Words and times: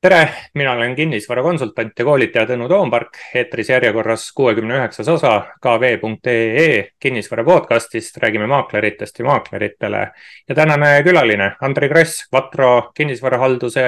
tere, 0.00 0.28
mina 0.54 0.72
olen 0.72 0.94
kinnisvarakonsultant 0.94 1.98
ja 1.98 2.04
koolitaja 2.06 2.46
Tõnu 2.46 2.68
Toompark, 2.70 3.18
eetris 3.34 3.72
järjekorras 3.72 4.28
kuuekümne 4.36 4.76
üheksas 4.78 5.08
osa 5.10 5.32
kv.ee 5.62 6.68
kinnisvara 7.00 7.44
podcastist, 7.44 8.16
räägime 8.22 8.46
maakleritest 8.46 9.18
ja 9.18 9.24
maakleritele. 9.24 10.04
ja 10.48 10.54
tänane 10.54 11.02
külaline, 11.02 11.52
Andri 11.60 11.88
Kross, 11.88 12.28
Vatro 12.32 12.92
kinnisvarahalduse 12.94 13.84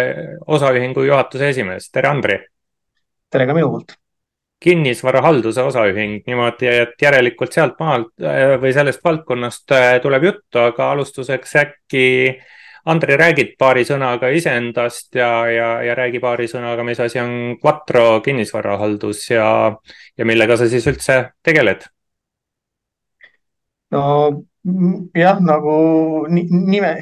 osaühingu 0.47 1.07
juhatuse 1.07 1.49
esimees, 1.49 1.91
tere 1.91 2.09
Andri. 2.09 2.39
tere 3.31 3.47
ka 3.47 3.55
minu 3.55 3.71
poolt. 3.71 3.95
Kinnisvarahalduse 4.61 5.63
osaühing 5.63 6.27
niimoodi, 6.27 6.67
et 6.67 7.03
järelikult 7.03 7.53
sealt 7.53 7.79
maalt 7.81 8.11
või 8.61 8.73
sellest 8.75 9.05
valdkonnast 9.05 9.73
tuleb 10.03 10.25
juttu, 10.25 10.59
aga 10.59 10.91
alustuseks 10.91 11.57
äkki 11.57 12.09
Andri, 12.89 13.17
räägid 13.21 13.57
paari 13.61 13.83
sõnaga 13.85 14.31
iseendast 14.33 15.15
ja, 15.19 15.31
ja, 15.53 15.69
ja 15.85 15.95
räägi 15.99 16.21
paari 16.23 16.47
sõnaga, 16.49 16.85
mis 16.87 17.01
asi 17.01 17.21
on 17.21 17.33
Quattro 17.61 18.21
kinnisvarahaldus 18.25 19.27
ja, 19.31 19.49
ja 20.17 20.29
millega 20.29 20.57
sa 20.57 20.69
siis 20.71 20.87
üldse 20.89 21.23
tegeled? 21.45 21.85
no 23.91 24.03
jah, 25.17 25.41
nagu 25.45 25.75
nime, 26.31 26.93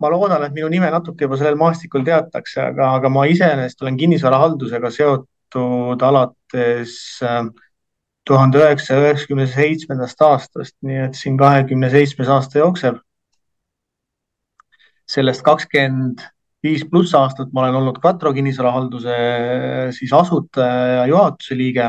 ma 0.00 0.10
loodan, 0.10 0.46
et 0.46 0.54
minu 0.56 0.70
nime 0.72 0.90
natuke 0.90 1.26
juba 1.26 1.38
sellel 1.38 1.58
maastikul 1.60 2.02
teatakse, 2.06 2.62
aga, 2.72 2.94
aga 2.98 3.10
ma 3.12 3.26
iseenesest 3.30 3.82
olen 3.84 3.98
kinnisvarahaldusega 4.00 4.90
seotud 4.96 6.02
alates 6.02 6.96
äh, 7.26 7.44
tuhande 8.26 8.62
üheksasaja 8.62 9.06
üheksakümne 9.06 9.46
seitsmendast 9.50 10.26
aastast, 10.26 10.76
nii 10.82 11.04
et 11.06 11.20
siin 11.20 11.38
kahekümne 11.38 11.90
seitsmes 11.92 12.32
aasta 12.32 12.62
jookseb 12.62 12.98
sellest 15.10 15.42
kakskümmend 15.46 16.22
viis 16.64 16.84
pluss 16.88 17.14
aastat 17.16 17.52
ma 17.54 17.64
olen 17.64 17.80
olnud 17.80 17.98
Katro 18.02 18.32
kinnisvarahalduse 18.36 19.16
siis 19.96 20.12
asutaja 20.12 21.00
ja 21.00 21.06
juhatuse 21.10 21.56
liige. 21.56 21.88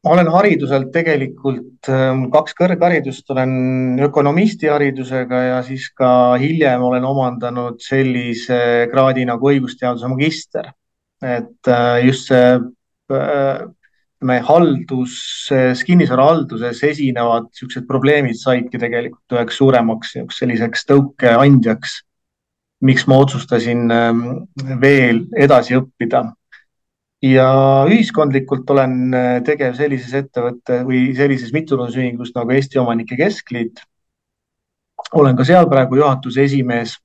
Ma 0.00 0.14
olen 0.14 0.30
hariduselt 0.32 0.88
tegelikult 0.94 1.88
äh, 1.92 2.14
kaks 2.32 2.54
kõrgharidust, 2.56 3.26
olen 3.34 3.98
ökonomisti 4.06 4.70
haridusega 4.72 5.40
ja 5.44 5.58
siis 5.66 5.90
ka 5.92 6.38
hiljem 6.40 6.82
olen 6.88 7.04
omandanud 7.04 7.82
sellise 7.84 8.88
kraadi 8.90 9.26
nagu 9.28 9.50
õigusteaduse 9.52 10.08
magister. 10.08 10.72
et 11.20 11.68
just 12.00 12.30
see 12.32 12.56
ütleme, 14.20 14.40
halduses, 14.44 15.82
kinnisvarahalduses 15.84 16.82
esinevad 16.84 17.48
niisugused 17.48 17.86
probleemid 17.88 18.36
saidki 18.36 18.78
tegelikult 18.78 19.32
üheks 19.32 19.56
suuremaks 19.56 20.12
selliseks 20.36 20.84
tõukeandjaks, 20.84 22.02
miks 22.84 23.06
ma 23.08 23.16
otsustasin 23.24 23.90
ähm, 23.90 24.20
veel 24.80 25.24
edasi 25.36 25.76
õppida. 25.76 26.34
ja 27.22 27.84
ühiskondlikult 27.88 28.70
olen 28.70 29.14
äh, 29.14 29.42
tegev 29.44 29.74
sellises 29.76 30.12
ettevõtte 30.14 30.84
või 30.84 31.14
sellises 31.16 31.52
mittetulundusühingus 31.52 32.32
nagu 32.34 32.50
Eesti 32.50 32.78
Omanike 32.78 33.16
Keskliit. 33.16 33.80
olen 35.12 35.36
ka 35.36 35.44
seal 35.44 35.68
praegu 35.68 35.96
juhatuse 35.96 36.44
esimees 36.44 36.98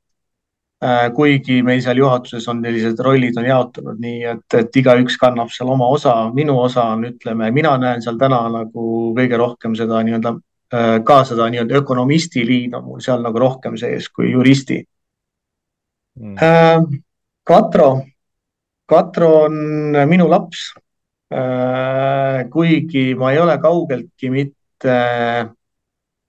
kuigi 1.15 1.61
meil 1.63 1.79
seal 1.81 1.97
juhatuses 1.97 2.47
on 2.51 2.59
sellised 2.63 2.99
rollid 3.03 3.37
on 3.39 3.45
jaotunud 3.47 3.99
nii, 4.01 4.23
et, 4.27 4.57
et 4.59 4.79
igaüks 4.81 5.15
kannab 5.21 5.49
seal 5.53 5.71
oma 5.71 5.87
osa, 5.87 6.15
minu 6.35 6.57
osa 6.61 6.89
on, 6.95 7.05
ütleme, 7.13 7.49
mina 7.55 7.75
näen 7.81 8.03
seal 8.03 8.19
täna 8.21 8.41
nagu 8.51 9.13
kõige 9.15 9.39
rohkem 9.39 9.77
seda 9.79 10.01
nii-öelda 10.05 10.33
äh, 10.75 10.97
ka 11.07 11.21
seda 11.27 11.47
nii-öelda 11.53 11.79
ökonomisti 11.79 12.43
liin 12.45 12.75
on 12.75 12.85
mul 12.89 13.05
seal 13.05 13.23
nagu 13.23 13.39
rohkem 13.39 13.79
sees 13.79 14.09
kui 14.11 14.33
juristi. 14.33 14.81
Mm.. 16.19 16.35
Äh, 16.43 16.99
Katro, 17.45 17.89
Katro 18.85 19.31
on 19.45 19.55
minu 20.09 20.29
laps. 20.29 20.73
kuigi 22.53 23.15
ma 23.17 23.31
ei 23.33 23.39
ole 23.41 23.55
kaugeltki 23.59 24.29
mitte 24.29 24.93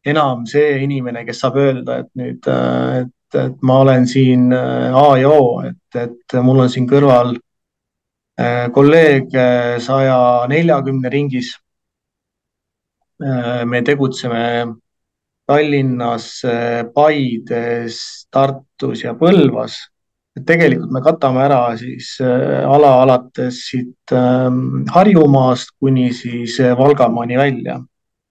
enam 0.07 0.47
see 0.49 0.79
inimene, 0.83 1.25
kes 1.27 1.43
saab 1.43 1.59
öelda, 1.61 1.99
et 2.01 2.09
nüüd, 2.17 2.49
et 2.49 3.13
et 3.35 3.63
ma 3.63 3.81
olen 3.83 4.07
siin 4.07 4.53
äh, 4.53 4.95
A 4.95 5.19
ja 5.19 5.31
O, 5.31 5.61
et, 5.67 5.99
et 5.99 6.37
mul 6.43 6.63
on 6.65 6.71
siin 6.73 6.87
kõrval 6.89 7.35
äh, 8.41 8.67
kolleeg 8.73 9.35
äh, 9.35 9.77
saja 9.83 10.19
neljakümne 10.49 11.13
ringis. 11.13 11.57
me 13.17 13.79
tegutseme 13.81 14.41
Tallinnas, 15.49 16.43
Paides, 16.93 18.27
Tartus 18.29 19.05
ja 19.07 19.15
Põlvas. 19.17 19.79
tegelikult 20.37 20.93
me 20.93 21.01
katame 21.01 21.41
ära 21.47 21.61
siis 21.81 22.11
ala 22.21 22.91
alates 23.07 23.63
siit 23.71 24.13
ähm, 24.13 24.85
Harjumaast 24.93 25.73
kuni 25.81 26.11
siis 26.13 26.59
Valgamaani 26.61 27.39
välja 27.41 27.79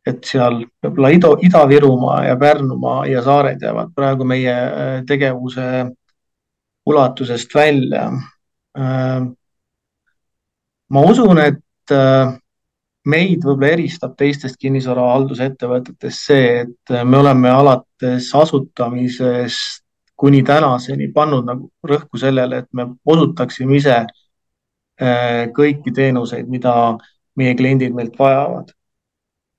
et 0.06 0.26
seal 0.28 0.60
võib-olla 0.84 1.12
Ida, 1.16 1.32
Ida-Virumaa 1.48 2.20
ja 2.28 2.38
Pärnumaa 2.40 3.06
ja 3.10 3.24
saared 3.26 3.62
jäävad 3.62 3.94
praegu 3.96 4.28
meie 4.28 4.54
äh, 4.54 4.98
tegevuse 5.08 5.86
ulatusest 6.86 7.56
välja. 7.56 8.10
Äh, 8.78 9.26
ma 10.90 11.06
usun, 11.10 11.42
et 11.42 11.94
äh, 11.94 12.36
meid 13.10 13.42
võib-olla 13.42 13.74
eristab 13.80 14.14
teistest 14.20 14.60
kinnisvarahaldusettevõtetest 14.62 16.30
see, 16.30 16.62
et 16.66 16.96
me 17.04 17.24
oleme 17.24 17.50
alates 17.50 18.30
asutamisest 18.38 19.82
kuni 20.16 20.46
tänaseni 20.48 21.10
pannud 21.14 21.50
nagu 21.50 21.68
rõhku 21.84 22.22
sellele, 22.22 22.62
et 22.62 22.70
me 22.74 22.88
osutaksime 23.04 23.76
ise 23.76 23.98
kõiki 25.52 25.92
teenuseid, 25.92 26.48
mida 26.48 26.72
meie 27.36 27.52
kliendid 27.60 27.92
meilt 27.92 28.14
vajavad 28.16 28.70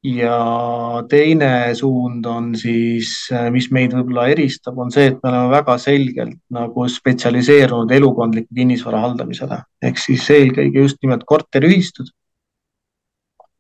ja 0.07 1.03
teine 1.11 1.75
suund 1.75 2.27
on 2.31 2.53
siis, 2.59 3.11
äh, 3.33 3.49
mis 3.51 3.69
meid 3.75 3.95
võib-olla 3.97 4.29
eristab, 4.31 4.79
on 4.79 4.93
see, 4.95 5.09
et 5.11 5.19
me 5.23 5.31
oleme 5.33 5.51
väga 5.51 5.77
selgelt 5.83 6.39
nagu 6.55 6.87
spetsialiseerunud 6.93 7.91
elukondliku 7.97 8.55
kinnisvara 8.55 9.03
haldamisele 9.03 9.63
ehk 9.89 9.99
siis 10.01 10.29
eelkõige 10.31 10.85
just 10.85 11.03
nimelt 11.03 11.25
korteriühistud. 11.27 12.13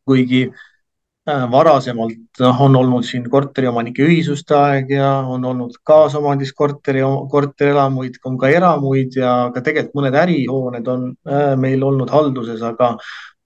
kuigi 0.06 0.44
äh, 0.46 1.46
varasemalt 1.50 2.40
noh, 2.40 2.60
on 2.62 2.76
olnud 2.78 3.04
siin 3.04 3.24
korteriomanike 3.30 4.04
ühisuste 4.06 4.54
aeg 4.54 4.92
ja 4.94 5.08
on 5.26 5.44
olnud 5.44 5.80
kaasomandis 5.82 6.52
korteri, 6.52 7.02
korterelamuid, 7.30 8.20
on 8.24 8.38
ka 8.38 8.52
eramuid 8.54 9.18
ja 9.18 9.32
ka 9.54 9.64
tegelikult 9.66 9.98
mõned 9.98 10.20
ärihooned 10.22 10.92
on 10.94 11.08
äh, 11.26 11.56
meil 11.58 11.82
olnud 11.82 12.12
halduses, 12.14 12.62
aga, 12.62 12.94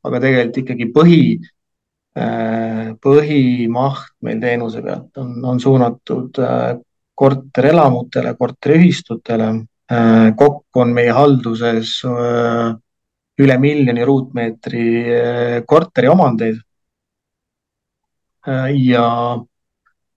aga 0.04 0.20
tegelikult 0.26 0.62
ikkagi 0.64 0.90
põhi 0.92 1.22
põhimaht 2.14 4.14
meil 4.26 4.40
teenuse 4.42 4.82
pealt 4.82 5.18
on, 5.22 5.36
on 5.44 5.60
suunatud 5.60 6.38
äh, 6.42 6.78
korterelamutele, 7.14 8.34
korteriühistutele. 8.38 9.50
Äh, 9.90 10.30
kokku 10.36 10.82
on 10.82 10.94
meie 10.94 11.12
halduses 11.14 12.00
üle 13.40 13.56
miljoni 13.58 14.04
ruutmeetri 14.04 14.86
korteriomandeid. 15.66 16.58
ja 18.74 19.04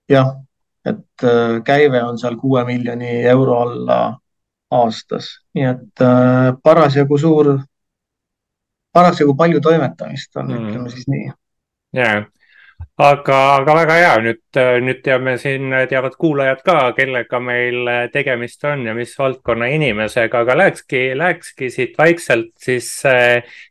jah, 0.10 0.30
et 0.86 1.26
käive 1.66 2.02
on 2.04 2.18
seal 2.18 2.36
kuue 2.40 2.64
miljoni 2.66 3.22
euro 3.28 3.60
alla 3.62 3.98
aastas, 4.72 5.30
nii 5.56 5.70
et 5.70 6.04
parasjagu 6.64 7.20
suur, 7.20 7.52
parasjagu 8.92 9.36
palju 9.36 9.62
toimetamist 9.62 10.36
on 10.36 10.52
mm., 10.52 10.68
ütleme 10.68 10.92
siis 10.92 11.08
nii 11.08 11.32
jaa, 11.94 12.24
aga, 13.04 13.38
aga 13.58 13.76
väga 13.78 13.98
hea, 14.00 14.14
nüüd, 14.26 14.60
nüüd 14.86 15.02
teame 15.06 15.36
siin, 15.42 15.74
teavad 15.90 16.16
kuulajad 16.20 16.64
ka, 16.66 16.78
kellega 16.98 17.40
meil 17.44 17.92
tegemist 18.14 18.66
on 18.70 18.88
ja 18.88 18.96
mis 18.98 19.14
valdkonna 19.20 19.70
inimesega, 19.76 20.44
aga 20.46 20.58
lähekski, 20.62 21.04
lähekski 21.20 21.70
siit 21.74 21.98
vaikselt 21.98 22.52
siis 22.62 22.90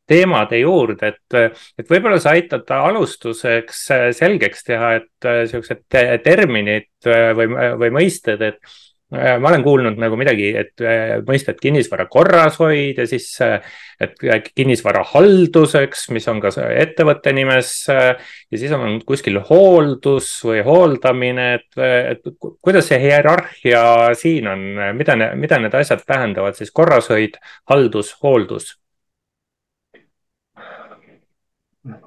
teemade 0.08 0.62
juurde, 0.62 1.12
et, 1.14 1.58
et 1.78 1.90
võib-olla 1.90 2.20
sa 2.22 2.36
aitad 2.36 2.70
alustuseks 2.78 3.84
selgeks 4.18 4.64
teha, 4.70 4.94
et 5.00 5.30
siuksed 5.50 5.84
terminid 6.24 6.90
või, 7.36 7.52
või 7.82 7.94
mõisted, 8.00 8.42
et 8.52 8.62
Äh, 8.62 8.91
ma 9.12 9.50
olen 9.50 9.62
kuulnud 9.64 9.98
nagu 10.00 10.16
midagi, 10.16 10.48
et 10.56 10.82
äh, 10.84 11.18
mõistet 11.26 11.60
kinnisvara 11.62 12.06
korrashoid 12.12 12.98
ja 13.02 13.06
siis, 13.08 13.28
äh, 13.44 13.60
et 14.02 14.16
kinnisvara 14.56 15.04
halduseks, 15.12 16.08
mis 16.16 16.26
on 16.32 16.40
ka 16.42 16.50
ettevõtte 16.72 17.34
nimes. 17.36 17.72
ja 17.88 18.58
siis 18.58 18.72
on 18.76 19.00
kuskil 19.06 19.38
hooldus 19.48 20.32
või 20.48 20.62
hooldamine, 20.66 21.48
et, 21.60 21.80
et 21.82 22.52
kuidas 22.64 22.88
see 22.90 23.00
hierarhia 23.02 23.84
siin 24.18 24.48
on, 24.48 24.68
mida, 24.98 25.16
mida 25.36 25.60
need 25.62 25.74
asjad 25.76 26.04
tähendavad 26.06 26.58
siis 26.58 26.72
korrashoid, 26.74 27.38
haldus, 27.70 28.16
hooldus? 28.22 28.81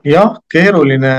Jah, 0.08 0.38
keeruline, 0.52 1.12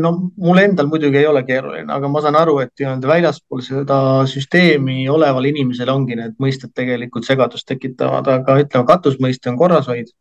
no 0.00 0.10
mul 0.36 0.60
endal 0.60 0.88
muidugi 0.90 1.20
ei 1.22 1.28
ole 1.28 1.42
keeruline, 1.48 1.88
aga 1.92 2.08
ma 2.12 2.20
saan 2.24 2.36
aru, 2.36 2.58
et 2.64 2.72
nii-öelda 2.76 3.08
väljaspool 3.08 3.62
seda 3.64 3.98
süsteemi 4.28 5.06
oleval 5.12 5.48
inimesel 5.48 5.92
ongi 5.92 6.18
need 6.18 6.36
mõisted 6.42 6.74
tegelikult 6.76 7.28
segadust 7.28 7.66
tekitavad, 7.68 8.28
aga 8.28 8.58
ütleme, 8.64 8.88
katusmõiste 8.90 9.52
on 9.52 9.56
korrashoid 9.60 10.12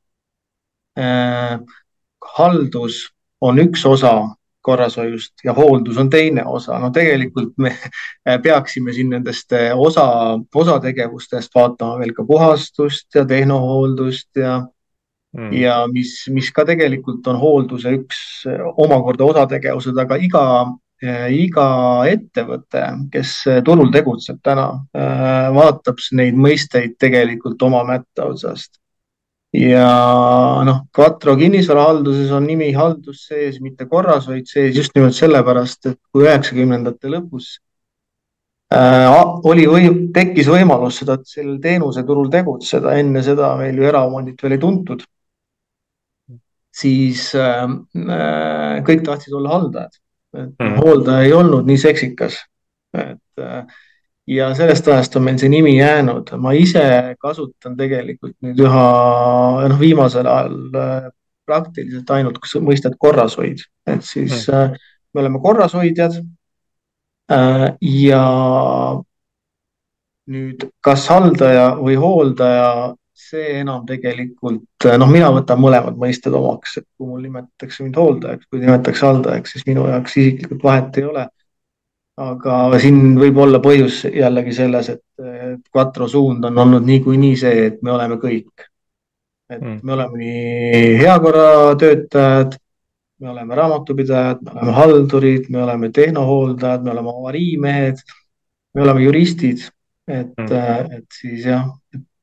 äh,. 1.00 1.60
haldus 2.38 3.04
on 3.44 3.60
üks 3.60 3.84
osa 3.86 4.16
korrashoiust 4.66 5.44
ja 5.44 5.54
hooldus 5.54 5.98
on 6.02 6.10
teine 6.10 6.46
osa. 6.46 6.80
no 6.80 6.90
tegelikult 6.96 7.54
me 7.58 7.76
peaksime 8.44 8.94
siin 8.94 9.12
nendest 9.14 9.52
osa, 9.76 10.06
osategevustest 10.64 11.56
vaatama 11.56 12.00
veel 12.00 12.16
ka 12.18 12.26
puhastust 12.26 13.20
ja 13.20 13.26
tehnohooldust 13.26 14.42
ja 14.42 14.62
mm. 15.36 15.52
ja 15.60 15.82
mis, 15.92 16.16
mis 16.34 16.50
ka 16.56 16.66
tegelikult 16.68 17.28
on 17.32 17.38
hoolduse 17.42 17.94
üks 18.00 18.24
omakorda 18.76 19.28
osategevused, 19.28 19.98
aga 20.02 20.18
iga, 20.22 20.46
iga 21.36 21.68
ettevõte, 22.10 22.86
kes 23.14 23.36
turul 23.68 23.92
tegutseb 23.94 24.40
täna, 24.46 24.72
vaatab 25.60 26.02
neid 26.18 26.40
mõisteid 26.40 26.98
tegelikult 27.02 27.62
oma 27.68 27.84
mätta 27.88 28.32
otsast 28.32 28.80
ja 29.56 29.90
noh, 30.68 30.82
Quattro 30.96 31.36
kinnisvarahalduses 31.40 32.32
on 32.36 32.48
nimi 32.50 32.72
haldus 32.76 33.26
sees, 33.30 33.60
mitte 33.64 33.88
korrashoid 33.90 34.48
sees 34.50 34.76
just 34.76 34.96
nimelt 34.96 35.16
sellepärast, 35.18 35.92
et 35.92 36.00
kui 36.12 36.26
üheksakümnendate 36.26 37.12
lõpus 37.12 37.56
äh, 38.74 39.08
oli 39.48 39.68
või 39.72 39.92
tekkis 40.16 40.50
võimalus 40.52 41.02
seda, 41.02 41.18
sel 41.28 41.56
teenuseturul 41.64 42.32
tegutseda, 42.34 42.96
enne 43.00 43.24
seda 43.26 43.54
meil 43.60 43.80
ju 43.80 43.88
eraomandit 43.92 44.42
veel 44.44 44.58
ei 44.58 44.64
tuntud 44.64 45.06
siis 46.76 47.30
äh, 47.40 47.64
äh, 47.64 48.84
kõik 48.88 49.06
tahtsid 49.08 49.34
olla 49.34 49.56
haldajad. 49.56 50.02
mm. 50.36 50.78
hooldaja 50.82 51.22
ei 51.24 51.34
olnud 51.34 51.68
nii 51.68 51.78
seksikas. 51.80 52.40
et 52.94 53.44
äh, 53.44 53.66
ja 54.28 54.50
sellest 54.56 54.88
ajast 54.88 55.16
on 55.16 55.24
meil 55.24 55.38
see 55.40 55.50
nimi 55.50 55.78
jäänud. 55.78 56.34
ma 56.42 56.54
ise 56.58 57.16
kasutan 57.22 57.78
tegelikult 57.78 58.36
nüüd 58.44 58.60
üha, 58.66 58.88
noh, 59.70 59.80
viimasel 59.80 60.28
ajal 60.28 60.80
äh, 60.82 61.10
praktiliselt 61.46 62.10
ainult 62.10 62.40
mõistet 62.66 62.96
korrashoid, 63.00 63.62
et 63.88 64.04
siis 64.04 64.48
mm. 64.48 64.56
äh, 64.56 64.94
me 65.14 65.22
oleme 65.24 65.42
korrashoidjad 65.44 66.20
äh,. 67.32 67.68
ja 67.82 68.24
nüüd, 70.26 70.70
kas 70.82 71.08
haldaja 71.14 71.76
või 71.78 71.98
hooldaja 72.02 72.96
see 73.30 73.60
enam 73.62 73.86
tegelikult, 73.88 74.86
noh, 75.00 75.10
mina 75.12 75.30
võtan 75.34 75.62
mõlemad 75.62 75.98
mõisted 76.00 76.36
omaks, 76.36 76.78
et 76.82 76.86
kui 76.98 77.10
mul 77.10 77.24
nimetatakse 77.26 77.86
mind 77.86 77.98
hooldajaks, 78.00 78.50
kui 78.50 78.62
nimetatakse 78.62 79.06
haldajaks, 79.08 79.56
siis 79.56 79.66
minu 79.70 79.88
jaoks 79.90 80.18
isiklikult 80.22 80.64
vahet 80.66 81.02
ei 81.02 81.10
ole. 81.12 81.26
aga 82.16 82.80
siin 82.80 83.18
võib 83.20 83.38
olla 83.44 83.60
põhjus 83.60 84.06
jällegi 84.08 84.54
selles, 84.56 84.90
et 84.94 85.26
Quattro 85.76 86.08
suund 86.08 86.46
on 86.48 86.62
olnud 86.64 86.86
niikuinii 86.88 87.36
see, 87.42 87.66
et 87.72 87.82
me 87.84 87.92
oleme 87.92 88.16
kõik. 88.22 88.68
et 89.50 89.62
mm. 89.62 89.80
me 89.84 89.94
oleme 89.94 90.18
nii 90.18 90.96
heakorratöötajad, 91.02 92.56
me 93.20 93.30
oleme 93.30 93.56
raamatupidajad, 93.56 94.42
me 94.42 94.52
oleme 94.56 94.72
haldurid, 94.80 95.50
me 95.50 95.64
oleme 95.64 95.92
tehnohooldajad, 95.92 96.84
me 96.84 96.92
oleme 96.92 97.14
avariimehed, 97.20 98.02
me 98.74 98.82
oleme 98.88 99.04
juristid, 99.06 99.68
et 100.08 100.34
mm., 100.38 100.98
et 101.00 101.20
siis 101.22 101.46
jah 101.46 101.68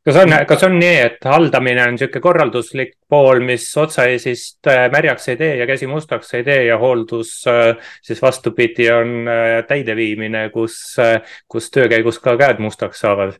kas 0.07 0.17
on, 0.17 0.35
kas 0.49 0.65
on 0.67 0.77
nii, 0.81 0.95
et 1.07 1.27
haldamine 1.31 1.85
on 1.87 1.97
niisugune 1.97 2.23
korralduslik 2.25 2.95
pool, 3.11 3.43
mis 3.47 3.67
otsaeesist 3.79 4.71
äh, 4.71 4.87
märjaks 4.93 5.29
ei 5.33 5.39
tee 5.39 5.57
ja 5.61 5.67
käsi 5.71 5.87
mustaks 5.91 6.35
ei 6.39 6.45
tee 6.47 6.65
ja 6.67 6.79
hooldus 6.79 7.35
äh, 7.51 7.93
siis 8.03 8.23
vastupidi 8.23 8.91
on 8.93 9.29
äh, 9.31 9.59
täideviimine, 9.69 10.49
kus, 10.55 10.79
kus 11.49 11.71
töö 11.71 11.89
käigus 11.93 12.19
ka 12.23 12.37
käed 12.41 12.63
mustaks 12.63 13.05
saavad? 13.05 13.37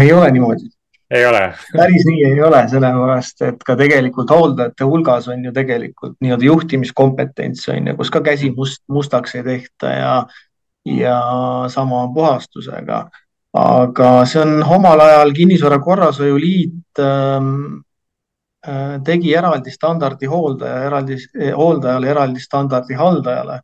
ei 0.00 0.12
ole 0.12 0.30
niimoodi. 0.30 0.66
ei 1.10 1.26
ole 1.26 1.42
päris 1.72 2.06
nii 2.08 2.24
ei 2.32 2.42
ole, 2.42 2.64
sellepärast 2.68 3.44
et 3.46 3.62
ka 3.66 3.76
tegelikult 3.78 4.30
hooldajate 4.34 4.84
hulgas 4.90 5.28
on 5.30 5.44
ju 5.44 5.52
tegelikult 5.54 6.18
nii-öelda 6.20 6.50
juhtimiskompetents 6.50 7.68
on 7.70 7.92
ju, 7.92 7.94
kus 7.96 8.10
ka 8.10 8.20
käsi 8.26 8.50
must, 8.56 8.82
mustaks 8.90 9.38
ei 9.38 9.46
tehta 9.46 9.94
ja, 9.94 10.10
ja 10.98 11.20
sama 11.70 12.02
on 12.02 12.12
puhastusega 12.14 13.04
aga 13.56 14.10
see 14.28 14.40
on 14.42 14.62
omal 14.62 15.00
ajal 15.00 15.32
Kinnisvara 15.34 15.78
Korrashoiu 15.80 16.36
Liit 16.40 17.00
ähm, 17.00 17.84
äh, 18.66 18.98
tegi 19.04 19.32
eraldi 19.34 19.72
standardi 19.72 20.28
hooldaja, 20.30 20.82
eraldi 20.90 21.16
eh, 21.38 21.54
hooldajale, 21.56 22.10
eraldi 22.12 22.42
standardi 22.42 22.98
haldajale. 22.98 23.62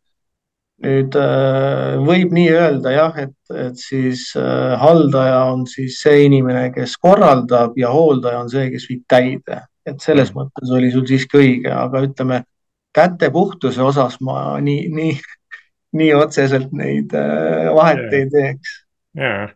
nüüd 0.82 1.14
äh, 1.14 1.92
võib 2.02 2.32
nii 2.34 2.48
öelda 2.58 2.90
jah, 2.90 3.18
et, 3.22 3.36
et 3.54 3.76
siis 3.78 4.32
äh, 4.34 4.72
haldaja 4.80 5.44
on 5.52 5.62
siis 5.70 6.00
see 6.02 6.24
inimene, 6.26 6.72
kes 6.74 6.96
korraldab 6.98 7.76
ja 7.78 7.92
hooldaja 7.92 8.40
on 8.40 8.50
see, 8.50 8.64
kes 8.72 8.88
viib 8.90 9.04
täide, 9.06 9.60
et 9.86 10.02
selles 10.02 10.32
mm. 10.32 10.40
mõttes 10.40 10.72
oli 10.74 10.90
sul 10.90 11.06
siiski 11.06 11.38
õige, 11.38 11.70
aga 11.70 12.02
ütleme 12.08 12.40
käte 12.90 13.30
puhtuse 13.30 13.78
osas 13.82 14.18
ma 14.26 14.56
nii, 14.58 14.88
nii, 14.90 15.14
nii 16.00 16.10
otseselt 16.18 16.74
neid 16.74 17.14
vahet 17.14 18.18
ei 18.18 18.26
teeks 18.34 18.81
jaa, 19.18 19.48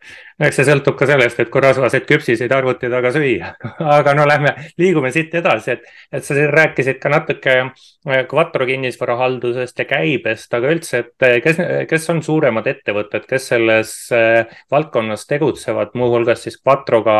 eks 0.46 0.58
see 0.58 0.66
sõltub 0.68 0.96
ka 0.98 1.06
sellest, 1.08 1.38
et 1.40 1.50
kui 1.52 1.62
rasvaseid 1.64 2.04
küpsiseid 2.08 2.52
arvuti 2.52 2.90
taga 2.92 3.12
süüa. 3.14 3.54
aga 3.96 4.12
no 4.16 4.26
lähme, 4.28 4.52
liigume 4.80 5.10
siit 5.14 5.34
edasi, 5.40 5.76
et, 5.76 5.86
et 6.12 6.26
sa 6.26 6.36
siin 6.36 6.52
rääkisid 6.52 7.00
ka 7.00 7.12
natuke 7.12 7.54
äh, 7.62 8.26
Quattro 8.28 8.66
kinnisvarahaldusest 8.68 9.80
ja 9.80 9.88
käibest, 9.88 10.52
aga 10.56 10.74
üldse, 10.74 11.02
et 11.04 11.28
äh, 11.28 11.38
kes, 11.44 11.62
kes 11.88 12.10
on 12.12 12.20
suuremad 12.26 12.68
ettevõtted, 12.68 13.24
kes 13.30 13.48
selles 13.54 13.94
äh, 14.16 14.58
valdkonnas 14.72 15.24
tegutsevad, 15.30 15.96
muuhulgas 15.96 16.44
siis 16.46 16.60
Quattroga 16.60 17.16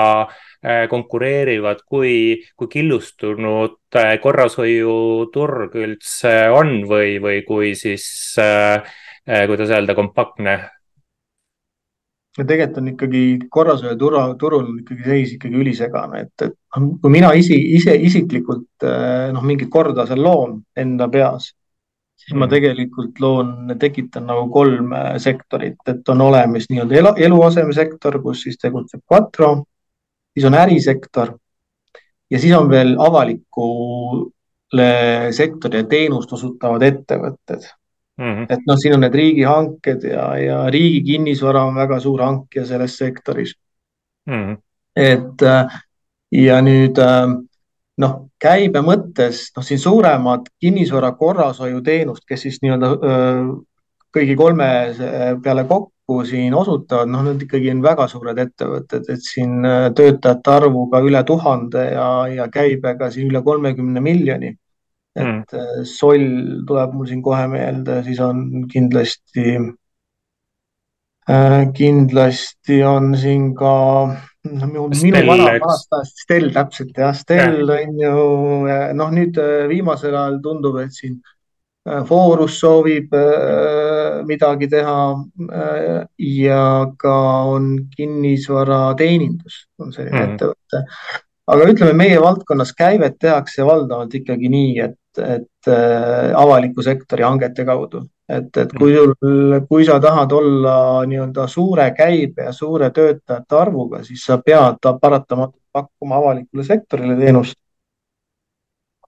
konkureerivad, 0.91 1.83
kui, 1.87 2.41
kui 2.59 2.67
killustunud 2.73 3.77
korrashoiuturg 4.23 5.77
üldse 5.79 6.33
on 6.51 6.81
või, 6.89 7.21
või 7.23 7.45
kui 7.47 7.75
siis, 7.79 8.09
kuidas 9.29 9.71
öelda, 9.77 9.95
kompaktne 9.95 10.57
ja 12.37 12.45
tegelikult 12.45 12.79
on 12.81 12.89
ikkagi 12.93 13.23
korrashoiu 13.53 13.97
turul, 13.99 14.35
turul 14.41 14.65
on 14.65 14.81
ikkagi 14.83 15.05
seis 15.05 15.31
ikkagi 15.37 15.61
ülisegane, 15.63 16.21
et, 16.27 16.35
et 16.45 16.55
noh, 16.77 16.89
kui 17.03 17.11
mina 17.13 17.31
isi, 17.39 17.57
ise 17.79 17.95
isiklikult 18.09 18.85
eh, 18.85 19.29
noh, 19.35 19.45
mingit 19.47 19.71
korda 19.73 20.07
seal 20.09 20.23
loon 20.25 20.59
enda 20.77 21.09
peas, 21.13 21.45
siis 22.21 22.35
mm. 22.35 22.39
ma 22.43 22.47
tegelikult 22.53 23.15
loon, 23.25 23.49
tekitan 23.81 24.25
nagu 24.29 24.45
kolm 24.53 24.93
eh, 24.99 25.15
sektorit, 25.23 25.81
et 25.93 26.13
on 26.13 26.21
olemas 26.27 26.69
nii-öelda 26.71 27.01
elu, 27.01 27.13
eluasemesektor, 27.31 28.21
kus 28.25 28.39
siis 28.47 28.61
tegutseb 28.61 29.03
Quattro, 29.11 29.51
siis 30.37 30.45
on 30.49 30.55
ärisektor 30.61 31.29
ja 32.31 32.39
siis 32.43 32.55
on 32.57 32.69
veel 32.71 32.97
avalikule 33.01 34.31
sektorile 35.33 35.85
teenust 35.89 36.33
osutavad 36.37 36.83
ettevõtted 36.85 37.63
Mm 38.19 38.25
-hmm. 38.25 38.47
et 38.49 38.61
noh, 38.67 38.77
siin 38.81 38.95
on 38.95 39.03
need 39.05 39.15
riigihanked 39.15 40.05
ja, 40.09 40.37
ja 40.41 40.71
riigi 40.71 41.03
kinnisvara 41.05 41.65
on 41.69 41.75
väga 41.77 41.99
suur 42.01 42.23
hankija 42.23 42.65
selles 42.67 42.97
sektoris 42.97 43.53
mm. 44.27 44.33
-hmm. 44.33 44.57
et 44.97 45.43
äh, 45.43 45.83
ja 46.33 46.61
nüüd 46.63 46.99
äh, 46.99 47.35
noh, 47.99 48.15
käibe 48.41 48.81
mõttes, 48.81 49.51
noh, 49.57 49.65
siin 49.65 49.79
suuremad 49.79 50.49
kinnisvara 50.61 51.13
korrashoiuteenust, 51.13 52.25
kes 52.29 52.43
siis 52.43 52.59
nii-öelda 52.63 52.93
äh, 52.93 53.53
kõigi 54.17 54.37
kolme 54.37 54.69
peale 55.45 55.65
kokku 55.65 56.25
siin 56.25 56.55
osutavad, 56.55 57.09
noh, 57.13 57.23
need 57.23 57.43
ikkagi 57.43 57.71
on 57.71 57.83
väga 57.83 58.09
suured 58.09 58.39
ettevõtted, 58.39 59.11
et 59.13 59.21
siin 59.33 59.61
töötajate 59.95 60.51
arvuga 60.51 61.05
üle 61.05 61.25
tuhande 61.25 61.85
ja, 61.93 62.09
ja 62.33 62.49
käibega 62.49 63.11
siin 63.11 63.29
üle 63.29 63.43
kolmekümne 63.43 64.01
miljoni 64.01 64.57
et 65.17 65.57
mm. 65.57 65.89
Soll 65.89 66.63
tuleb 66.69 66.95
mul 66.95 67.09
siin 67.09 67.23
kohe 67.25 67.47
meelde, 67.49 68.03
siis 68.05 68.21
on 68.21 68.67
kindlasti 68.71 69.57
äh,, 71.31 71.63
kindlasti 71.75 72.83
on 72.85 73.15
siin 73.19 73.55
ka 73.57 73.75
no, 74.53 74.67
minu, 74.67 74.89
minu 75.03 75.23
vana, 75.27 75.49
vanast 75.63 75.93
ajast 75.93 76.21
Stel 76.25 76.51
täpselt 76.55 76.99
jah, 76.99 77.15
Stel 77.17 77.63
ja. 77.63 77.79
on 77.79 78.03
ju 78.03 78.27
noh, 78.99 79.15
nüüd 79.15 79.41
äh, 79.43 79.65
viimasel 79.71 80.15
ajal 80.15 80.39
tundub, 80.45 80.79
et 80.83 80.95
siin 80.95 81.19
äh, 81.89 82.03
Forus 82.09 82.59
soovib 82.63 83.15
äh, 83.17 84.23
midagi 84.29 84.69
teha 84.73 84.99
äh, 85.15 86.03
ja 86.19 86.67
ka 86.99 87.17
on 87.55 87.73
kinnisvarateenindus 87.97 89.63
on 89.83 89.95
selline 89.97 90.21
mm. 90.21 90.37
ettevõte. 90.37 90.85
aga 91.47 91.73
ütleme, 91.73 91.97
meie 92.05 92.21
valdkonnas 92.23 92.75
käivet 92.77 93.19
tehakse 93.23 93.67
valdavalt 93.67 94.15
ikkagi 94.19 94.51
nii, 94.53 94.79
et 94.89 94.97
et 95.19 95.69
äh, 95.69 96.33
avaliku 96.37 96.83
sektori 96.83 97.25
hangete 97.27 97.65
kaudu, 97.65 98.03
et, 98.29 98.51
et 98.57 98.73
kui 98.79 98.95
sul, 98.95 99.15
kui 99.69 99.85
sa 99.87 99.99
tahad 100.03 100.33
olla 100.33 100.77
nii-öelda 101.09 101.47
suure 101.51 101.91
käibe 101.97 102.49
ja 102.49 102.53
suure 102.53 102.91
töötajate 102.95 103.59
arvuga, 103.59 104.03
siis 104.05 104.25
sa 104.27 104.39
pead 104.39 104.91
paratamatult 105.01 105.63
pakkuma 105.77 106.19
avalikule 106.21 106.65
sektorile 106.65 107.17
teenust. 107.21 107.59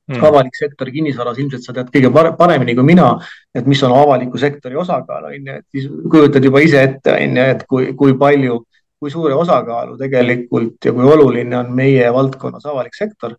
mm. 0.09 0.25
avalik 0.25 0.55
sektor 0.57 0.89
kinnisvaras, 0.91 1.39
ilmselt 1.39 1.67
sa 1.67 1.75
tead 1.77 1.91
kõige 1.93 2.09
paremini 2.37 2.75
kui 2.75 2.87
mina, 2.89 3.11
et 3.55 3.67
mis 3.69 3.83
on 3.85 3.93
avaliku 3.93 4.41
sektori 4.41 4.77
osakaal, 4.77 5.27
on 5.29 5.35
ju, 5.37 5.57
et 5.59 5.67
siis 5.75 5.91
kujutad 6.11 6.45
juba 6.45 6.63
ise 6.65 6.81
ette, 6.83 7.13
on 7.13 7.37
ju, 7.37 7.49
et 7.57 7.67
kui, 7.69 7.91
kui 7.99 8.17
palju, 8.17 8.63
kui 8.99 9.13
suure 9.13 9.37
osakaalu 9.37 9.99
tegelikult 10.01 10.89
ja 10.89 10.95
kui 10.97 11.05
oluline 11.13 11.59
on 11.59 11.75
meie 11.77 12.09
valdkonnas 12.15 12.65
avalik 12.67 12.97
sektor 12.97 13.37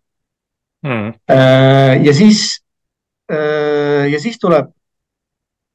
mm.. 0.86 1.14
ja 2.04 2.14
siis, 2.16 2.60
äh, 3.32 4.06
ja 4.12 4.20
siis 4.20 4.38
tuleb 4.40 4.70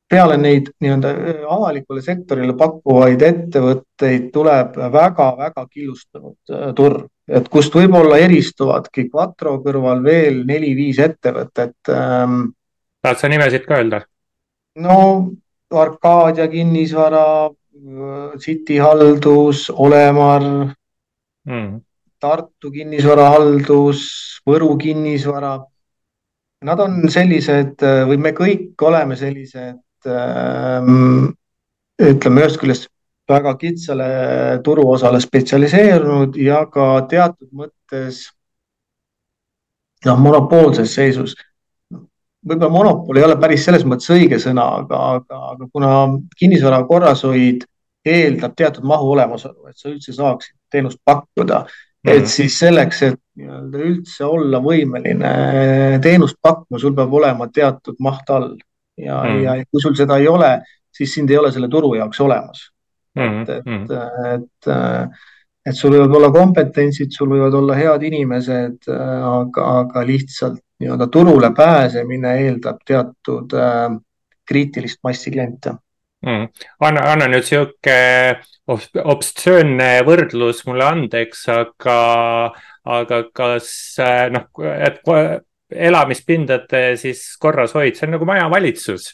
peale 0.10 0.38
neid 0.38 0.70
nii-öelda 0.82 1.12
äh, 1.12 1.44
avalikule 1.50 2.04
sektorile 2.06 2.56
pakkuvaid 2.58 3.22
ettevõtteid 3.26 4.30
tuleb 4.34 4.78
väga-väga 4.94 5.66
killustunud 5.70 6.58
turg, 6.78 7.08
et 7.28 7.50
kust 7.50 7.74
võib-olla 7.76 8.20
eristuvadki 8.26 9.10
Quattro 9.14 9.58
kõrval 9.66 10.04
veel 10.06 10.44
neli-viis 10.48 11.02
ettevõtet 11.02 11.94
ähm,. 11.94 12.54
tahad 13.02 13.22
sa 13.22 13.32
nimesid 13.32 13.66
ka 13.66 13.82
öelda? 13.82 14.06
no 14.76 15.00
Arcadia 15.76 16.48
kinnisvara, 16.48 17.50
City 18.40 18.78
haldus, 18.80 19.70
Olemar 19.70 20.44
mm., 21.46 21.82
Tartu 22.26 22.74
kinnisvarahaldus, 22.74 24.04
Võru 24.46 24.76
kinnisvara. 24.82 25.56
Nad 26.66 26.80
on 26.82 27.04
sellised 27.14 27.82
või 28.10 28.18
me 28.22 28.32
kõik 28.34 28.82
oleme 28.86 29.18
sellised 29.18 29.82
Ähm, 30.06 31.34
ütleme 31.98 32.44
ühest 32.44 32.60
küljest 32.62 32.90
väga 33.30 33.56
kitsale 33.58 34.08
turuosale 34.66 35.18
spetsialiseerunud 35.24 36.38
ja 36.38 36.62
ka 36.70 37.08
teatud 37.10 37.50
mõttes 37.50 38.28
noh, 40.06 40.20
monopoolses 40.22 40.94
seisus. 40.94 41.34
võib-olla 42.46 42.70
monopol 42.70 43.18
ei 43.18 43.26
ole 43.26 43.40
päris 43.42 43.66
selles 43.66 43.86
mõttes 43.90 44.12
õige 44.14 44.38
sõna, 44.38 44.68
aga, 44.84 45.00
aga, 45.16 45.40
aga 45.56 45.68
kuna 45.74 45.90
kinnisvara 46.38 46.84
korrashoid 46.86 47.66
eeldab 48.06 48.54
teatud 48.54 48.86
mahu 48.86 49.16
olemasolu, 49.16 49.66
et 49.72 49.78
sa 49.78 49.90
üldse 49.90 50.14
saaksid 50.14 50.54
teenust 50.70 51.02
pakkuda. 51.04 51.64
Et 52.06 52.28
siis 52.30 52.56
selleks, 52.60 53.02
et 53.08 53.20
nii-öelda 53.40 53.84
üldse 53.90 54.26
olla 54.28 54.62
võimeline 54.64 55.32
teenust 56.04 56.38
pakkuma, 56.42 56.80
sul 56.80 56.96
peab 56.98 57.14
olema 57.14 57.50
teatud 57.54 58.00
maht 58.04 58.30
all 58.34 58.54
ja 58.98 59.22
mm., 59.24 59.44
ja 59.44 59.56
kui 59.70 59.84
sul 59.84 59.96
seda 59.98 60.20
ei 60.22 60.28
ole, 60.32 60.58
siis 60.96 61.14
sind 61.18 61.32
ei 61.32 61.40
ole 61.40 61.52
selle 61.52 61.70
turu 61.72 61.94
jaoks 61.98 62.22
olemas 62.24 62.68
mm.. 63.18 63.42
et, 63.42 63.50
et 63.50 63.66
mm., 63.66 63.88
et, 64.36 64.70
et 65.66 65.78
sul 65.78 65.96
võivad 65.96 66.16
olla 66.20 66.32
kompetentsid, 66.34 67.12
sul 67.16 67.32
võivad 67.34 67.58
olla 67.58 67.78
head 67.80 68.06
inimesed, 68.06 68.92
aga, 68.92 69.70
aga 69.82 70.06
lihtsalt 70.08 70.62
nii-öelda 70.84 71.08
turule 71.12 71.50
pääsemine 71.56 72.36
eeldab 72.44 72.82
teatud 72.88 73.54
äh, 73.56 73.88
kriitilist 74.46 75.00
massi 75.04 75.32
kliente 75.32 75.74
mm.. 76.26 76.68
anna, 76.86 77.08
anna 77.14 77.30
nüüd 77.32 77.48
sihuke 77.48 77.98
obstseönne 78.66 79.90
võrdlus 80.08 80.64
mulle 80.66 80.88
andeks, 80.88 81.44
aga, 81.54 81.98
aga 82.98 83.20
kas 83.36 83.68
noh, 84.34 84.48
et 84.74 85.04
elamispindade 85.76 86.96
siis 87.02 87.24
korrashoid, 87.42 87.98
see 87.98 88.08
on 88.08 88.16
nagu 88.16 88.28
majavalitsus, 88.30 89.12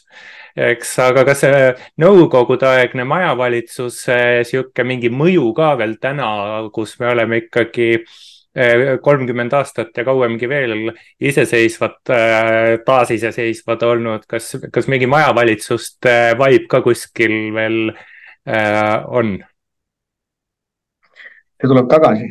eks, 0.56 0.92
aga 1.04 1.24
kas 1.28 1.44
see 1.44 1.70
nõukogudeaegne 2.00 3.06
majavalitsus, 3.08 4.02
sihuke 4.48 4.84
mingi 4.88 5.12
mõju 5.12 5.50
ka 5.56 5.74
veel 5.80 5.96
täna, 6.00 6.28
kus 6.74 6.98
me 7.00 7.12
oleme 7.12 7.44
ikkagi 7.44 7.90
eh, 7.98 8.20
kolmkümmend 9.00 9.54
aastat 9.56 9.96
ja 9.96 10.04
kauemgi 10.04 10.48
veel 10.48 10.90
iseseisvad, 11.20 12.00
eh, 12.12 12.74
taasiseseisvad 12.84 13.86
olnud, 13.88 14.26
kas, 14.28 14.50
kas 14.72 14.90
mingi 14.92 15.08
majavalitsuste 15.08 16.16
vibe 16.40 16.68
ka 16.68 16.82
kuskil 16.84 17.38
veel 17.56 17.80
on? 19.08 19.38
see 21.62 21.70
tuleb 21.70 21.86
tagasi 21.88 22.26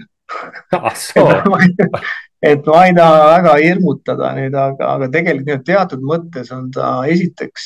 ah, 0.76 0.92
et 2.52 2.66
ma 2.66 2.82
ei 2.88 2.94
taha 2.98 3.22
väga 3.36 3.54
hirmutada 3.62 4.32
nüüd, 4.38 4.56
aga, 4.58 4.90
aga 4.96 5.10
tegelikult 5.14 5.66
teatud 5.68 6.04
mõttes 6.06 6.52
on 6.56 6.70
ta 6.74 6.94
esiteks, 7.12 7.66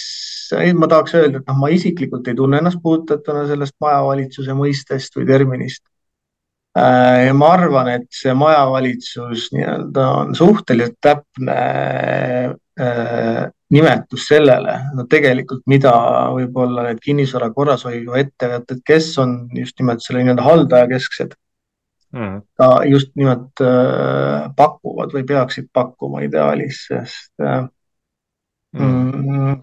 ma 0.75 0.89
tahaks 0.91 1.15
öelda, 1.15 1.41
et 1.41 1.51
noh, 1.51 1.59
ma 1.61 1.71
isiklikult 1.73 2.27
ei 2.27 2.37
tunne 2.37 2.59
ennast 2.59 2.81
puudutatuna 2.83 3.45
sellest 3.49 3.77
majavalitsuse 3.83 4.57
mõistest 4.57 5.15
või 5.19 5.29
terminist. 5.29 5.83
Äh, 6.75 7.27
ja 7.27 7.33
ma 7.33 7.53
arvan, 7.55 7.87
et 7.93 8.07
see 8.11 8.33
majavalitsus 8.35 9.47
nii-öelda 9.55 10.07
on 10.19 10.33
suhteliselt 10.35 10.97
täpne 11.03 11.55
äh, 12.79 13.45
nimetus 13.71 14.25
sellele, 14.27 14.73
no 14.97 15.05
tegelikult, 15.09 15.63
mida 15.71 15.93
võib-olla 16.35 16.89
need 16.89 16.99
kinnisvara 17.03 17.47
korrashoiu 17.55 18.17
ettevõtted, 18.19 18.83
kes 18.87 19.07
on 19.23 19.37
just 19.55 19.79
nimelt 19.79 20.03
selle 20.03 20.25
nii-öelda 20.25 20.45
haldajakesksed 20.45 21.37
mm. 22.15 22.41
ka 22.59 22.69
just 22.91 23.13
nimelt 23.15 23.63
äh, 23.63 24.49
pakuvad 24.59 25.15
või 25.15 25.23
peaksid 25.31 25.71
pakkuma 25.73 26.25
ideaalis, 26.27 26.85
sest 26.89 27.31
äh. 27.43 27.63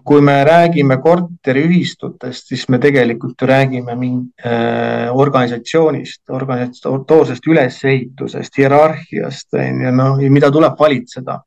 Kui 0.03 0.21
me 0.21 0.35
räägime 0.43 0.97
korteriühistutest, 1.01 2.47
siis 2.47 2.67
me 2.69 2.79
tegelikult 2.81 3.41
ju 3.41 3.47
räägime 3.47 3.95
mingi 3.95 4.31
äh, 4.45 5.11
organisatsioonist, 5.13 6.23
organisatoorsest 6.29 7.47
ülesehitusest, 7.47 8.57
hierarhiast 8.57 9.53
on 9.53 9.81
ju, 9.85 9.91
noh, 9.95 10.23
mida 10.33 10.51
tuleb 10.51 10.79
valitseda. 10.79 11.39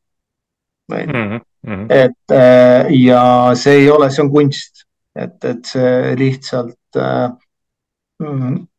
Mm 0.92 1.40
-hmm. 1.66 1.86
et 1.90 2.30
äh, 2.30 2.86
ja 2.94 3.50
see 3.54 3.74
ei 3.74 3.90
ole, 3.90 4.10
see 4.10 4.22
on 4.22 4.30
kunst, 4.30 4.86
et, 5.16 5.44
et 5.44 5.64
see 5.64 6.14
lihtsalt 6.16 6.96
äh, 6.96 7.30
Mm, 7.30 7.45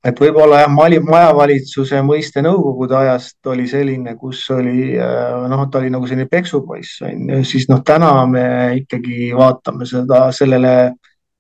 et 0.08 0.20
võib-olla 0.20 0.64
jah, 0.64 0.72
Mali 0.74 0.98
majavalitsuse 1.04 2.00
mõiste 2.06 2.42
nõukogude 2.42 2.96
ajast 2.98 3.50
oli 3.52 3.68
selline, 3.70 4.16
kus 4.18 4.42
oli 4.56 4.96
äh, 4.98 5.46
noh, 5.52 5.66
ta 5.70 5.78
oli 5.78 5.92
nagu 5.94 6.10
selline 6.10 6.30
peksupoiss 6.32 7.04
on 7.06 7.30
ju, 7.36 7.44
siis 7.46 7.68
noh, 7.70 7.84
täna 7.86 8.12
me 8.30 8.48
ikkagi 8.80 9.30
vaatame 9.38 9.86
seda 9.86 10.28
sellele 10.34 10.74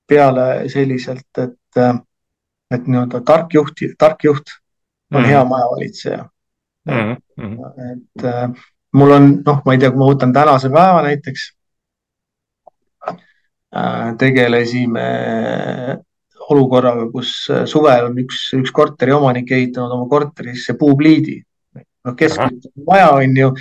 peale 0.07 0.69
selliselt, 0.69 1.29
et 1.41 1.81
äh, 1.81 1.97
et 2.71 2.87
nii-öelda 2.87 3.23
tark 3.25 3.53
juht, 3.55 3.81
tark 3.97 4.23
juht 4.27 4.51
on 5.13 5.21
mm. 5.21 5.27
hea 5.31 5.43
majavalitseja 5.47 6.23
mm. 6.85 7.13
-hmm. 7.39 7.91
et 7.91 8.25
äh, 8.25 8.49
mul 8.93 9.11
on 9.11 9.29
noh, 9.45 9.61
ma 9.65 9.73
ei 9.73 9.79
tea, 9.81 9.91
kui 9.91 10.03
ma 10.03 10.11
võtan 10.11 10.33
tänase 10.33 10.69
päeva 10.69 11.01
näiteks 11.07 11.53
tegelesime 14.17 15.07
olukorraga, 16.53 17.09
kus 17.11 17.33
äh, 17.51 17.65
suvel 17.69 18.11
on 18.11 18.21
üks, 18.23 18.47
üks 18.57 18.71
korteriomanik 18.75 19.51
ehitanud 19.51 19.97
oma 19.97 20.07
korterisse 20.11 20.77
puupliidi. 20.79 21.41
noh, 22.07 22.15
keskmine 22.15 22.71
maja 22.87 23.09
on 23.11 23.35
ju 23.37 23.51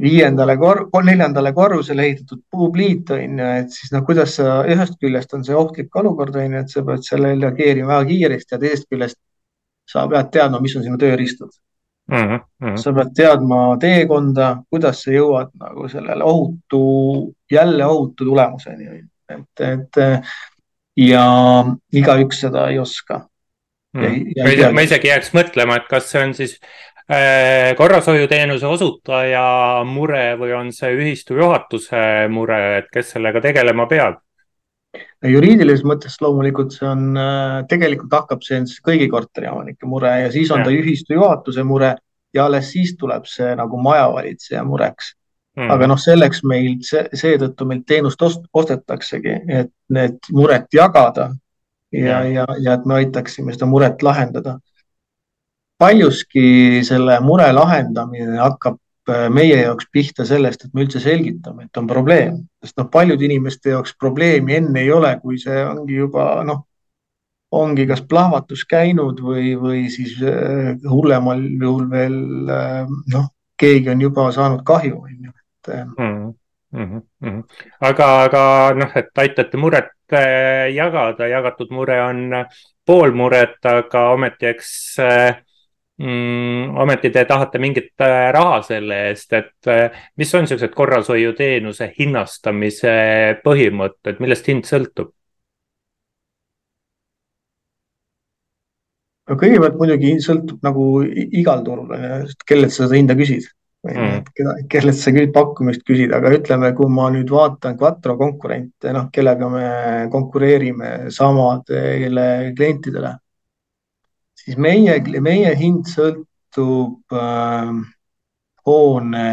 viiendale 0.00 0.56
kor-, 0.56 0.86
neljandale 1.04 1.52
korrusele 1.52 2.06
ehitatud 2.08 2.40
puupliit 2.50 3.10
on 3.12 3.42
ju, 3.42 3.48
et 3.60 3.74
siis 3.74 3.92
noh, 3.92 4.04
kuidas 4.06 4.38
sa 4.38 4.62
ühest 4.64 4.96
küljest 5.00 5.34
on 5.36 5.44
see 5.44 5.56
ohtlik 5.56 6.00
olukord 6.00 6.36
on 6.40 6.56
ju, 6.56 6.62
et 6.62 6.72
sa 6.72 6.84
pead 6.86 7.04
sellele 7.06 7.50
reageerima 7.50 7.98
väga 7.98 8.08
kiiresti 8.08 8.56
ja 8.56 8.62
teisest 8.62 8.88
küljest 8.90 9.20
sa 9.92 10.06
pead 10.08 10.32
teadma, 10.32 10.62
mis 10.64 10.76
on 10.78 10.86
sinu 10.86 10.98
tööriistad 10.98 11.52
mm. 12.10 12.38
-hmm. 12.38 12.76
sa 12.80 12.94
pead 12.96 13.12
teadma 13.16 13.60
teekonda, 13.80 14.48
kuidas 14.70 15.04
sa 15.04 15.12
jõuad 15.12 15.52
nagu 15.60 15.88
sellele 15.88 16.24
ohutu, 16.24 16.82
jälle 17.50 17.86
ohutu 17.86 18.24
tulemuseni, 18.24 19.04
et, 19.28 19.66
et 19.68 20.00
ja 20.98 21.26
igaüks 21.92 22.42
seda 22.44 22.66
ei 22.70 22.78
oska 22.82 23.22
hmm.. 23.96 24.74
ma 24.74 24.84
isegi 24.84 25.08
jääks 25.12 25.32
mõtlema, 25.36 25.80
et 25.80 25.88
kas 25.90 26.10
see 26.12 26.24
on 26.26 26.34
siis 26.36 26.58
äh, 27.08 27.72
korrashoiuteenuse 27.78 28.66
osutaja 28.68 29.44
mure 29.88 30.34
või 30.40 30.52
on 30.58 30.72
see 30.76 30.92
ühistu 30.98 31.38
juhatuse 31.40 32.28
mure, 32.32 32.60
et 32.82 32.92
kes 32.92 33.16
sellega 33.16 33.42
tegelema 33.44 33.88
peab? 33.90 34.20
juriidilises 35.24 35.86
mõttes 35.88 36.18
loomulikult 36.20 36.74
see 36.76 36.88
on, 36.88 37.10
äh, 37.16 37.58
tegelikult 37.70 38.12
hakkab 38.12 38.44
see 38.44 38.60
kõigi 38.84 39.08
korteriomanike 39.12 39.88
mure 39.88 40.12
ja 40.26 40.32
siis 40.34 40.50
on 40.52 40.60
ja. 40.60 40.68
ta 40.68 40.76
ühistu 40.76 41.16
juhatuse 41.16 41.64
mure 41.64 41.94
ja 42.34 42.46
alles 42.46 42.72
siis 42.72 42.96
tuleb 43.00 43.24
see 43.28 43.54
nagu 43.56 43.80
majavalitseja 43.80 44.64
mureks 44.68 45.14
Mm. 45.52 45.68
aga 45.68 45.86
noh, 45.90 45.98
selleks 46.00 46.40
meil 46.48 46.78
seetõttu 46.80 47.66
meilt 47.68 47.82
teenust 47.84 48.22
ost, 48.24 48.46
ostetaksegi, 48.56 49.34
et 49.52 49.68
need 49.92 50.30
muret 50.32 50.64
jagada 50.72 51.26
ja, 51.92 52.22
ja, 52.24 52.46
ja 52.56 52.76
et 52.78 52.86
me 52.88 52.94
aitaksime 53.02 53.52
seda 53.52 53.68
muret 53.68 54.00
lahendada. 54.02 54.58
paljuski 55.82 56.80
selle 56.86 57.18
mure 57.20 57.50
lahendamine 57.52 58.38
hakkab 58.38 58.78
äh, 59.10 59.26
meie 59.28 59.58
jaoks 59.64 59.90
pihta 59.92 60.24
sellest, 60.24 60.64
et 60.64 60.72
me 60.74 60.86
üldse 60.86 61.02
selgitame, 61.04 61.66
et 61.66 61.76
on 61.76 61.90
probleem, 61.90 62.38
sest 62.64 62.78
noh, 62.78 62.88
paljude 62.88 63.26
inimeste 63.28 63.74
jaoks 63.74 63.92
probleemi 64.00 64.56
enne 64.56 64.80
ei 64.80 64.92
ole, 64.94 65.16
kui 65.20 65.36
see 65.42 65.58
ongi 65.66 65.98
juba 65.98 66.30
noh, 66.48 66.64
ongi 67.52 67.84
kas 67.90 68.00
plahvatus 68.08 68.64
käinud 68.64 69.20
või, 69.20 69.52
või 69.60 69.84
siis 69.92 70.16
äh, 70.24 70.72
hullemal 70.88 71.44
juhul 71.44 71.90
veel 71.92 72.18
äh, 72.48 72.96
noh, 73.12 73.28
keegi 73.60 73.92
on 73.92 74.00
juba 74.08 74.30
saanud 74.32 74.64
kahju, 74.64 74.96
on 75.02 75.32
ju 75.68 75.84
mm. 75.98 76.34
-hmm. 76.72 77.02
Mm 77.02 77.02
-hmm. 77.22 77.42
aga, 77.80 78.06
aga 78.22 78.74
noh, 78.74 78.96
et 78.96 79.18
aitate 79.18 79.56
muret 79.56 79.90
äh, 80.12 80.74
jagada, 80.74 81.28
jagatud 81.28 81.70
mure 81.70 82.02
on 82.02 82.46
pool 82.86 83.12
muret, 83.12 83.58
aga 83.64 84.10
ometi, 84.10 84.46
eks 84.46 84.96
mm, 85.98 86.76
ometi 86.76 87.10
te 87.10 87.24
tahate 87.24 87.58
mingit 87.58 87.92
raha 88.32 88.62
selle 88.62 89.08
eest, 89.08 89.32
et 89.32 89.70
mis 90.16 90.34
on 90.34 90.40
niisugused 90.40 90.74
korrashoiuteenuse 90.74 91.92
hinnastamise 91.98 92.94
põhimõtted, 93.44 94.20
millest 94.20 94.48
hind 94.48 94.64
sõltub? 94.64 95.12
no 99.28 99.36
kõigepealt 99.38 99.76
muidugi 99.78 100.16
sõltub 100.20 100.62
nagu 100.66 100.86
igal 101.42 101.62
turul, 101.64 101.92
kellelt 102.46 102.72
sa 102.72 102.86
seda 102.86 102.98
hinda 102.98 103.14
küsid 103.18 103.46
või 103.82 103.96
mm. 103.96 104.26
keda, 104.36 104.54
kellelt 104.70 104.98
sa 104.98 105.12
küsid 105.14 105.32
pakkumist 105.34 105.82
küsid, 105.86 106.12
aga 106.14 106.30
ütleme, 106.36 106.70
kui 106.78 106.90
ma 106.92 107.08
nüüd 107.14 107.30
vaatan 107.32 107.76
Quattro 107.80 108.16
konkurente, 108.20 108.92
noh, 108.94 109.08
kellega 109.14 109.48
me 109.50 109.66
konkureerime 110.12 110.92
samadele 111.14 112.26
klientidele, 112.56 113.16
siis 114.38 114.58
meie, 114.58 114.98
meie 115.22 115.54
hind 115.58 115.90
sõltub 115.90 117.16
äh, 117.18 117.72
hoone 118.66 119.26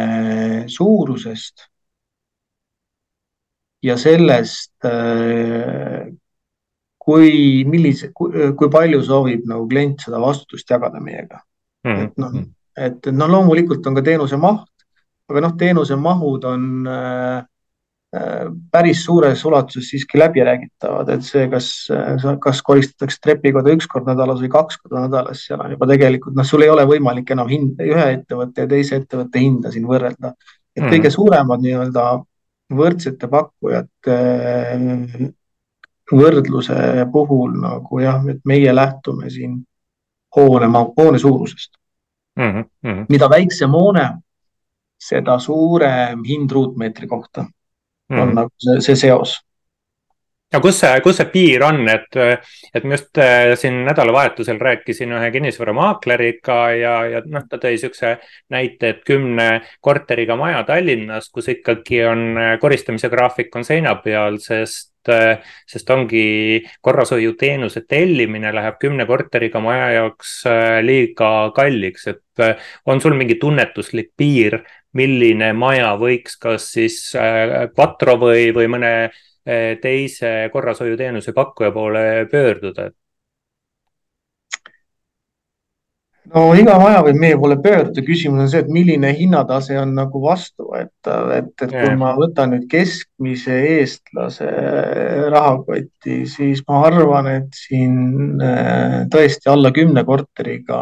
suurusest 0.70 1.68
ja 3.86 3.96
sellest 4.02 4.90
äh, 4.90 6.10
kui, 6.98 7.34
millise, 7.70 8.10
kui 8.14 8.72
palju 8.72 9.04
soovib 9.06 9.46
nagu 9.50 9.68
klient 9.70 10.02
seda 10.06 10.20
vastutust 10.22 10.74
jagada 10.74 11.02
meiega 11.04 11.44
mm. 11.86 12.02
et 12.08 12.18
noh, 12.22 12.42
et 12.80 13.10
no 13.14 13.28
loomulikult 13.30 13.88
on 13.90 13.98
ka 13.98 14.04
teenuse 14.06 14.38
maht, 14.40 14.68
aga 15.30 15.44
noh, 15.46 15.56
teenuse 15.60 15.98
mahud 16.00 16.46
on 16.50 16.68
äh, 16.90 17.40
äh, 18.16 18.46
päris 18.72 19.04
suures 19.06 19.44
ulatuses 19.46 19.90
siiski 19.92 20.20
läbiräägitavad, 20.22 21.12
et 21.14 21.26
see, 21.26 21.46
kas, 21.52 21.70
kas 22.44 22.62
koristatakse 22.66 23.22
trepikoda 23.24 23.74
üks 23.76 23.90
kord 23.92 24.10
nädalas 24.10 24.42
või 24.44 24.52
kaks 24.54 24.80
korda 24.84 25.06
nädalas, 25.08 25.44
seal 25.48 25.62
on 25.66 25.76
juba 25.76 25.90
tegelikult 25.92 26.38
noh, 26.38 26.48
sul 26.48 26.66
ei 26.66 26.74
ole 26.74 26.88
võimalik 26.90 27.36
enam 27.36 27.52
hind, 27.52 27.82
ühe 27.86 28.08
ettevõtte 28.16 28.66
ja 28.66 28.72
teise 28.72 29.02
ettevõtte 29.04 29.44
hinda 29.44 29.74
siin 29.74 29.88
võrrelda. 29.90 30.34
et 30.76 30.84
mm. 30.84 30.94
kõige 30.96 31.14
suuremad 31.14 31.66
nii-öelda 31.66 32.08
võrdsete 32.80 33.28
pakkujate 33.30 34.16
võrdluse 36.10 36.78
puhul 37.14 37.58
nagu 37.62 38.00
jah, 38.02 38.22
et 38.30 38.42
meie 38.46 38.74
lähtume 38.74 39.30
siin 39.34 39.60
hoone, 40.36 40.70
hoone 40.98 41.20
suurusest 41.22 41.79
mm. 42.40 42.64
-hmm. 42.86 43.06
mida 43.10 43.30
väiksem 43.30 43.76
hoone, 43.76 44.08
seda 45.00 45.40
suurem 45.40 46.24
hind 46.28 46.52
ruutmeetri 46.52 47.08
kohta 47.08 47.42
mm 47.42 47.50
-hmm. 48.18 48.22
on 48.22 48.36
nagu 48.36 48.50
see, 48.58 48.82
see 48.82 48.96
seos 48.96 49.38
ja 50.54 50.60
kus 50.60 50.80
see, 50.82 51.02
kus 51.06 51.20
see 51.20 51.30
piir 51.34 51.64
on, 51.66 51.84
et, 51.92 52.18
et 52.74 52.84
ma 52.86 52.98
just 52.98 53.18
äh, 53.22 53.54
siin 53.60 53.84
nädalavahetusel 53.86 54.60
rääkisin 54.62 55.14
ühe 55.18 55.32
kinnisvaramaakleriga 55.36 56.60
ja, 56.80 56.96
ja 57.14 57.22
noh, 57.26 57.46
ta 57.50 57.60
tõi 57.62 57.78
siukse 57.82 58.16
näite, 58.54 58.94
et 58.96 59.04
kümne 59.08 59.50
korteriga 59.82 60.38
maja 60.40 60.64
Tallinnas, 60.68 61.30
kus 61.34 61.52
ikkagi 61.54 62.04
on 62.10 62.26
äh, 62.38 62.54
koristamise 62.62 63.12
graafik 63.14 63.56
on 63.56 63.68
seina 63.68 63.96
peal, 64.04 64.42
sest 64.42 64.90
Äh, 65.10 65.40
sest 65.70 65.90
ongi 65.94 66.24
korrashoiuteenuse 66.86 67.84
tellimine 67.90 68.52
läheb 68.56 68.78
kümne 68.82 69.06
korteriga 69.10 69.62
maja 69.64 69.90
jaoks 69.96 70.34
äh, 70.50 70.80
liiga 70.86 71.52
kalliks, 71.56 72.08
et 72.12 72.44
äh, 72.44 72.70
on 72.86 73.02
sul 73.02 73.18
mingi 73.18 73.40
tunnetuslik 73.42 74.14
piir, 74.18 74.60
milline 74.94 75.52
maja 75.54 75.94
võiks 76.02 76.38
kas 76.42 76.72
siis 76.74 77.02
Quattro 77.78 78.16
või, 78.22 78.48
või 78.56 78.66
mõne 78.74 78.94
teise 79.82 80.50
korrashoiuteenuse 80.54 81.34
pakkuja 81.34 81.70
poole 81.74 82.02
pöörduda, 82.32 82.88
et 82.90 82.98
no 86.34 86.44
iga 86.58 86.76
maja 86.80 87.02
võib 87.06 87.18
meie 87.22 87.38
poole 87.40 87.58
pöörduda, 87.62 88.04
küsimus 88.06 88.44
on 88.44 88.50
see, 88.52 88.62
et 88.64 88.72
milline 88.74 89.12
hinnatase 89.18 89.78
on 89.80 89.94
nagu 89.98 90.22
vastuvõetav, 90.24 91.32
et, 91.36 91.52
et 91.66 91.74
kui 91.74 91.96
ma 92.00 92.12
võtan 92.18 92.54
nüüd 92.54 92.66
keskmise 92.72 93.58
eestlase 93.74 94.50
rahakotti, 95.34 96.22
siis 96.30 96.64
ma 96.70 96.84
arvan, 96.90 97.30
et 97.34 97.58
siin 97.58 98.42
äh, 98.46 98.96
tõesti 99.12 99.52
alla 99.52 99.74
kümne 99.76 100.06
korteriga 100.08 100.80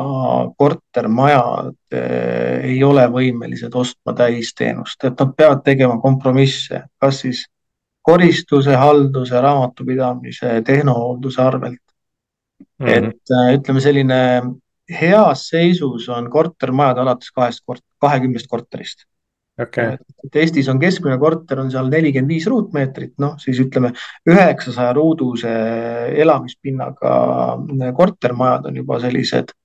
kortermajad 0.59 1.73
äh, 1.95 2.69
ei 2.73 2.79
ole 2.83 3.07
võimelised 3.13 3.75
ostma 3.75 4.15
täisteenust, 4.17 5.03
et 5.03 5.19
nad 5.19 5.35
peavad 5.37 5.63
tegema 5.65 5.99
kompromisse, 6.03 6.85
kas 7.01 7.23
siis 7.25 7.47
koristuse, 8.07 8.75
halduse, 8.79 9.35
raamatupidamise, 9.43 10.61
tehnohoolduse 10.65 11.41
arvelt. 11.43 11.81
Mm 12.79 12.85
-hmm. 12.87 13.09
et 13.09 13.31
äh, 13.33 13.53
ütleme, 13.57 13.81
selline 13.81 14.17
heas 14.89 15.47
seisus 15.49 16.07
on 16.09 16.29
kortermajad 16.31 17.03
alates 17.03 17.31
kahest 17.35 17.63
kort-, 17.65 17.85
kahekümnest 18.01 18.47
korterist. 18.47 19.05
Okay.. 19.57 19.97
et 20.21 20.35
Eestis 20.37 20.67
on 20.69 20.77
keskmine 20.77 21.15
korter 21.17 21.57
on 21.63 21.71
seal 21.73 21.87
nelikümmend 21.89 22.29
viis 22.29 22.45
ruutmeetrit, 22.45 23.15
noh 23.17 23.39
siis 23.41 23.57
ütleme 23.63 23.89
üheksasaja 24.29 24.91
ruuduse 24.93 25.53
elamispinnaga 26.21 27.13
kortermajad 27.97 28.67
on 28.69 28.77
juba 28.77 28.99
sellised 29.01 29.55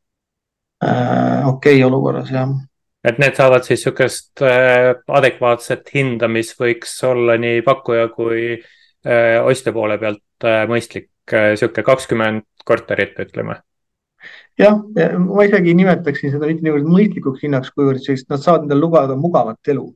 äh, 0.80 1.44
okei 1.48 1.76
okay 1.76 1.85
olukorras 1.85 2.32
jah. 2.32 2.54
Et 3.04 3.18
need 3.20 3.37
saavad 3.37 3.66
siis 3.66 3.82
niisugust 3.82 4.40
äh, 4.46 4.94
adekvaatset 5.20 5.92
hinda, 5.92 6.30
mis 6.30 6.54
võiks 6.56 6.94
olla 7.04 7.37
nii 7.37 7.61
pakkuja 7.66 8.08
kui 8.16 8.46
äh, 8.54 9.44
ostja 9.44 9.76
poole 9.76 10.00
pealt 10.00 10.48
äh, 10.48 10.64
mõistlik 10.72 11.11
äh,, 11.28 11.52
niisugune 11.52 11.85
kakskümmend 11.90 12.48
korterit, 12.64 13.20
ütleme 13.26 13.61
jah, 14.58 14.80
ma 15.18 15.46
isegi 15.46 15.74
nimetaksin 15.76 16.35
seda 16.35 16.48
mitte 16.48 16.64
niivõrd 16.66 16.88
mõistlikuks 16.88 17.44
hinnaks, 17.44 17.72
kuivõrd 17.76 18.02
sellist, 18.04 18.28
nad 18.32 18.42
saavad 18.42 18.66
endale 18.66 18.85
lubada 18.85 19.16
mugavat 19.18 19.72
elu. 19.72 19.88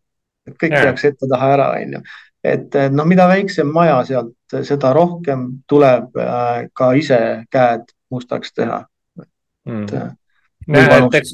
et 0.46 0.54
kõik 0.54 0.76
tehakse 0.76 1.10
ette-taha 1.10 1.52
ära, 1.56 1.68
onju. 1.80 2.00
et 2.46 2.78
noh, 2.94 3.08
mida 3.08 3.26
väiksem 3.28 3.70
maja 3.74 3.98
sealt, 4.06 4.34
seda 4.62 4.92
rohkem 4.94 5.48
tuleb 5.66 6.16
äh, 6.22 6.66
ka 6.72 6.92
ise 6.94 7.20
käed 7.50 7.90
mustaks 8.10 8.54
teha. 8.54 8.84
Mm.. 9.66 9.86
jah, 10.70 10.92
et 11.00 11.16
eks, 11.18 11.32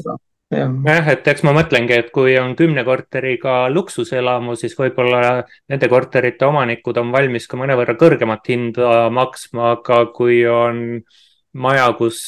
jah, 0.56 1.10
et 1.12 1.28
eks 1.28 1.44
ma 1.44 1.52
mõtlengi, 1.58 1.98
et 2.00 2.08
kui 2.14 2.38
on 2.40 2.54
kümne 2.56 2.84
korteriga 2.88 3.66
luksuselamu, 3.68 4.56
siis 4.56 4.72
võib-olla 4.78 5.42
nende 5.68 5.90
korterite 5.92 6.48
omanikud 6.48 6.96
on 7.02 7.12
valmis 7.12 7.46
ka 7.46 7.60
mõnevõrra 7.60 7.98
kõrgemat 8.00 8.48
hinda 8.48 9.10
maksma, 9.12 9.74
aga 9.76 10.06
kui 10.16 10.40
on 10.48 10.80
äh, 10.96 11.20
maja, 11.52 11.86
kus, 11.98 12.20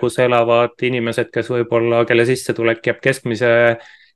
kus 0.00 0.18
elavad 0.22 0.86
inimesed, 0.88 1.30
kes 1.32 1.50
võib-olla, 1.52 2.04
kelle 2.08 2.24
sissetulek 2.28 2.86
jääb 2.86 3.02
keskmise, 3.04 3.50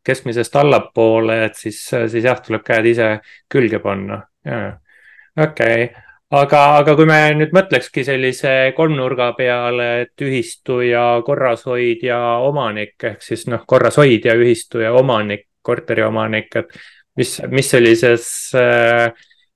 keskmisest 0.04 0.56
allapoole, 0.60 1.42
et 1.48 1.58
siis, 1.58 1.80
siis 1.90 2.24
jah, 2.24 2.40
tuleb 2.44 2.64
käed 2.64 2.88
ise 2.94 3.10
külge 3.52 3.80
panna. 3.84 4.22
okei 4.44 5.84
okay., 5.84 5.92
aga, 6.34 6.62
aga 6.80 6.94
kui 6.98 7.06
me 7.08 7.18
nüüd 7.38 7.52
mõtlekski 7.54 8.04
sellise 8.06 8.72
kolmnurga 8.76 9.32
peale, 9.38 9.88
et 10.04 10.24
ühistu 10.24 10.80
ja 10.84 11.04
korrashoidja 11.26 12.18
omanik 12.46 13.08
ehk 13.10 13.22
siis 13.24 13.46
noh, 13.50 13.64
korrashoidja, 13.66 14.34
ühistu 14.40 14.82
ja 14.82 14.92
omanik, 14.96 15.46
korteriomanik, 15.64 16.50
et 16.60 16.74
mis, 17.16 17.36
mis 17.50 17.70
sellises 17.70 18.26
äh, 18.58 19.06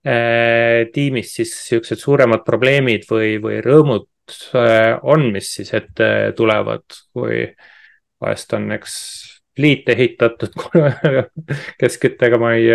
äh, 0.06 0.86
tiimis 0.94 1.34
siis 1.40 1.54
siuksed 1.66 2.00
suuremad 2.00 2.44
probleemid 2.46 3.08
või, 3.10 3.36
või 3.42 3.60
rõõmud 3.64 4.08
on, 5.02 5.28
mis 5.32 5.50
siis 5.58 5.72
ette 5.74 6.08
tulevad, 6.36 6.84
kui 7.14 7.44
vahest 8.20 8.52
on, 8.58 8.70
eks, 8.76 8.94
liit 9.58 9.88
ehitatud 9.88 10.54
keskküttega 11.80 12.38
ma 12.40 12.54
ei. 12.58 12.68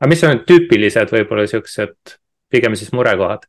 aga 0.00 0.10
mis 0.10 0.24
on 0.26 0.42
tüüpilised 0.46 1.12
võib-olla 1.14 1.46
siuksed 1.50 2.16
pigem 2.50 2.76
siis 2.78 2.92
murekohad? 2.96 3.46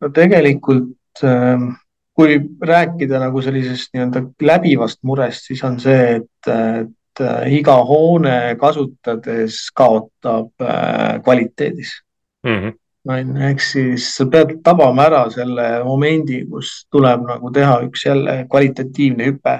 no 0.00 0.10
tegelikult 0.14 1.24
ähm, 1.24 1.72
kui 2.14 2.38
rääkida 2.62 3.18
nagu 3.22 3.42
sellisest 3.42 3.94
nii-öelda 3.94 4.22
läbivast 4.42 5.00
murest, 5.06 5.48
siis 5.48 5.62
on 5.66 5.78
see, 5.82 6.18
et, 6.20 6.50
et 6.50 7.22
äh, 7.24 7.52
iga 7.58 7.76
hoone 7.88 8.54
kasutades 8.60 9.64
kaotab 9.74 10.50
äh, 10.62 11.20
kvaliteedis 11.26 12.00
mm. 12.46 12.58
-hmm 12.58 12.80
on 13.08 13.36
ju, 13.36 13.44
ehk 13.50 13.62
siis 13.62 14.08
sa 14.16 14.26
pead 14.30 14.58
tabama 14.64 15.08
ära 15.08 15.22
selle 15.32 15.68
momendi, 15.84 16.44
kus 16.48 16.84
tuleb 16.92 17.26
nagu 17.28 17.52
teha 17.52 17.78
üks 17.86 18.06
jälle 18.06 18.42
kvalitatiivne 18.50 19.28
hüpe 19.28 19.58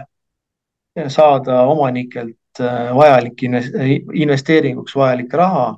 ja 0.97 1.09
saada 1.11 1.63
omanikelt 1.69 2.61
äh, 2.61 2.93
vajalik 2.97 3.43
investeeringuks 3.45 4.97
vajalik 4.97 5.35
raha. 5.35 5.73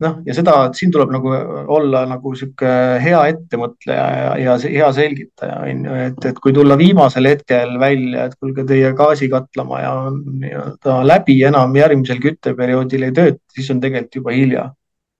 noh, 0.00 0.14
ja 0.24 0.32
seda, 0.32 0.54
siin 0.72 0.88
tuleb 0.88 1.10
nagu 1.12 1.32
olla 1.76 2.06
nagu 2.08 2.30
sihuke 2.32 2.70
hea 3.04 3.18
ettemõtleja 3.34 4.04
ja, 4.16 4.30
ja 4.40 4.54
hea 4.62 4.86
selgitaja 4.96 5.58
on 5.66 5.82
ju, 5.84 5.96
et, 6.06 6.24
et 6.30 6.38
kui 6.40 6.54
tulla 6.56 6.78
viimasel 6.80 7.28
hetkel 7.28 7.74
välja, 7.82 8.24
et 8.24 8.38
kuulge, 8.40 8.64
teie 8.64 8.94
gaasikatlamajja 8.96 9.90
on 10.06 10.16
nii-öelda 10.40 10.94
läbi, 11.04 11.36
enam 11.44 11.76
järgmisel 11.76 12.22
kütteperioodil 12.24 13.10
ei 13.10 13.12
tööta, 13.18 13.44
siis 13.52 13.68
on 13.74 13.84
tegelikult 13.84 14.22
juba 14.22 14.38
hilja 14.38 14.64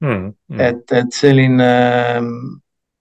mm,. 0.00 0.32
Mm. 0.48 0.60
et, 0.60 0.84
et 0.92 1.12
selline 1.14 1.70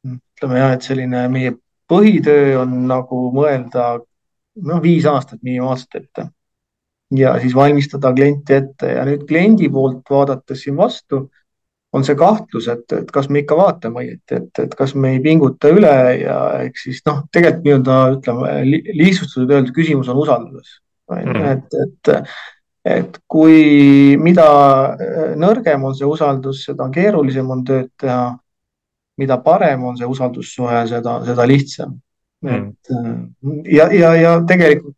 ütleme 0.09 0.61
jah, 0.61 0.75
et 0.75 0.85
selline 0.85 1.25
meie 1.33 1.55
põhitöö 1.89 2.59
on 2.61 2.75
nagu 2.89 3.23
mõelda 3.35 3.95
noh, 3.99 4.83
viis 4.83 5.07
aastat 5.09 5.41
minimaalselt 5.43 6.03
ette 6.03 6.29
ja 7.15 7.33
siis 7.41 7.55
valmistada 7.55 8.13
klienti 8.13 8.53
ette 8.53 8.93
ja 8.93 9.05
nüüd 9.07 9.25
kliendi 9.29 9.69
poolt 9.73 10.09
vaadates 10.09 10.65
siin 10.65 10.77
vastu 10.77 11.25
on 11.93 12.05
see 12.05 12.13
kahtlus, 12.17 12.67
et, 12.69 12.85
et 12.93 13.09
kas 13.11 13.31
me 13.33 13.41
ikka 13.41 13.57
vaatame 13.57 14.03
õieti, 14.03 14.37
et, 14.37 14.61
et 14.61 14.75
kas 14.77 14.93
me 14.93 15.15
ei 15.15 15.21
pinguta 15.23 15.71
üle 15.73 15.95
ja 16.21 16.37
ehk 16.67 16.77
siis 16.77 17.01
noh, 17.09 17.23
tegelikult 17.33 17.65
nii-öelda 17.65 17.97
ütleme 18.17 18.53
li, 18.67 18.81
lihtsustatult 18.99 19.55
öeldes 19.55 19.73
küsimus 19.73 20.11
on 20.13 20.21
usalduses 20.21 20.75
mm.. 21.09 21.47
et, 21.49 21.79
et, 21.85 22.13
et 22.89 23.17
kui, 23.29 24.17
mida 24.17 24.45
nõrgem 25.39 25.83
on 25.85 25.97
see 25.97 26.07
usaldus, 26.09 26.63
seda 26.67 26.89
keerulisem 26.93 27.49
on 27.49 27.65
tööd 27.67 27.91
teha. 27.99 28.37
mida 29.19 29.35
parem 29.43 29.81
on 29.83 29.97
see 29.99 30.07
usaldussuhe, 30.07 30.85
seda, 30.87 31.17
seda 31.27 31.43
lihtsam. 31.43 31.97
Mm.. 32.39 32.69
et 32.69 33.73
ja, 33.75 33.89
ja, 33.91 34.13
ja 34.15 34.29
tegelikult 34.47 34.95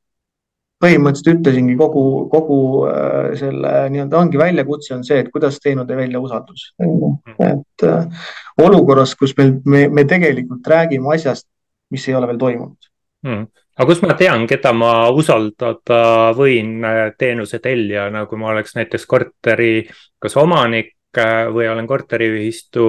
põhimõtteliselt 0.81 1.39
ütlesingi 1.39 1.75
kogu, 1.77 2.03
kogu 2.31 2.57
äh, 2.89 3.33
selle 3.39 3.71
nii-öelda 3.93 4.19
ongi 4.19 4.39
väljakutse 4.41 4.95
on 4.95 5.03
see, 5.05 5.19
et 5.21 5.29
kuidas 5.33 5.59
teenuda 5.61 5.97
välja 5.97 6.21
usaldus. 6.23 6.71
et 6.81 7.85
äh, 7.87 8.29
olukorras, 8.61 9.15
kus 9.19 9.35
meil, 9.37 9.55
me, 9.65 9.87
me 9.89 10.05
tegelikult 10.09 10.67
räägime 10.67 11.13
asjast, 11.15 11.47
mis 11.93 12.07
ei 12.09 12.15
ole 12.17 12.31
veel 12.31 12.41
toimunud. 12.41 12.89
Mm.. 13.27 13.45
Aga 13.77 13.87
kust 13.87 14.05
ma 14.05 14.15
tean, 14.19 14.47
keda 14.47 14.73
ma 14.73 14.93
usaldada 15.09 16.31
võin 16.37 16.79
äh, 16.85 17.03
teenuse 17.17 17.59
tellijana, 17.59 18.25
kui 18.25 18.39
ma 18.41 18.51
oleks 18.55 18.75
näiteks 18.79 19.05
korteri 19.09 19.75
kas 20.21 20.37
omanik 20.37 20.95
Äh, 21.17 21.49
või 21.51 21.65
olen 21.67 21.87
korteriühistu 21.87 22.83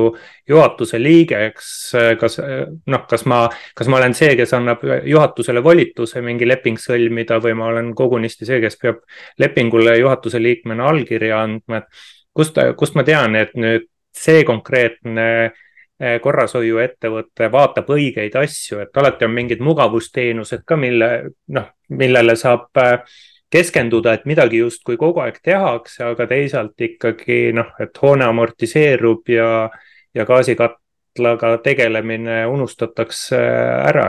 juhatuse 0.49 0.99
liige, 1.03 1.40
eks 1.49 1.71
äh, 1.99 2.12
kas 2.18 2.37
äh, 2.38 2.68
noh, 2.87 3.01
kas 3.11 3.25
ma, 3.27 3.49
kas 3.75 3.88
ma 3.90 3.99
olen 3.99 4.14
see, 4.14 4.37
kes 4.38 4.53
annab 4.55 4.85
juhatusele 4.87 5.59
volituse 5.64 6.23
mingi 6.23 6.47
leping 6.47 6.79
sõlmida 6.79 7.40
või 7.42 7.57
ma 7.59 7.73
olen 7.73 7.90
kogunisti 7.99 8.47
see, 8.47 8.61
kes 8.62 8.79
peab 8.79 9.01
lepingule 9.42 9.97
juhatuse 9.99 10.38
liikmena 10.38 10.87
allkirja 10.92 11.40
andma, 11.42 11.83
et 11.83 12.07
kust, 12.31 12.62
kust 12.79 12.95
ma 12.95 13.03
tean, 13.03 13.35
et 13.42 13.59
nüüd 13.59 13.90
see 14.14 14.47
konkreetne 14.47 15.27
korrashoiuettevõte 16.23 17.49
vaatab 17.53 17.91
õigeid 17.95 18.35
asju, 18.41 18.81
et 18.83 18.97
alati 18.99 19.27
on 19.27 19.35
mingid 19.37 19.61
mugavusteenused 19.62 20.65
ka, 20.67 20.77
mille 20.81 21.11
noh, 21.55 21.69
millele 21.95 22.35
saab 22.38 22.81
äh, 22.83 22.97
keskenduda, 23.53 24.17
et 24.17 24.25
midagi 24.27 24.62
justkui 24.62 24.97
kogu 25.01 25.23
aeg 25.23 25.38
tehakse, 25.45 26.05
aga 26.09 26.27
teisalt 26.31 26.81
ikkagi 26.81 27.53
noh, 27.57 27.75
et 27.83 27.99
hoone 28.03 28.27
amortiseerub 28.27 29.29
ja, 29.31 29.69
ja 30.17 30.27
gaasikatlaga 30.29 31.59
tegelemine 31.65 32.43
unustatakse 32.51 33.38
ära. 33.93 34.09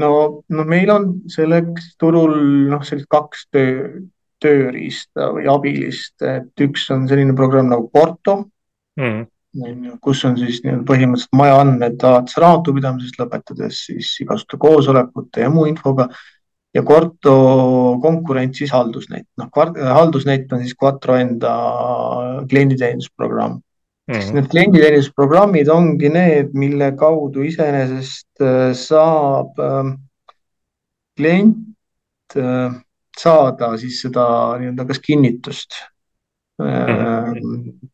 no, 0.00 0.10
no 0.48 0.64
meil 0.64 0.90
on 0.90 1.12
selleks 1.30 1.94
turul 2.00 2.34
noh, 2.72 2.82
sellised 2.82 3.10
kaks 3.12 3.46
töö, 3.54 4.00
tööriista 4.42 5.30
või 5.36 5.46
abilist, 5.48 6.16
et 6.26 6.64
üks 6.66 6.88
on 6.92 7.06
selline 7.08 7.36
programm 7.36 7.70
nagu 7.70 7.88
Porto 7.92 8.42
mm 8.98 9.30
kus 10.02 10.24
on 10.26 10.38
siis 10.38 10.60
nii-öelda 10.64 10.86
põhimõtteliselt 10.88 11.36
maja 11.38 11.58
andmed 11.62 12.02
alates 12.02 12.38
raamatupidamisest 12.42 13.20
lõpetades 13.20 13.82
siis 13.88 14.14
igasuguste 14.24 14.58
koosolekute 14.60 15.44
ja 15.44 15.50
muu 15.52 15.66
infoga 15.70 16.08
ja 16.74 16.82
Quarto 16.82 17.34
konkurent 18.02 18.58
siis 18.58 18.72
haldusnet, 18.74 19.28
noh, 19.38 19.50
haldusnet 19.94 20.52
on 20.52 20.64
siis 20.64 20.74
Quattro 20.80 21.16
enda 21.16 21.52
klienditeenindusprogramm 22.50 23.60
mm. 24.08 24.14
-hmm. 24.14 24.34
Need 24.34 24.50
klienditeenindusprogrammid 24.50 25.68
ongi 25.68 26.08
need, 26.08 26.50
mille 26.52 26.92
kaudu 26.98 27.46
iseenesest 27.46 28.42
äh, 28.42 28.72
saab 28.74 29.58
äh, 29.58 29.94
klient 31.16 32.36
äh, 32.36 32.74
saada 33.18 33.76
siis 33.78 34.00
seda 34.02 34.26
nii-öelda 34.58 34.84
kas 34.84 34.98
kinnitust 34.98 35.78
mm 36.58 36.66
-hmm. 36.66 37.90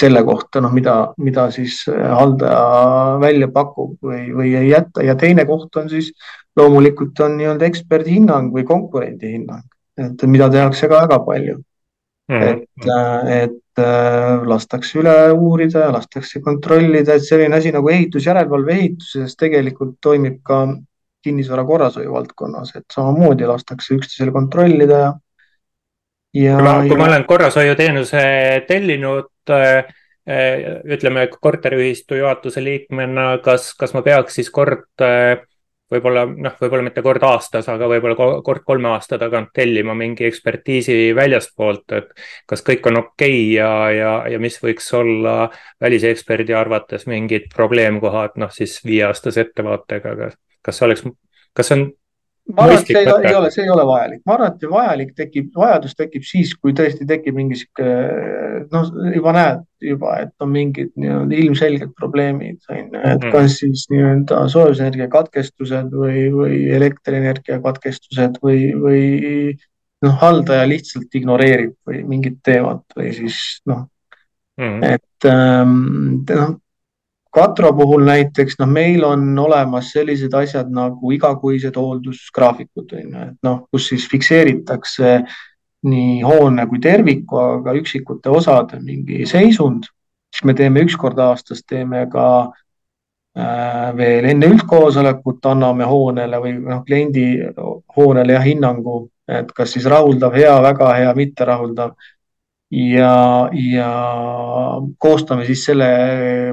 Selle 0.00 0.22
kohta, 0.24 0.62
noh, 0.64 0.72
mida, 0.72 0.94
mida 1.20 1.50
siis 1.52 1.82
haldaja 1.88 3.18
välja 3.20 3.48
pakub 3.52 3.98
või, 4.02 4.30
või 4.32 4.54
ei 4.56 4.70
jäta 4.70 5.04
ja 5.04 5.14
teine 5.20 5.44
koht 5.48 5.76
on 5.76 5.90
siis 5.92 6.08
äh, 6.14 6.40
loomulikult 6.56 7.20
on 7.24 7.36
nii-öelda 7.38 7.68
eksperdi 7.68 8.16
hinnang 8.18 8.52
või 8.54 8.64
konkurendi 8.68 9.34
hinnang, 9.36 9.64
et 10.00 10.22
mida 10.30 10.50
tehakse 10.52 10.88
ka 10.90 11.04
väga 11.04 11.20
palju 11.26 11.56
mm. 11.56 12.36
-hmm. 12.36 12.48
et, 12.50 13.42
et 13.44 13.84
äh, 13.84 14.44
lastakse 14.52 14.98
üle 15.00 15.16
uurida 15.32 15.86
ja 15.86 15.94
lastakse 15.94 16.42
kontrollida, 16.44 17.14
et 17.14 17.26
selline 17.26 17.56
asi 17.56 17.72
nagu 17.72 17.88
ehitusjärelevalve 17.88 18.76
ehituses 18.78 19.36
tegelikult 19.36 19.98
toimib 20.02 20.40
ka 20.42 20.66
kinnisvara 21.24 21.64
korrashoiu 21.68 22.12
valdkonnas, 22.12 22.74
et 22.76 22.86
samamoodi 22.94 23.46
lastakse 23.46 23.94
üksteisel 23.94 24.32
kontrollida 24.32 25.02
ja. 25.04 25.10
Ja 26.34 26.56
kui 26.56 26.66
ma, 26.66 26.74
kui 26.88 26.98
ma 27.00 27.08
olen 27.10 27.26
korrashoiuteenuse 27.28 28.24
tellinud 28.68 29.54
äh, 29.54 29.90
äh, 30.28 30.66
ütleme 30.84 31.28
korteriühistu 31.40 32.20
juhatuse 32.20 32.64
liikmena, 32.64 33.32
kas, 33.44 33.72
kas 33.78 33.94
ma 33.96 34.04
peaks 34.06 34.40
siis 34.40 34.50
kord 34.54 34.86
võib-olla 35.90 36.24
noh, 36.28 36.54
võib-olla 36.60 36.84
mitte 36.86 37.02
kord 37.02 37.24
aastas, 37.26 37.68
aga 37.70 37.88
võib-olla 37.90 38.42
kord 38.46 38.62
kolme 38.66 38.90
aasta 38.92 39.18
tagant 39.18 39.50
tellima 39.54 39.94
mingi 39.98 40.26
ekspertiisi 40.28 41.10
väljastpoolt, 41.16 41.96
et 41.98 42.12
kas 42.48 42.62
kõik 42.66 42.86
on 42.90 43.00
okei 43.02 43.40
okay 43.40 43.48
ja, 43.56 43.72
ja, 43.94 44.12
ja 44.30 44.42
mis 44.42 44.60
võiks 44.62 44.86
olla 44.96 45.50
väliseksperdi 45.82 46.54
arvates 46.56 47.08
mingid 47.10 47.50
probleemkohad, 47.54 48.38
noh 48.40 48.54
siis 48.54 48.78
viieaastase 48.86 49.48
ettevaatega, 49.48 50.30
kas 50.62 50.78
see 50.78 50.86
oleks, 50.86 51.06
kas 51.56 51.74
on 51.74 51.88
ma 52.50 52.66
arvan, 52.66 52.80
et 52.80 52.88
see 52.88 52.98
ei, 52.98 53.08
ei 53.28 53.34
ole, 53.36 53.50
see 53.54 53.64
ei 53.64 53.72
ole 53.72 53.84
vajalik, 53.86 54.22
ma 54.26 54.36
arvan, 54.36 54.54
et 54.54 54.68
vajalik 54.72 55.10
tekib, 55.18 55.50
vajadus 55.56 55.96
tekib 55.98 56.24
siis, 56.26 56.52
kui 56.58 56.74
tõesti 56.76 57.06
tekib 57.08 57.36
mingi 57.36 57.58
sihuke 57.60 57.90
noh, 58.72 58.88
juba 59.14 59.34
näed 59.36 59.66
juba, 59.90 60.16
et 60.24 60.44
on 60.44 60.50
mingid 60.52 60.90
nii-öelda 61.00 61.38
ilmselged 61.44 61.92
probleemid, 61.98 62.58
on 62.68 62.80
ju, 62.80 62.88
et 63.00 63.20
mhm. 63.22 63.34
kas 63.34 63.58
siis 63.62 63.86
nii-öelda 63.92 64.42
soojusenergia 64.52 65.08
katkestused 65.12 65.94
või, 65.94 66.26
või 66.34 66.62
elektrienergia 66.76 67.60
katkestused 67.64 68.40
või, 68.44 68.70
või 68.80 69.04
noh, 70.04 70.16
haldaja 70.20 70.66
lihtsalt 70.68 71.20
ignoreerib 71.20 71.76
või 71.88 72.02
mingit 72.08 72.40
teemat 72.46 72.84
või 72.96 73.14
siis 73.16 73.60
noh 73.70 73.86
mm., 74.60 74.82
et 74.96 75.30
ähm, 75.30 75.78
noh 76.28 76.58
Katro 77.30 77.70
puhul 77.78 78.02
näiteks 78.08 78.56
noh, 78.58 78.66
meil 78.66 79.04
on 79.06 79.38
olemas 79.38 79.92
sellised 79.94 80.34
asjad 80.34 80.70
nagu 80.74 81.12
igakuised 81.14 81.76
hooldusgraafikud 81.78 82.96
on 82.98 83.04
ju, 83.04 83.26
et 83.28 83.46
noh, 83.46 83.60
kus 83.70 83.86
siis 83.92 84.08
fikseeritakse 84.10 85.12
nii 85.90 86.16
hoone 86.26 86.66
kui 86.68 86.80
terviku, 86.82 87.38
aga 87.38 87.74
üksikute 87.78 88.32
osade 88.34 88.80
mingi 88.82 89.26
seisund. 89.30 89.86
siis 90.30 90.44
me 90.46 90.54
teeme 90.54 90.82
üks 90.86 90.96
kord 90.98 91.18
aastas, 91.18 91.62
teeme 91.66 92.04
ka 92.10 92.26
äh, 93.38 93.96
veel 93.96 94.26
enne 94.34 94.50
üldkoosolekut 94.50 95.46
anname 95.46 95.86
hoonele 95.86 96.42
või 96.42 96.56
noh, 96.58 96.82
kliendi 96.86 97.26
hoonele 97.96 98.36
jah 98.36 98.46
hinnangu, 98.46 99.04
et 99.28 99.50
kas 99.54 99.72
siis 99.74 99.86
rahuldav, 99.86 100.34
hea, 100.34 100.56
väga 100.62 100.94
hea, 100.98 101.14
mitterahuldav 101.14 101.94
ja, 102.70 103.50
ja 103.52 103.90
koostame 104.98 105.46
siis 105.48 105.64
selle 105.66 105.90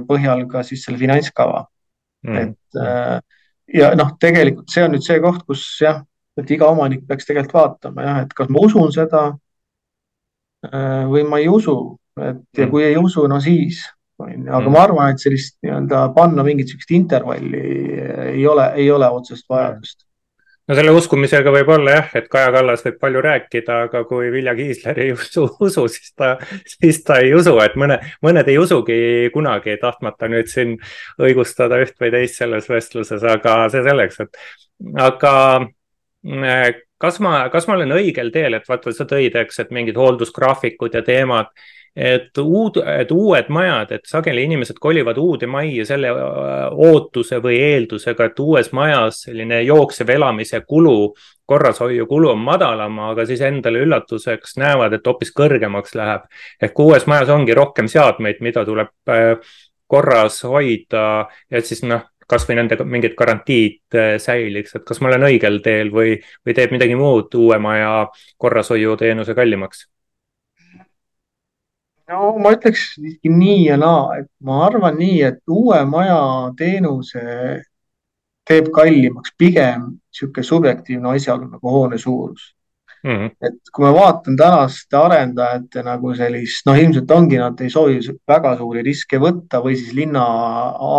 põhjal 0.08 0.46
ka 0.52 0.64
siis 0.68 0.86
selle 0.86 1.00
finantskava. 1.02 1.66
Mm.. 2.28 2.38
et 2.42 2.80
äh, 2.82 3.20
ja 3.78 3.92
noh, 3.96 4.16
tegelikult 4.20 4.72
see 4.74 4.86
on 4.88 4.96
nüüd 4.96 5.06
see 5.06 5.20
koht, 5.24 5.44
kus 5.48 5.64
jah, 5.84 6.02
et 6.38 6.50
iga 6.52 6.70
omanik 6.74 7.06
peaks 7.08 7.28
tegelikult 7.28 7.54
vaatama 7.60 8.08
jah, 8.08 8.24
et 8.26 8.34
kas 8.36 8.50
ma 8.54 8.64
usun 8.66 8.90
seda 8.96 9.22
äh, 10.66 11.06
või 11.12 11.28
ma 11.30 11.40
ei 11.44 11.52
usu, 11.52 11.78
et 12.18 12.42
ja 12.58 12.66
mm. 12.66 12.72
kui 12.74 12.88
ei 12.88 12.98
usu, 12.98 13.28
no 13.30 13.38
siis 13.44 13.84
aga 14.18 14.64
mm. 14.64 14.74
ma 14.74 14.82
arvan, 14.82 15.14
et 15.14 15.22
sellist 15.22 15.60
nii-öelda 15.62 16.08
panna 16.16 16.46
mingit 16.46 16.72
sihukest 16.72 16.96
intervalli 16.98 17.62
ei 18.34 18.46
ole, 18.50 18.72
ei 18.82 18.90
ole 18.92 19.10
otsest 19.14 19.46
vajadust 19.50 20.07
no 20.68 20.76
selle 20.76 20.94
uskumisega 20.96 21.52
võib 21.54 21.70
olla 21.78 21.96
jah, 21.96 22.10
et 22.20 22.28
Kaja 22.32 22.52
Kallas 22.56 22.84
võib 22.86 22.98
palju 23.02 23.24
rääkida, 23.24 23.80
aga 23.88 24.04
kui 24.10 24.32
Vilja 24.34 24.56
Kiisler 24.58 25.00
ei 25.04 25.14
usu, 25.16 25.46
usu, 25.64 25.86
siis 25.92 26.12
ta, 26.18 26.34
siis 26.74 27.02
ta 27.08 27.22
ei 27.24 27.34
usu, 27.38 27.56
et 27.64 27.78
mõne, 27.80 28.00
mõned 28.26 28.52
ei 28.52 28.58
usugi 28.62 29.00
kunagi, 29.34 29.78
tahtmata 29.82 30.30
nüüd 30.32 30.52
siin 30.52 30.76
õigustada 31.24 31.80
üht 31.84 31.96
või 32.02 32.12
teist 32.18 32.42
selles 32.42 32.70
vestluses, 32.72 33.24
aga 33.24 33.60
see 33.74 33.86
selleks, 33.88 34.22
et 34.26 34.44
aga 35.08 35.34
kas 36.98 37.20
ma, 37.24 37.40
kas 37.54 37.68
ma 37.70 37.78
olen 37.78 37.96
õigel 37.98 38.32
teel, 38.34 38.58
et 38.58 38.68
vaata, 38.68 38.94
sa 38.96 39.08
tõid, 39.10 39.36
eks, 39.38 39.62
et 39.64 39.74
mingid 39.76 39.98
hooldusgraafikud 40.00 40.98
ja 40.98 41.04
teemad 41.06 41.52
et 41.98 42.38
uud, 42.38 42.78
et 42.86 43.12
uued 43.12 43.48
majad, 43.50 43.92
et 43.96 44.04
sageli 44.06 44.44
inimesed 44.46 44.78
kolivad 44.82 45.18
uude 45.18 45.48
majja 45.50 45.86
selle 45.90 46.12
äh, 46.14 46.68
ootuse 46.70 47.40
või 47.42 47.58
eeldusega, 47.58 48.28
et 48.30 48.42
uues 48.44 48.70
majas 48.78 49.24
selline 49.26 49.64
jooksev 49.66 50.12
elamise 50.14 50.62
kulu, 50.62 51.16
korrashoiukulu 51.50 52.30
on 52.36 52.44
madalam, 52.46 53.00
aga 53.08 53.26
siis 53.26 53.42
endale 53.48 53.82
üllatuseks 53.88 54.60
näevad, 54.62 54.94
et 54.94 55.10
hoopis 55.10 55.34
kõrgemaks 55.34 55.98
läheb. 55.98 56.30
ehk 56.62 56.80
uues 56.86 57.08
majas 57.10 57.34
ongi 57.34 57.58
rohkem 57.58 57.90
seadmeid, 57.90 58.46
mida 58.46 58.66
tuleb 58.66 58.94
äh, 59.10 59.58
korras 59.88 60.44
hoida, 60.46 61.26
et 61.50 61.66
siis 61.66 61.82
noh, 61.88 62.06
kasvõi 62.30 62.60
nende 62.60 62.78
mingid 62.86 63.18
garantiid 63.18 63.98
äh, 63.98 64.16
säiliks, 64.22 64.78
et 64.78 64.86
kas 64.86 65.02
ma 65.02 65.10
olen 65.10 65.32
õigel 65.32 65.64
teel 65.66 65.90
või, 65.90 66.18
või 66.46 66.54
teeb 66.54 66.78
midagi 66.78 66.96
muud 67.00 67.34
uue 67.42 67.58
maja 67.58 67.94
korrashoiuteenuse 68.38 69.34
kallimaks 69.34 69.88
no 72.12 72.34
ma 72.42 72.54
ütleks 72.56 72.92
siiski 72.96 73.32
nii 73.32 73.64
ja 73.68 73.78
naa, 73.80 74.20
et 74.22 74.30
ma 74.44 74.66
arvan 74.68 74.98
nii, 75.00 75.22
et 75.28 75.42
uue 75.52 75.80
maja 75.90 76.20
teenuse 76.60 77.24
teeb 78.48 78.70
kallimaks 78.76 79.34
pigem 79.38 79.90
niisugune 79.98 80.48
subjektiivne 80.52 81.16
asjaolu 81.16 81.50
nagu 81.52 81.74
hoone 81.74 81.98
suurus 82.00 82.54
mm. 83.04 83.12
-hmm. 83.12 83.32
et 83.50 83.72
kui 83.76 83.86
ma 83.86 83.94
vaatan 83.94 84.38
tänaste 84.40 84.98
arendajate 84.98 85.84
nagu 85.84 86.14
sellist, 86.16 86.66
noh, 86.66 86.80
ilmselt 86.80 87.12
ongi, 87.12 87.38
nad 87.38 87.62
ei 87.62 87.70
soovi 87.70 88.00
väga 88.28 88.56
suuri 88.58 88.84
riske 88.88 89.20
võtta 89.20 89.62
või 89.64 89.76
siis 89.76 89.94
linna 89.94 90.26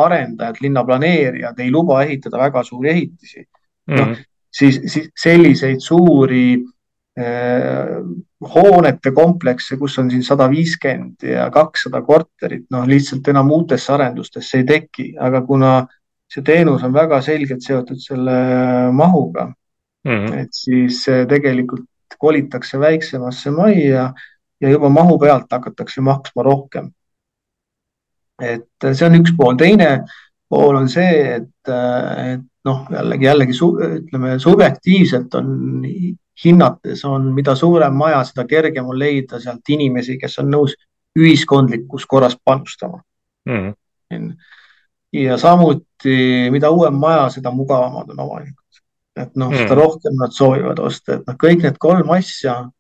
arendajad, 0.05 0.61
linnaplaneerijad 0.61 1.61
ei 1.61 1.71
luba 1.71 2.03
ehitada 2.03 2.39
väga 2.39 2.63
suuri 2.63 2.91
ehitisi 2.91 3.41
mm. 3.41 3.95
-hmm. 3.95 4.01
noh, 4.01 4.17
siis, 4.53 4.81
siis 4.87 5.09
selliseid 5.17 5.81
suuri 5.81 6.59
Äh, 7.19 8.03
hoonete 8.41 9.11
komplekse, 9.15 9.77
kus 9.77 9.99
on 9.99 10.11
siin 10.11 10.23
sada 10.23 10.47
viiskümmend 10.51 11.25
ja 11.27 11.49
kakssada 11.51 12.03
korterit, 12.07 12.69
noh, 12.71 12.87
lihtsalt 12.87 13.27
enam 13.29 13.51
uutesse 13.51 13.93
arendustesse 13.93 14.61
ei 14.61 14.67
teki, 14.69 15.09
aga 15.19 15.43
kuna 15.47 15.73
see 16.31 16.45
teenus 16.47 16.85
on 16.87 16.95
väga 16.95 17.21
selgelt 17.25 17.65
seotud 17.65 17.99
selle 18.03 18.37
mahuga 18.93 19.49
mm, 19.49 20.13
-hmm. 20.13 20.37
et 20.43 20.53
siis 20.53 21.07
äh, 21.09 21.27
tegelikult 21.29 21.87
kolitakse 22.19 22.79
väiksemasse 22.81 23.51
majja 23.51 24.13
ja 24.61 24.71
juba 24.71 24.89
mahu 24.89 25.19
pealt 25.19 25.51
hakatakse 25.51 26.01
maksma 26.01 26.43
rohkem. 26.43 26.91
et 28.43 28.93
see 28.93 29.07
on 29.07 29.19
üks 29.19 29.35
pool, 29.37 29.57
teine 29.59 30.05
pool 30.49 30.77
on 30.77 30.89
see, 30.89 31.35
et, 31.41 31.69
äh, 31.69 32.35
et 32.35 32.47
noh, 32.65 32.87
jällegi, 32.93 33.25
jällegi 33.25 33.59
ütleme 33.99 34.39
subjektiivselt 34.39 35.35
on 35.35 35.83
hinnates 36.45 37.05
on, 37.05 37.33
mida 37.35 37.55
suurem 37.57 37.97
maja, 37.99 38.23
seda 38.25 38.45
kergem 38.47 38.87
on 38.87 38.99
leida 38.99 39.41
sealt 39.43 39.75
inimesi, 39.75 40.19
kes 40.21 40.39
on 40.43 40.51
nõus 40.53 40.77
ühiskondlikus 41.19 42.07
korras 42.07 42.37
panustama 42.45 43.01
mm. 43.49 43.75
-hmm. 44.13 44.33
ja 45.13 45.39
samuti, 45.39 46.51
mida 46.51 46.71
uuem 46.71 46.95
maja, 46.95 47.29
seda 47.31 47.51
mugavamad 47.51 48.11
on 48.11 48.21
omanikud. 48.21 48.83
et 49.17 49.37
noh 49.37 49.49
mm, 49.49 49.55
-hmm. 49.55 49.63
seda 49.63 49.75
rohkem 49.75 50.15
nad 50.15 50.31
soovivad 50.33 50.79
osta, 50.79 51.15
et 51.15 51.27
noh, 51.27 51.35
kõik 51.35 51.63
need 51.63 51.79
kolm 51.79 52.11
asja, 52.11 52.71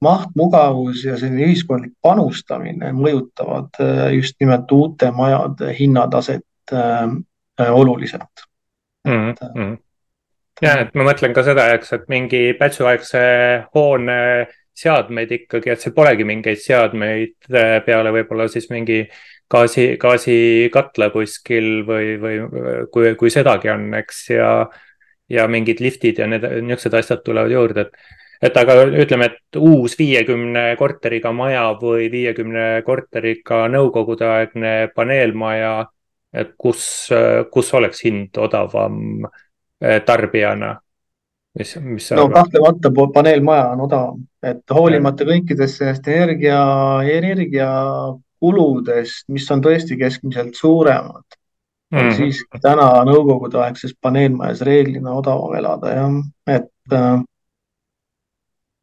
maht, 0.00 0.30
mugavus 0.36 1.04
ja 1.04 1.18
selline 1.18 1.44
ühiskondlik 1.44 1.92
panustamine 2.02 2.92
mõjutavad 2.92 3.80
äh, 3.80 4.14
just 4.14 4.36
nimelt 4.40 4.72
uute 4.72 5.10
majade 5.10 5.74
hinnataset 5.78 6.72
äh, 6.72 7.04
äh 7.60 7.74
oluliselt 7.74 8.46
mm. 9.04 9.34
-hmm 9.34 9.76
ja, 10.62 10.74
et 10.82 10.94
ma 10.98 11.06
mõtlen 11.08 11.34
ka 11.36 11.44
seda, 11.46 11.68
eks, 11.76 11.92
et 11.96 12.06
mingi 12.12 12.42
pätsuaegse 12.58 13.22
hoone 13.76 14.20
seadmeid 14.78 15.32
ikkagi, 15.34 15.72
et 15.72 15.82
see 15.82 15.94
polegi 15.94 16.26
mingeid 16.28 16.60
seadmeid 16.62 17.50
äh, 17.50 17.78
peale 17.86 18.12
võib-olla 18.14 18.46
siis 18.50 18.68
mingi 18.70 19.02
gaasi, 19.50 19.88
gaasikatla 20.00 21.10
kuskil 21.14 21.82
või, 21.88 22.14
või 22.22 22.38
kui, 22.92 23.14
kui 23.18 23.32
sedagi 23.34 23.72
on, 23.72 23.90
eks, 23.98 24.22
ja, 24.36 24.52
ja 25.32 25.48
mingid 25.50 25.82
liftid 25.84 26.22
ja 26.22 26.28
need 26.30 26.46
niisugused 26.46 27.00
asjad 27.00 27.26
tulevad 27.26 27.54
juurde, 27.54 27.88
et 27.88 28.16
et 28.38 28.54
aga 28.54 28.84
ütleme, 28.86 29.26
et 29.32 29.58
uus 29.58 29.96
viiekümne 29.98 30.76
korteriga 30.78 31.32
maja 31.34 31.64
või 31.80 32.06
viiekümne 32.12 32.84
korteriga 32.86 33.64
nõukogudeaegne 33.72 34.92
paneelmaja, 34.94 35.72
et 36.38 36.52
kus, 36.60 36.84
kus 37.50 37.72
oleks 37.74 38.04
hind 38.06 38.38
odavam 38.38 39.26
tarbijana? 40.06 40.76
mis, 41.58 41.76
mis 41.82 42.10
no 42.12 42.22
arvad? 42.24 42.34
kahtlemata 42.34 42.90
paneelmaja 43.14 43.68
on 43.74 43.80
odavam, 43.86 44.18
et 44.42 44.74
hoolimata 44.74 45.24
kõikidest 45.28 45.74
sellest 45.80 46.08
energia, 46.12 46.60
energiakuludest, 47.12 49.28
mis 49.34 49.46
on 49.54 49.60
tõesti 49.64 49.94
keskmiselt 50.00 50.54
suuremad 50.58 51.24
mm, 51.24 51.98
-hmm. 51.98 52.04
on 52.04 52.08
siiski 52.14 52.56
täna 52.62 52.88
nõukogudeaegses 53.08 53.92
paneelmajas 54.00 54.60
reeglina 54.68 55.10
odavam 55.22 55.52
elada 55.58 55.88
jah, 55.96 56.12
et 56.58 56.72
äh, 56.92 57.18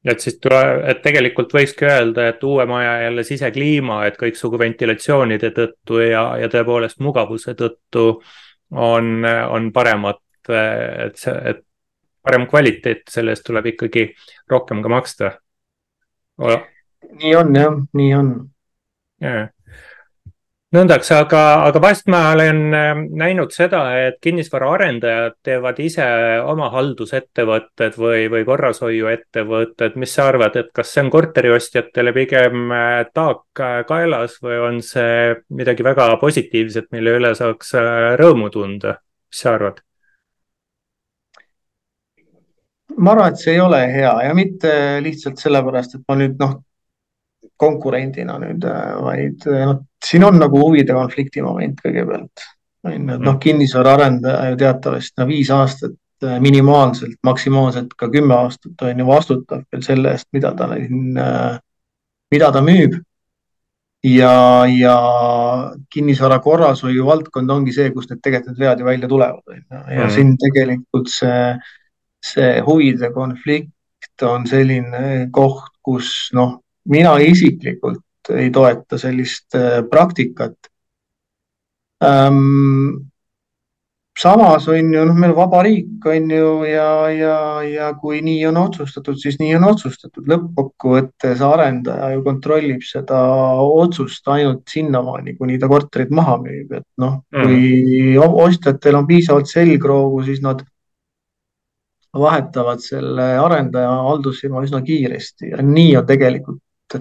et 0.06 0.20
siis 0.22 0.36
tule, 0.42 0.62
et 0.90 1.00
tegelikult 1.02 1.54
võikski 1.54 1.86
öelda, 1.90 2.28
et 2.30 2.44
uue 2.44 2.66
maja 2.70 3.02
jälle 3.02 3.24
sisekliima, 3.24 4.06
et 4.06 4.18
kõiksugu 4.20 4.60
ventilatsioonide 4.60 5.50
tõttu 5.56 6.00
ja, 6.04 6.38
ja 6.38 6.48
tõepoolest 6.50 7.00
mugavuse 7.02 7.54
tõttu 7.58 8.22
on, 8.72 9.26
on 9.26 9.72
paremad 9.74 10.16
et 10.54 11.18
see, 11.22 11.36
et 11.52 11.64
parem 12.26 12.48
kvaliteet, 12.50 13.06
selle 13.12 13.36
eest 13.36 13.46
tuleb 13.46 13.74
ikkagi 13.74 14.08
rohkem 14.52 14.82
ka 14.86 14.92
maksta. 14.92 15.34
nii 17.22 17.36
on 17.36 17.56
jah, 17.56 17.76
nii 17.94 18.14
on. 18.18 18.32
nõndaks, 20.76 21.10
aga, 21.16 21.42
aga 21.68 21.82
vahest 21.82 22.10
ma 22.12 22.22
olen 22.34 22.60
ähm, 22.76 23.04
näinud 23.20 23.54
seda, 23.56 23.84
et 24.08 24.18
kinnisvaraarendajad 24.24 25.38
teevad 25.46 25.80
ise 25.84 26.08
oma 26.44 26.68
haldusettevõtted 26.74 27.98
või, 28.02 28.26
või 28.34 28.44
korrashoiuettevõtted. 28.48 29.96
mis 30.02 30.16
sa 30.18 30.30
arvad, 30.32 30.58
et 30.60 30.74
kas 30.76 30.92
see 30.94 31.06
on 31.06 31.14
korteriostjatele 31.14 32.14
pigem 32.18 32.76
äh, 32.76 33.06
taak 33.14 33.64
äh, 33.64 33.82
kaelas 33.88 34.40
või 34.44 34.60
on 34.70 34.82
see 34.86 35.36
midagi 35.50 35.86
väga 35.86 36.10
positiivset, 36.22 36.92
mille 36.96 37.18
üle 37.22 37.36
saaks 37.38 37.76
äh, 37.80 38.14
rõõmu 38.20 38.52
tunda? 38.54 39.00
mis 39.32 39.46
sa 39.46 39.56
arvad? 39.56 39.86
Ma 42.98 43.12
arvan, 43.12 43.34
et 43.34 43.42
see 43.42 43.56
ei 43.56 43.60
ole 43.64 43.82
hea 43.92 44.14
ja 44.28 44.34
mitte 44.38 44.72
lihtsalt 45.04 45.42
sellepärast, 45.42 45.98
et 45.98 46.08
ma 46.08 46.18
nüüd 46.20 46.40
noh, 46.40 46.56
konkurendina 47.62 48.38
nüüd, 48.42 48.66
vaid 49.06 49.46
noh, 49.48 49.80
siin 50.04 50.26
on 50.28 50.40
nagu 50.42 50.60
huvide 50.60 50.96
konflikti 50.96 51.44
moment 51.46 51.80
kõigepealt. 51.84 52.46
on 52.86 52.94
ju, 52.94 53.00
et 53.00 53.08
noh, 53.10 53.34
mm. 53.34 53.40
kinnisvaraarendaja 53.42 54.52
ju 54.52 54.58
teatavasti 54.62 55.22
no 55.22 55.28
viis 55.30 55.52
aastat 55.54 55.96
äh, 56.24 56.38
minimaalselt, 56.44 57.18
maksimaalselt 57.24 57.96
ka 57.98 58.10
kümme 58.14 58.36
aastat 58.38 58.82
on 58.86 59.00
ju 59.00 59.08
vastutav 59.08 59.64
veel 59.72 59.86
selle 59.86 60.14
eest, 60.14 60.28
mida 60.36 60.54
ta 60.58 60.70
siin, 60.74 61.18
äh, 61.18 61.58
mida 62.32 62.52
ta 62.52 62.62
müüb. 62.66 63.00
ja, 64.06 64.66
ja 64.70 64.98
kinnisvara 65.90 66.38
korrashoiu 66.40 67.08
valdkond 67.08 67.50
ongi 67.50 67.74
see, 67.74 67.90
kus 67.90 68.06
need 68.12 68.20
tegelikult 68.22 68.54
need 68.54 68.68
vead 68.68 68.84
ju 68.84 68.86
välja 68.86 69.08
tulevad, 69.10 69.42
on 69.48 69.58
ju, 69.58 69.82
ja 69.96 70.04
mm. 70.04 70.14
siin 70.14 70.36
tegelikult 70.38 71.10
see 71.10 71.40
see 72.26 72.60
huvide 72.66 73.12
konflikt 73.14 74.26
on 74.26 74.46
selline 74.50 75.28
koht, 75.34 75.74
kus 75.86 76.32
noh, 76.34 76.60
mina 76.90 77.16
isiklikult 77.22 78.02
ei 78.34 78.50
toeta 78.54 78.98
sellist 79.02 79.58
äh, 79.58 79.84
praktikat 79.90 80.72
ähm,. 82.04 83.12
samas 84.16 84.68
on 84.72 84.94
ju 84.94 85.02
noh, 85.06 85.18
meil 85.20 85.34
vaba 85.36 85.60
riik 85.66 86.06
on 86.08 86.30
ju 86.32 86.52
ja, 86.70 86.90
ja, 87.12 87.38
ja 87.68 87.90
kui 88.00 88.22
nii 88.24 88.46
on 88.48 88.58
otsustatud, 88.62 89.18
siis 89.20 89.36
nii 89.42 89.58
on 89.58 89.66
otsustatud. 89.68 90.24
lõppkokkuvõttes 90.32 91.44
arendaja 91.44 92.14
ju 92.14 92.24
kontrollib 92.24 92.86
seda 92.88 93.20
otsust 93.60 94.28
ainult 94.32 94.64
sinnamaani, 94.72 95.36
kuni 95.36 95.60
ta 95.60 95.68
korterit 95.68 96.16
maha 96.16 96.38
müüb, 96.46 96.72
et 96.80 96.88
noh, 97.04 97.20
kui 97.36 98.16
mm. 98.16 98.40
ostjatel 98.48 99.02
on 99.02 99.10
piisavalt 99.10 99.52
selgroogu, 99.52 100.24
siis 100.30 100.40
nad 100.46 100.64
vahetavad 102.20 102.82
selle 102.84 103.30
arendaja 103.42 103.92
haldusfirma 104.08 104.64
üsna 104.66 104.82
kiiresti 104.86 105.52
ja 105.52 105.64
nii 105.64 105.96
on 106.00 106.06
tegelikult 106.08 107.00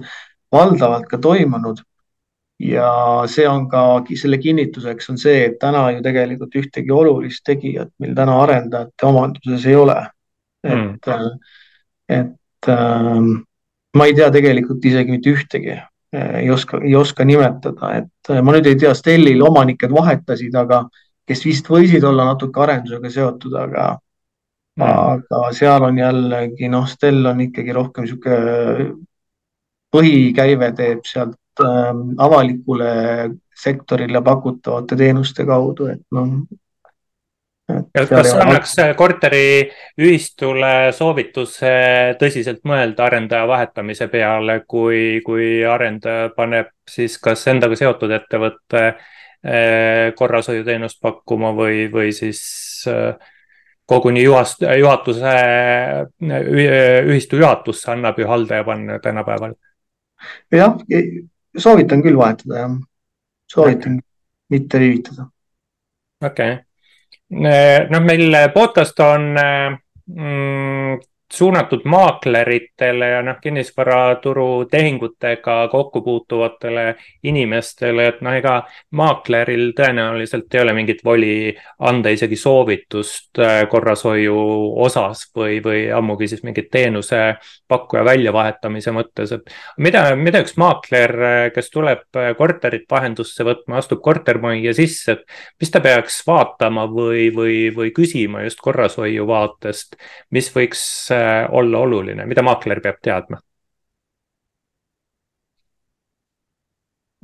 valdavalt 0.51 1.09
ka 1.09 1.17
toimunud. 1.17 1.83
ja 2.59 2.89
see 3.27 3.43
on 3.51 3.65
ka 3.67 3.79
selle 4.15 4.37
kinnituseks 4.39 5.09
on 5.11 5.17
see, 5.19 5.41
et 5.49 5.57
täna 5.59 5.89
ju 5.91 6.03
tegelikult 6.03 6.53
ühtegi 6.55 6.91
olulist 6.91 7.43
tegijat 7.43 7.89
meil 7.99 8.13
täna 8.15 8.37
arendajate 8.43 9.05
omanduses 9.05 9.65
ei 9.65 9.75
ole. 9.75 9.97
et 10.63 11.11
mm., 11.11 11.39
et 12.09 12.69
ähm, 12.69 13.27
ma 13.95 14.05
ei 14.05 14.15
tea 14.15 14.29
tegelikult 14.31 14.85
isegi 14.85 15.11
mitte 15.11 15.33
ühtegi, 15.33 15.75
ei 16.13 16.49
oska, 16.51 16.79
ei 16.83 16.95
oska 16.95 17.25
nimetada, 17.27 17.91
et 17.99 18.31
ma 18.43 18.55
nüüd 18.55 18.67
ei 18.69 18.77
tea, 18.79 18.93
Stellil 18.95 19.43
omanikud 19.43 19.93
vahetasid, 19.95 20.55
aga 20.55 20.85
kes 21.27 21.43
vist 21.45 21.69
võisid 21.71 22.05
olla 22.05 22.27
natuke 22.31 22.61
arendusega 22.61 23.11
seotud, 23.11 23.55
aga 23.59 23.95
Mm. 24.75 24.83
aga 24.83 25.53
seal 25.55 25.85
on 25.87 25.97
jällegi 25.97 26.67
noh, 26.67 26.83
Stel 26.91 27.23
on 27.29 27.39
ikkagi 27.45 27.71
rohkem 27.75 28.07
sihuke 28.09 28.39
põhikäive 29.95 30.71
teeb 30.75 31.05
sealt 31.07 31.63
ähm, 31.63 32.09
avalikule 32.19 32.89
sektorile 33.55 34.19
pakutavate 34.21 34.97
teenuste 34.99 35.45
kaudu, 35.47 35.87
et 35.93 36.01
noh. 36.11 36.33
kas 37.95 38.33
annaks 38.35 38.73
korteriühistule 38.99 40.73
soovituse 40.97 41.71
tõsiselt 42.19 42.59
mõelda 42.67 43.07
arendaja 43.07 43.47
vahetamise 43.47 44.09
peale, 44.11 44.57
kui, 44.67 45.21
kui 45.25 45.63
arendaja 45.63 46.33
paneb 46.35 46.73
siis 46.89 47.15
kas 47.17 47.47
endaga 47.47 47.79
seotud 47.79 48.11
ettevõtte 48.11 48.83
äh, 48.91 50.11
korrashoiuteenust 50.19 50.99
pakkuma 51.01 51.53
või, 51.55 51.87
või 51.95 52.11
siis 52.13 52.43
äh, 52.91 53.15
koguni 53.85 54.23
juhast, 54.23 54.63
juhatuse, 54.79 55.33
ühistu 56.21 57.39
juhatusse 57.41 57.91
annab 57.93 58.19
ju 58.19 58.27
haldaja 58.27 58.63
panna 58.63 58.99
tänapäeval. 58.99 59.53
jah, 60.51 60.77
soovitan 61.57 62.01
küll 62.03 62.17
vahetada 62.17 62.63
jah, 62.63 62.77
soovitan 63.51 63.99
okay. 63.99 64.09
mitte 64.49 64.79
viivitada. 64.79 65.27
okei 66.23 66.53
okay., 66.53 67.87
noh, 67.89 68.01
meil 68.01 68.37
podcast 68.53 68.99
on 68.99 69.33
mm, 69.35 70.99
suunatud 71.35 71.81
maakleritele 71.85 73.09
ja 73.09 73.21
noh, 73.25 73.37
kinnisvaraturu 73.41 74.65
tehingutega 74.71 75.67
kokku 75.71 76.01
puutuvatele 76.01 76.95
inimestele, 77.23 78.07
et 78.07 78.21
noh, 78.25 78.35
ega 78.37 78.55
maakleril 78.95 79.73
tõenäoliselt 79.77 80.53
ei 80.55 80.61
ole 80.63 80.75
mingit 80.77 81.03
voli 81.05 81.55
anda 81.89 82.13
isegi 82.15 82.37
soovitust 82.39 83.41
äh, 83.43 83.63
korrashoiu 83.71 84.37
osas 84.85 85.25
või, 85.35 85.59
või 85.65 85.81
ammugi 85.91 86.29
siis 86.31 86.43
mingit 86.47 86.69
teenusepakkuja 86.71 88.05
väljavahetamise 88.05 88.93
mõttes, 88.95 89.35
et 89.35 89.55
mida, 89.81 90.05
mida 90.15 90.43
üks 90.45 90.55
maakler, 90.61 91.15
kes 91.55 91.69
tuleb 91.73 92.05
korterit 92.37 92.87
vahendusse 92.91 93.43
võtma, 93.47 93.81
astub 93.81 94.03
kortermajja 94.05 94.75
sisse, 94.77 95.17
et 95.17 95.61
mis 95.61 95.73
ta 95.73 95.81
peaks 95.83 96.21
vaatama 96.27 96.87
või, 96.91 97.27
või, 97.35 97.57
või 97.75 97.91
küsima 97.95 98.45
just 98.45 98.61
korrashoiu 98.63 99.27
vaatest, 99.27 99.99
mis 100.31 100.51
võiks 100.55 100.85
Äh, 101.11 101.24
olla 101.49 101.83
oluline, 101.87 102.25
mida 102.29 102.45
maakler 102.45 102.81
peab 102.83 103.01
teadma? 103.03 103.41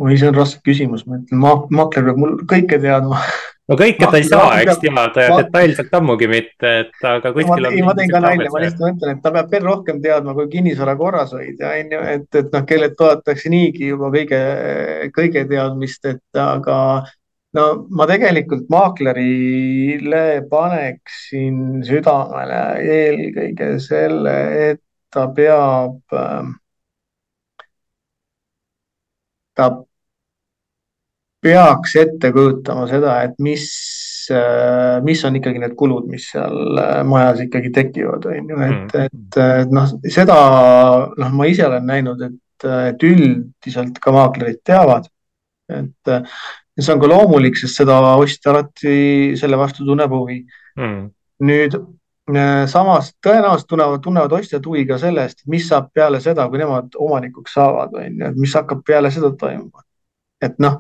oi, 0.02 0.18
see 0.18 0.32
on 0.32 0.38
raske 0.38 0.64
küsimus, 0.66 1.06
ma 1.06 1.20
ütlen, 1.22 1.42
maakler 1.78 2.08
peab 2.10 2.22
mul 2.22 2.38
kõike 2.50 2.80
teadma 2.82 3.22
no 3.72 3.78
kõike 3.80 4.10
ta 4.10 4.20
ei 4.20 4.28
saa, 4.28 4.50
eks 4.62 4.82
teada 4.82 5.26
ja 5.26 5.38
detailselt 5.40 5.94
ammugi 5.98 6.28
mitte, 6.32 6.74
et 6.84 7.08
aga 7.08 7.32
kuskil 7.36 7.70
on. 7.70 7.78
ei, 7.78 7.84
ma 7.86 7.96
teen 7.98 8.12
ka 8.12 8.22
nalja, 8.24 8.50
ma 8.54 8.64
lihtsalt 8.64 8.84
mõtlen, 8.88 9.16
et 9.16 9.24
ta 9.24 9.34
peab 9.36 9.56
veel 9.56 9.66
rohkem 9.68 10.02
teadma 10.04 10.36
kui 10.38 10.50
kinnisvara 10.52 10.98
korrashoidja, 11.00 11.74
on 11.80 11.96
ju, 11.96 12.04
et, 12.16 12.28
et 12.42 12.52
noh, 12.56 12.66
kellelt 12.68 12.98
toodetakse 13.00 13.54
niigi 13.54 13.92
juba 13.94 14.12
kõige, 14.14 14.42
kõige 15.16 15.46
teadmist, 15.52 16.10
et 16.12 16.42
aga 16.42 16.78
no 17.58 17.66
ma 17.92 18.08
tegelikult 18.10 18.70
maaklerile 18.72 20.24
paneksin 20.52 21.82
südamele 21.88 22.64
eelkõige 22.96 23.74
selle, 23.84 24.36
et 24.70 24.82
ta 25.12 25.28
peab, 25.36 26.00
ähm, 26.16 26.54
ta 29.56 29.68
peaks 31.42 31.96
ette 32.00 32.32
kujutama 32.32 32.86
seda, 32.88 33.18
et 33.26 33.36
mis, 33.44 33.66
äh, 34.32 35.02
mis 35.04 35.24
on 35.28 35.36
ikkagi 35.40 35.60
need 35.60 35.76
kulud, 35.80 36.08
mis 36.12 36.30
seal 36.32 36.80
äh, 36.80 37.02
majas 37.08 37.42
ikkagi 37.48 37.74
tekivad, 37.76 38.30
on 38.30 38.54
ju, 38.54 38.62
et, 38.62 38.96
mm. 38.96 39.10
et, 39.10 39.42
et 39.66 39.74
noh, 39.76 39.92
seda 40.08 40.38
noh, 41.18 41.36
ma 41.36 41.50
ise 41.50 41.66
olen 41.68 41.90
näinud, 41.90 42.24
et, 42.30 42.68
et 42.94 43.08
üldiselt 43.10 44.00
ka 44.00 44.16
maaklerid 44.16 44.62
teavad, 44.68 45.10
et 45.72 46.16
ja 46.78 46.84
see 46.84 46.94
on 46.94 47.02
ka 47.02 47.10
loomulik, 47.12 47.58
sest 47.60 47.82
seda 47.82 47.98
ostja 48.20 48.54
alati 48.54 48.94
selle 49.40 49.60
vastu 49.60 49.86
tunneb 49.88 50.14
huvi 50.14 50.40
mm.. 50.80 51.10
nüüd 51.48 51.76
äh, 51.76 52.64
samas 52.72 53.12
tõenäoliselt 53.26 53.70
tunnevad, 53.72 54.04
tunnevad 54.06 54.38
ostjad 54.40 54.66
huvi 54.68 54.86
ka 54.90 55.00
selle 55.02 55.26
eest, 55.28 55.44
mis 55.52 55.68
saab 55.68 55.92
peale 55.96 56.22
seda, 56.24 56.48
kui 56.50 56.62
nemad 56.62 56.96
omanikuks 56.96 57.58
saavad, 57.58 57.98
on 57.98 58.08
ju, 58.08 58.32
et 58.32 58.40
mis 58.40 58.56
hakkab 58.56 58.86
peale 58.88 59.12
seda 59.12 59.34
toimuma. 59.40 59.84
et 60.42 60.58
noh, 60.64 60.80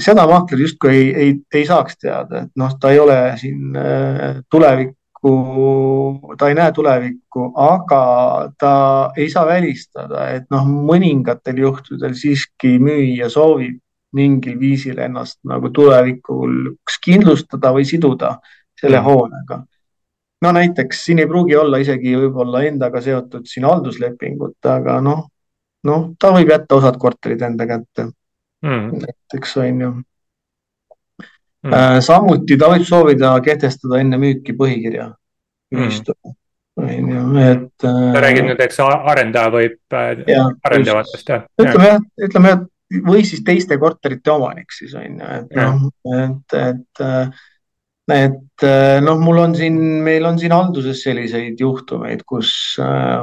seda 0.00 0.24
maakler 0.30 0.62
justkui 0.64 0.94
ei, 0.94 1.10
ei, 1.24 1.34
ei 1.54 1.66
saaks 1.68 1.98
teada, 2.00 2.46
et 2.46 2.56
noh, 2.56 2.72
ta 2.80 2.94
ei 2.94 3.02
ole 3.02 3.18
siin 3.40 3.76
äh, 3.76 4.40
tulevikku, 4.50 5.34
ta 6.38 6.48
ei 6.48 6.56
näe 6.56 6.72
tulevikku, 6.72 7.50
aga 7.60 8.02
ta 8.58 8.72
ei 9.18 9.28
saa 9.28 9.44
välistada, 9.48 10.30
et 10.38 10.48
noh, 10.54 10.64
mõningatel 10.64 11.60
juhtudel 11.66 12.16
siiski 12.16 12.78
müüja 12.80 13.28
soovib 13.28 13.80
mingil 14.16 14.58
viisil 14.58 14.98
ennast 14.98 15.38
nagu 15.46 15.70
tulevikuks 15.74 16.98
kindlustada 17.04 17.72
või 17.74 17.86
siduda 17.88 18.36
selle 18.80 18.98
mm. 18.98 19.04
hoonega. 19.06 19.60
no 20.42 20.52
näiteks 20.56 21.04
siin 21.04 21.22
ei 21.22 21.28
pruugi 21.30 21.56
olla 21.56 21.78
isegi 21.82 22.16
võib-olla 22.16 22.64
endaga 22.68 23.02
seotud 23.04 23.46
siin 23.46 23.68
halduslepingut, 23.68 24.58
aga 24.66 25.00
noh, 25.04 25.26
noh, 25.86 26.10
ta 26.18 26.32
võib 26.34 26.50
jätta 26.50 26.80
osad 26.80 26.98
korterid 26.98 27.42
enda 27.42 27.66
kätte 27.70 28.08
mm.. 28.64 29.04
näiteks 29.06 29.56
on 29.62 29.86
ju 29.86 29.92
mm.. 29.92 30.04
Äh, 31.70 32.00
samuti 32.04 32.56
ta 32.58 32.72
võib 32.72 32.86
soovida 32.88 33.34
kehtestada 33.44 34.00
enne 34.00 34.18
müüki 34.18 34.56
põhikirja 34.56 35.10
ühistule 35.70 36.18
mm 36.24 36.36
on 36.80 37.10
ju, 37.10 37.38
et. 37.38 37.68
sa 37.82 38.20
räägid 38.22 38.46
nüüd, 38.48 38.60
eks 38.64 38.80
arendaja 38.82 39.52
võib, 39.52 39.78
äh, 39.94 40.22
arendavatest 40.66 41.32
jah? 41.32 41.46
ütleme 41.60 41.88
jah, 41.88 42.04
ütleme, 42.26 42.52
et 42.56 42.66
või 43.06 43.24
siis 43.26 43.44
teiste 43.46 43.78
korterite 43.78 44.32
omanik 44.32 44.72
siis 44.74 44.94
on 44.98 45.20
ju, 45.20 45.30
et 45.36 45.52
noh, 45.58 45.84
et, 46.16 46.56
et, 46.58 47.04
et 48.16 48.66
noh, 49.06 49.20
mul 49.22 49.44
on 49.44 49.54
siin, 49.58 49.78
meil 50.06 50.26
on 50.26 50.40
siin 50.40 50.54
halduses 50.54 51.02
selliseid 51.06 51.60
juhtumeid, 51.60 52.24
kus 52.26 52.52
äh, 52.82 53.22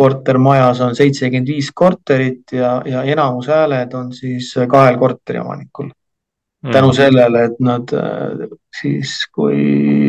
kortermajas 0.00 0.82
on 0.84 0.94
seitsekümmend 0.96 1.48
viis 1.50 1.70
korterit 1.76 2.52
ja, 2.56 2.78
ja 2.88 3.02
enamus 3.08 3.48
hääled 3.52 3.96
on 3.96 4.12
siis 4.16 4.52
kahel 4.70 4.98
korteriomanikul 5.00 5.88
mm.. 5.88 6.72
tänu 6.72 6.92
sellele, 6.96 7.46
et 7.50 7.58
nad 7.64 7.96
äh, 7.96 8.46
siis, 8.80 9.16
kui 9.34 9.56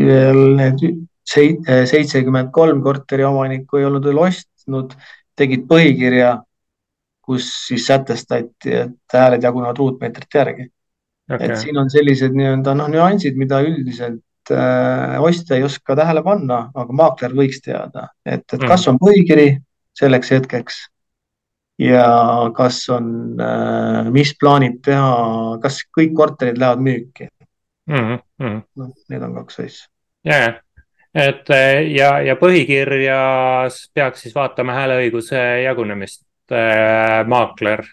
veel 0.08 0.44
need 0.60 0.86
seitsekümmend 1.32 2.52
kolm 2.52 2.82
korteriomanikku 2.84 3.80
ei 3.80 3.88
olnud 3.88 4.08
veel 4.10 4.24
ostnud, 4.26 4.96
tegid 5.40 5.68
põhikirja 5.70 6.40
kus 7.21 7.47
siis 7.67 7.86
sätestati, 7.88 8.73
et 8.86 9.13
hääled 9.13 9.43
jagunevad 9.43 9.77
ruutmeetrite 9.77 10.39
järgi 10.39 10.65
okay.. 11.36 11.47
et 11.47 11.57
siin 11.62 11.77
on 11.77 11.89
sellised 11.91 12.36
nii-öelda 12.36 12.75
noh, 12.77 12.89
nüansid, 12.91 13.38
mida 13.39 13.62
üldiselt 13.65 14.53
äh, 14.53 15.17
ostja 15.23 15.57
ei 15.57 15.65
oska 15.67 15.95
tähele 15.97 16.23
panna, 16.25 16.63
aga 16.75 16.97
maakler 16.97 17.36
võiks 17.38 17.62
teada, 17.63 18.10
et, 18.25 18.45
et 18.53 18.60
kas 18.60 18.86
mm. 18.86 18.93
on 18.93 19.01
põhikiri 19.01 19.47
selleks 19.97 20.34
hetkeks 20.36 20.81
ja 21.81 22.07
kas 22.57 22.81
on 22.93 23.13
äh,, 23.41 24.10
mis 24.13 24.34
plaanib 24.39 24.81
teha, 24.86 25.13
kas 25.63 25.84
kõik 25.97 26.17
korterid 26.17 26.60
lähevad 26.62 26.84
müüki 26.88 27.29
mm. 27.89 28.17
-hmm. 28.41 28.60
noh, 28.81 28.91
need 29.10 29.29
on 29.29 29.38
kaks 29.41 29.63
asja. 29.65 29.88
ja, 30.25 30.41
et 31.13 31.55
ja, 31.95 32.12
ja 32.25 32.36
põhikirjas 32.39 33.86
peaks 33.93 34.27
siis 34.27 34.36
vaatama 34.36 34.75
hääleõiguse 34.77 35.41
jagunemist 35.63 36.25
äh, 36.52 37.22
maakler 37.28 37.84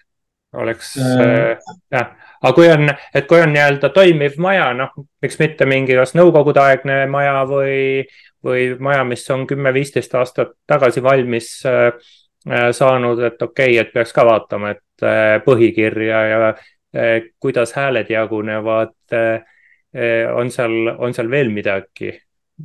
oleks 0.52 0.96
äh, 0.98 1.58
jah, 1.92 2.14
aga 2.40 2.52
kui 2.56 2.68
on, 2.72 2.88
et 2.88 3.26
kui 3.28 3.40
on 3.42 3.52
nii-öelda 3.52 3.90
toimiv 3.94 4.38
maja, 4.42 4.70
noh, 4.76 4.94
miks 5.22 5.38
mitte 5.40 5.66
mingi 5.68 5.96
kas 5.98 6.14
nõukogudeaegne 6.16 7.02
maja 7.10 7.42
või, 7.48 8.06
või 8.44 8.70
maja, 8.80 9.04
mis 9.08 9.26
on 9.34 9.46
kümme-viisteist 9.48 10.14
aastat 10.18 10.56
tagasi 10.66 11.02
valmis 11.04 11.52
äh, 11.68 11.90
äh 12.48 12.70
saanud, 12.72 13.20
et 13.26 13.42
okei 13.42 13.74
okay,, 13.74 13.82
et 13.82 13.92
peaks 13.92 14.14
ka 14.16 14.24
vaatama, 14.28 14.72
et 14.76 15.04
äh, 15.06 15.36
põhikirja 15.44 16.22
ja 16.32 16.40
äh, 16.48 17.30
kuidas 17.40 17.76
hääled 17.76 18.10
jagunevad 18.10 18.96
äh,. 19.12 19.44
on 20.36 20.50
seal, 20.52 20.90
on 21.00 21.14
seal 21.16 21.30
veel 21.32 21.48
midagi 21.48 22.10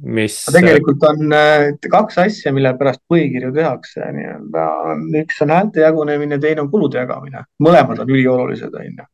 mis. 0.02 0.38
tegelikult 0.52 1.04
on 1.08 1.34
äh, 1.36 1.66
kaks 1.92 2.18
asja, 2.26 2.54
mille 2.56 2.74
pärast 2.78 3.02
põhikirju 3.12 3.54
tehakse 3.56 4.08
nii-öelda, 4.16 4.68
üks 5.22 5.42
on 5.46 5.54
häälte 5.54 5.84
jagunemine, 5.84 6.40
teine 6.42 6.64
on 6.64 6.72
kulude 6.72 7.02
jagamine, 7.02 7.44
mõlemad 7.64 8.02
on 8.04 8.14
üliolulised, 8.14 8.74
on 8.74 8.88
ju. 8.88 9.10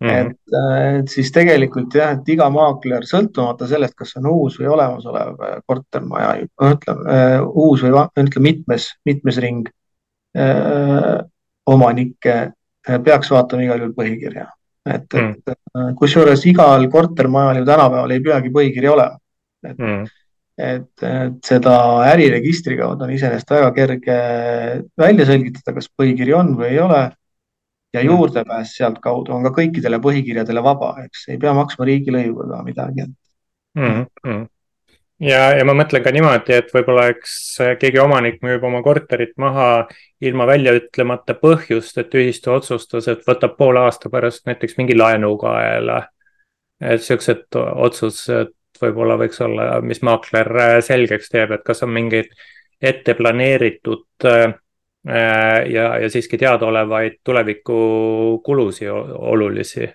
Mhm. 0.00 0.30
et, 0.30 0.54
äh, 0.56 0.84
et 1.00 1.12
siis 1.12 1.28
tegelikult 1.32 1.92
jah, 1.92 2.14
et 2.16 2.28
iga 2.32 2.46
maakler, 2.52 3.04
sõltumata 3.04 3.66
sellest, 3.68 3.92
kas 3.98 4.14
on 4.16 4.30
uus 4.30 4.56
või 4.60 4.70
olemasolev 4.72 5.42
äh, 5.44 5.58
kortermaja, 5.68 6.30
ütleme 6.70 7.18
uus 7.50 7.84
või 7.84 7.92
ütleme 8.22 8.46
mitmes, 8.46 8.86
mitmes 9.04 9.40
ring 9.44 9.68
öö, 10.38 11.18
omanikke 11.66 12.36
peaks 13.04 13.28
vaatama 13.34 13.66
igal 13.66 13.82
juhul 13.82 13.92
põhikirja. 13.98 14.46
et, 14.86 15.04
et 15.04 15.52
mm. 15.74 15.96
kusjuures 15.98 16.46
igal 16.46 16.86
kortermajal 16.88 17.60
ju 17.60 17.66
tänapäeval 17.68 18.14
ei 18.14 18.22
peagi 18.24 18.52
põhikiri 18.54 18.88
olema. 18.88 19.18
et 19.66 19.76
mm 19.76 20.06
et, 20.60 21.04
et 21.06 21.40
seda 21.46 21.74
äriregistri 22.10 22.76
kaudu 22.78 23.06
on 23.06 23.14
iseenesest 23.14 23.50
väga 23.54 23.72
kerge 23.76 24.18
välja 24.98 25.26
selgitada, 25.28 25.74
kas 25.76 25.90
põhikiri 25.96 26.36
on 26.36 26.54
või 26.58 26.74
ei 26.74 26.78
ole. 26.84 27.08
ja 27.90 28.04
juurdepääs 28.06 28.76
sealtkaudu 28.78 29.32
on 29.34 29.42
ka 29.48 29.50
kõikidele 29.56 29.98
põhikirjadele 30.02 30.62
vaba, 30.62 30.92
eks 31.04 31.24
ei 31.32 31.38
pea 31.42 31.50
maksma 31.56 31.88
riigilõivu 31.88 32.44
ega 32.44 32.60
midagi 32.62 33.06
mm. 33.74 34.04
-hmm. 34.26 34.44
ja, 35.26 35.40
ja 35.58 35.64
ma 35.66 35.74
mõtlen 35.74 36.04
ka 36.04 36.12
niimoodi, 36.14 36.54
et 36.54 36.70
võib-olla 36.74 37.08
eks 37.10 37.34
keegi 37.80 37.98
omanik 37.98 38.38
müüb 38.46 38.62
oma 38.68 38.82
korterit 38.86 39.34
maha 39.42 39.88
ilma 40.20 40.46
välja 40.46 40.76
ütlemata 40.78 41.34
põhjust, 41.34 41.98
et 41.98 42.14
ühistu 42.14 42.54
otsustas, 42.54 43.08
et 43.08 43.26
võtab 43.26 43.58
poole 43.58 43.82
aasta 43.82 44.10
pärast 44.10 44.46
näiteks 44.46 44.78
mingi 44.78 44.96
laenu 44.98 45.36
kaela. 45.40 46.04
et 46.80 47.02
siuksed 47.02 47.58
otsused 47.58 48.54
võib-olla 48.82 49.18
võiks 49.20 49.40
olla, 49.44 49.68
mis 49.84 50.02
maakler 50.06 50.50
selgeks 50.86 51.32
teeb, 51.32 51.54
et 51.56 51.64
kas 51.66 51.82
on 51.86 51.92
mingeid 51.94 52.32
ette 52.80 53.14
planeeritud 53.14 54.26
äh, 54.26 54.52
ja, 55.70 55.86
ja 56.00 56.10
siiski 56.12 56.38
teadaolevaid 56.40 57.20
tulevikukulusid 57.24 58.90
olulisi 58.90 59.88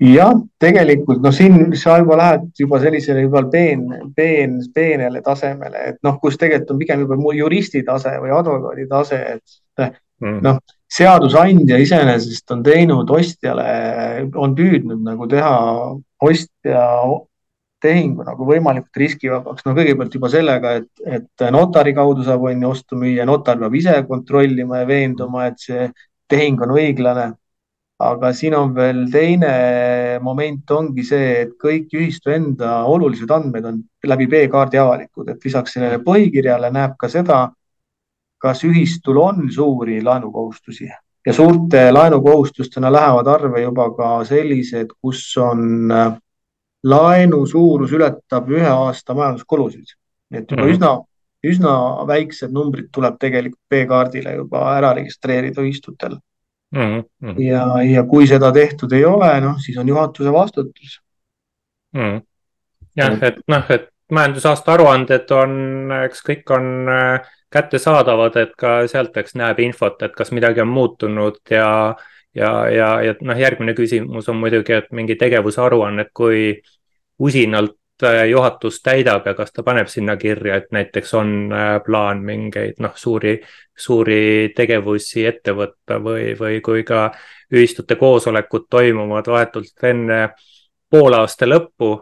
jah, 0.00 0.34
tegelikult 0.60 1.22
noh, 1.24 1.34
siin 1.34 1.72
sa 1.78 1.96
juba 2.00 2.18
lähed 2.20 2.48
juba 2.60 2.80
sellisele 2.82 3.24
juba 3.24 3.42
peen, 3.52 3.86
peen, 4.16 4.58
peenele 4.74 5.22
tasemele, 5.24 5.84
et 5.92 6.00
noh, 6.04 6.18
kus 6.20 6.36
tegelikult 6.40 6.74
on 6.74 6.80
pigem 6.80 7.04
juba 7.06 7.36
juristi 7.36 7.82
tase 7.86 8.16
või 8.20 8.34
advokaadi 8.36 8.88
tase, 8.90 9.20
et 9.36 9.86
mm. 10.20 10.42
noh, 10.44 10.60
seadusandja 10.96 11.78
iseenesest 11.82 12.52
on 12.54 12.62
teinud 12.66 13.10
ostjale, 13.10 13.70
on 14.36 14.54
püüdnud 14.58 15.00
nagu 15.06 15.28
teha 15.30 15.54
ostja 16.28 16.84
tehingu 17.86 18.26
nagu 18.26 18.46
võimalikult 18.48 19.00
riskivabaks. 19.02 19.64
no 19.66 19.74
kõigepealt 19.78 20.18
juba 20.18 20.30
sellega, 20.32 20.74
et, 20.82 20.90
et 21.06 21.46
notari 21.54 21.94
kaudu 21.96 22.26
saab 22.26 22.44
on 22.50 22.62
ju 22.66 22.74
ostu 22.74 22.98
müüa, 23.00 23.26
notar 23.28 23.58
peab 23.62 23.74
ise 23.78 23.96
kontrollima 24.08 24.82
ja 24.82 24.88
veenduma, 24.90 25.48
et 25.50 25.62
see 25.62 25.90
tehing 26.28 26.62
on 26.66 26.76
õiglane. 26.76 27.32
aga 27.96 28.28
siin 28.36 28.52
on 28.52 28.74
veel 28.76 29.06
teine 29.08 29.50
moment 30.20 30.70
ongi 30.76 31.04
see, 31.08 31.30
et 31.46 31.54
kõik 31.62 31.94
ühistu 31.96 32.28
enda 32.34 32.82
olulised 32.84 33.30
andmed 33.32 33.64
on 33.70 33.78
läbi 34.04 34.26
B-kaardi 34.28 34.76
avalikud, 34.82 35.30
et 35.32 35.44
lisaks 35.48 35.78
sellele 35.78 36.02
põhikirjale 36.04 36.68
näeb 36.74 36.98
ka 37.00 37.08
seda, 37.08 37.46
kas 38.36 38.60
ühistul 38.68 39.16
on 39.22 39.48
suuri 39.48 40.02
laenukohustusi 40.04 40.90
ja 41.26 41.32
suurte 41.32 41.92
laenukohustustena 41.92 42.92
lähevad 42.92 43.26
arve 43.26 43.62
juba 43.62 43.88
ka 43.96 44.10
sellised, 44.24 44.92
kus 45.02 45.24
on 45.40 45.90
äh, 45.90 46.12
laenu 46.86 47.46
suurus 47.46 47.92
ületab 47.92 48.50
ühe 48.50 48.68
aasta 48.68 49.14
majanduskulusid. 49.14 49.96
et 50.32 50.50
juba 50.50 50.62
mm 50.62 50.68
-hmm. 50.68 50.74
üsna, 50.74 50.90
üsna 51.44 51.72
väiksed 52.06 52.52
numbrid 52.52 52.88
tuleb 52.92 53.18
tegelikult 53.18 53.60
B-kaardile 53.70 54.34
juba 54.34 54.62
ära 54.76 54.94
registreerida 54.94 55.62
ühistutel 55.62 56.16
mm. 56.74 57.02
-hmm. 57.22 57.42
ja, 57.42 57.82
ja 57.82 58.02
kui 58.02 58.26
seda 58.26 58.52
tehtud 58.52 58.92
ei 58.92 59.04
ole, 59.04 59.40
noh, 59.40 59.58
siis 59.58 59.78
on 59.78 59.88
juhatuse 59.88 60.32
vastutus 60.32 61.00
mm. 61.92 62.00
-hmm. 62.00 62.20
jah, 62.96 63.22
et 63.22 63.38
noh, 63.48 63.70
et 63.70 63.88
majandusaasta 64.12 64.72
aruanded 64.72 65.30
on, 65.30 65.52
eks 66.04 66.22
kõik 66.28 66.50
on 66.54 66.88
äh, 66.88 67.30
kättesaadavad, 67.50 68.36
et 68.36 68.52
ka 68.58 68.86
sealt, 68.86 69.16
eks 69.16 69.34
näeb 69.34 69.58
infot, 69.58 70.02
et 70.02 70.12
kas 70.14 70.32
midagi 70.32 70.60
on 70.60 70.68
muutunud 70.68 71.40
ja 71.50 71.96
ja, 72.36 72.50
ja, 72.70 72.88
ja 73.02 73.14
noh, 73.24 73.38
järgmine 73.38 73.74
küsimus 73.74 74.28
on 74.28 74.36
muidugi, 74.36 74.74
et 74.76 74.90
mingi 74.92 75.16
tegevusaruannet, 75.16 76.10
kui 76.14 76.60
usinalt 77.18 77.76
äh, 78.02 78.24
juhatus 78.28 78.80
täidab 78.82 79.26
ja 79.26 79.34
kas 79.34 79.52
ta 79.52 79.62
paneb 79.62 79.88
sinna 79.88 80.16
kirja, 80.16 80.56
et 80.56 80.72
näiteks 80.72 81.14
on 81.14 81.52
äh, 81.52 81.80
plaan 81.86 82.22
mingeid 82.24 82.80
noh, 82.82 82.92
suuri, 82.94 83.38
suuri 83.76 84.52
tegevusi 84.56 85.26
ette 85.26 85.54
võtta 85.56 86.00
või, 86.02 86.34
või 86.38 86.60
kui 86.60 86.84
ka 86.84 87.10
ühistute 87.52 87.96
koosolekud 87.96 88.66
toimuvad 88.70 89.30
vahetult 89.30 89.88
enne 89.88 90.20
poolaasta 90.90 91.48
lõppu, 91.48 91.94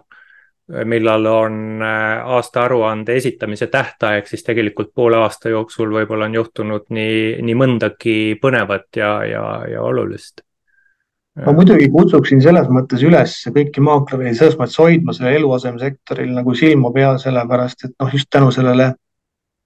millal 0.84 1.26
on 1.26 1.82
äh, 1.82 2.24
aastaaruande 2.36 3.16
esitamise 3.16 3.66
tähtaeg, 3.66 4.26
siis 4.26 4.42
tegelikult 4.42 4.94
poole 4.94 5.20
aasta 5.20 5.52
jooksul 5.52 5.92
võib-olla 5.92 6.24
on 6.30 6.40
juhtunud 6.40 6.88
nii, 6.88 7.42
nii 7.44 7.60
mõndagi 7.60 8.16
põnevat 8.40 8.88
ja, 8.96 9.12
ja, 9.28 9.44
ja 9.68 9.82
olulist 9.82 10.40
ma 11.42 11.52
muidugi 11.54 11.88
kutsuksin 11.90 12.42
selles 12.42 12.68
mõttes 12.70 13.02
üles 13.02 13.32
kõiki 13.56 13.82
maaklereid 13.82 14.36
selles 14.38 14.54
mõttes 14.58 14.78
hoidma 14.78 15.14
sellel 15.16 15.40
eluasemesektoril 15.40 16.30
nagu 16.30 16.54
silma 16.54 16.92
peal, 16.94 17.18
sellepärast 17.18 17.88
et 17.88 17.94
noh, 17.98 18.12
just 18.14 18.30
tänu 18.30 18.52
sellele 18.54 18.92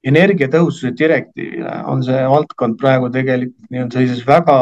energiatõhususe 0.08 0.94
direktiivile 0.96 1.74
on 1.92 2.00
see 2.06 2.22
valdkond 2.32 2.78
praegu 2.80 3.10
tegelikult 3.12 3.68
nii-öelda 3.68 3.98
sellises 3.98 4.24
väga 4.26 4.58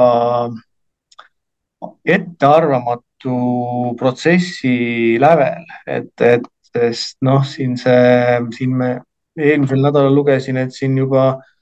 ettearvamatu 2.17 3.37
protsessi 4.01 5.17
lävel, 5.23 5.63
et, 5.87 6.11
et 6.25 6.47
sest 6.73 7.21
noh, 7.23 7.45
siin 7.47 7.77
see, 7.79 8.41
siin 8.57 8.75
me 8.81 8.91
eelmisel 9.39 9.85
nädalal 9.85 10.15
lugesin, 10.17 10.59
et 10.59 10.75
siin 10.75 10.97
juba 10.99 11.29
äh, 11.37 11.56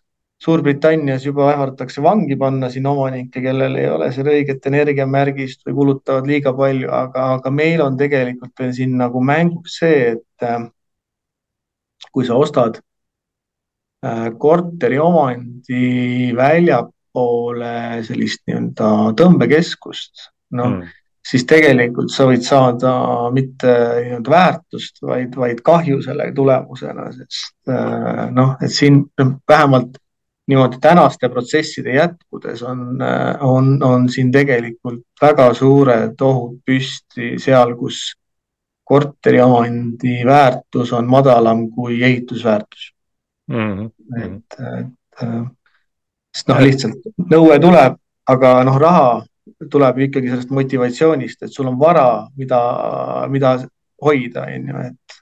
Suurbritannias 0.44 1.24
juba 1.24 1.46
ähvardatakse 1.54 2.02
vangi 2.04 2.36
panna 2.36 2.68
siin 2.72 2.86
omanikke, 2.86 3.40
kellel 3.40 3.78
ei 3.80 3.86
ole 3.88 4.10
seal 4.12 4.28
õiget 4.28 4.66
energiamärgist 4.68 5.62
või 5.64 5.76
kulutavad 5.78 6.26
liiga 6.28 6.52
palju, 6.56 6.90
aga, 6.92 7.28
aga 7.38 7.52
meil 7.54 7.80
on 7.80 7.96
tegelikult 8.00 8.52
veel 8.60 8.74
siin 8.76 8.98
nagu 9.00 9.22
mängus 9.24 9.78
see, 9.80 10.10
et 10.16 10.44
äh, 10.44 10.66
kui 12.12 12.26
sa 12.28 12.36
ostad 12.36 12.76
äh, 14.04 14.28
korteri 14.38 15.00
omandi 15.00 16.34
väljapoole 16.36 18.04
sellist 18.04 18.44
nii-öelda 18.44 18.92
tõmbekeskust, 19.16 20.28
noh 20.58 20.70
mm., 20.74 21.00
siis 21.24 21.46
tegelikult 21.48 22.12
sa 22.12 22.26
võid 22.28 22.44
saada 22.44 22.94
mitte 23.32 23.72
nii-öelda 23.72 24.36
väärtust, 24.36 25.00
vaid, 25.08 25.32
vaid 25.40 25.64
kahju 25.64 26.02
selle 26.04 26.28
tulemusena, 26.36 27.08
sest 27.16 27.72
äh, 27.72 28.26
noh, 28.36 28.58
et 28.60 28.72
siin 28.76 29.06
noh, 29.20 29.36
vähemalt 29.48 29.96
niimoodi 30.46 30.76
tänaste 30.80 31.28
protsesside 31.28 31.94
jätkudes 31.94 32.62
on, 32.62 32.98
on, 33.40 33.82
on 33.82 34.08
siin 34.12 34.32
tegelikult 34.32 35.22
väga 35.22 35.48
suured 35.54 36.20
ohud 36.20 36.58
püsti 36.66 37.34
seal, 37.40 37.76
kus 37.78 38.12
korteriomandi 38.84 40.18
väärtus 40.26 40.92
on 40.92 41.08
madalam 41.08 41.70
kui 41.72 42.02
ehitusväärtus 42.02 42.92
mm. 43.48 43.56
-hmm. 43.56 44.24
et, 44.24 44.58
et 45.22 45.48
sest 46.34 46.50
noh, 46.50 46.60
lihtsalt 46.60 47.06
nõue 47.30 47.58
tuleb, 47.62 47.96
aga 48.28 48.54
noh, 48.66 48.78
raha 48.80 49.08
tuleb 49.70 50.00
ikkagi 50.08 50.32
sellest 50.32 50.52
motivatsioonist, 50.54 51.44
et 51.46 51.52
sul 51.52 51.68
on 51.70 51.78
vara, 51.80 52.26
mida, 52.36 52.60
mida 53.30 53.56
hoida, 54.02 54.48
on 54.50 54.68
ju, 54.68 54.86
et 54.90 55.20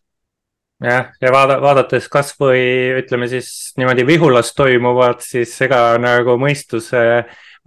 jah, 0.83 1.13
ja 1.23 1.33
vaada, 1.33 1.59
vaadates 1.63 2.09
kasvõi 2.13 2.63
ütleme 3.03 3.29
siis 3.31 3.73
niimoodi 3.79 4.07
Vihulas 4.07 4.53
toimuvat, 4.59 5.23
siis 5.25 5.55
ega 5.65 5.97
nagu 6.03 6.37
mõistuse, 6.41 7.03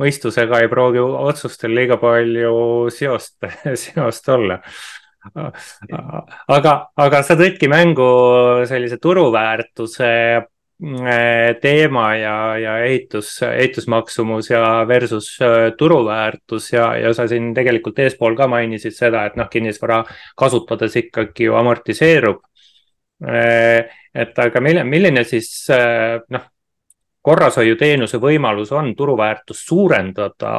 mõistusega 0.02 0.64
ei 0.64 0.72
pruugi 0.72 1.04
otsustel 1.04 1.76
liiga 1.76 2.00
palju 2.02 2.56
seost, 2.94 3.38
seost 3.86 4.30
olla. 4.36 4.60
aga, 6.54 6.74
aga 7.02 7.24
sa 7.26 7.38
tõidki 7.40 7.70
mängu 7.72 8.10
sellise 8.70 9.00
turuväärtuse 9.02 10.10
mm, 10.84 11.08
teema 11.64 12.08
ja, 12.20 12.36
ja 12.62 12.76
ehitus, 12.86 13.40
ehitusmaksumus 13.48 14.52
ja 14.52 14.84
versus 14.88 15.32
äh, 15.42 15.72
turuväärtus 15.78 16.74
ja, 16.76 16.92
ja 17.00 17.14
sa 17.18 17.26
siin 17.32 17.56
tegelikult 17.58 18.04
eespool 18.06 18.38
ka 18.38 18.50
mainisid 18.52 18.94
seda, 18.94 19.26
et 19.26 19.40
noh, 19.40 19.50
kinnisvara 19.50 20.04
kasutades 20.38 21.00
ikkagi 21.02 21.50
ju 21.50 21.58
amortiseerub 21.58 22.44
et 23.22 24.40
aga 24.44 24.62
milline, 24.62 24.84
milline 24.90 25.24
siis 25.28 25.50
äh, 25.72 26.18
noh, 26.30 26.50
korrashoiuteenuse 27.26 28.20
võimalus 28.22 28.74
on 28.76 28.92
turuväärtust 28.96 29.70
suurendada 29.70 30.52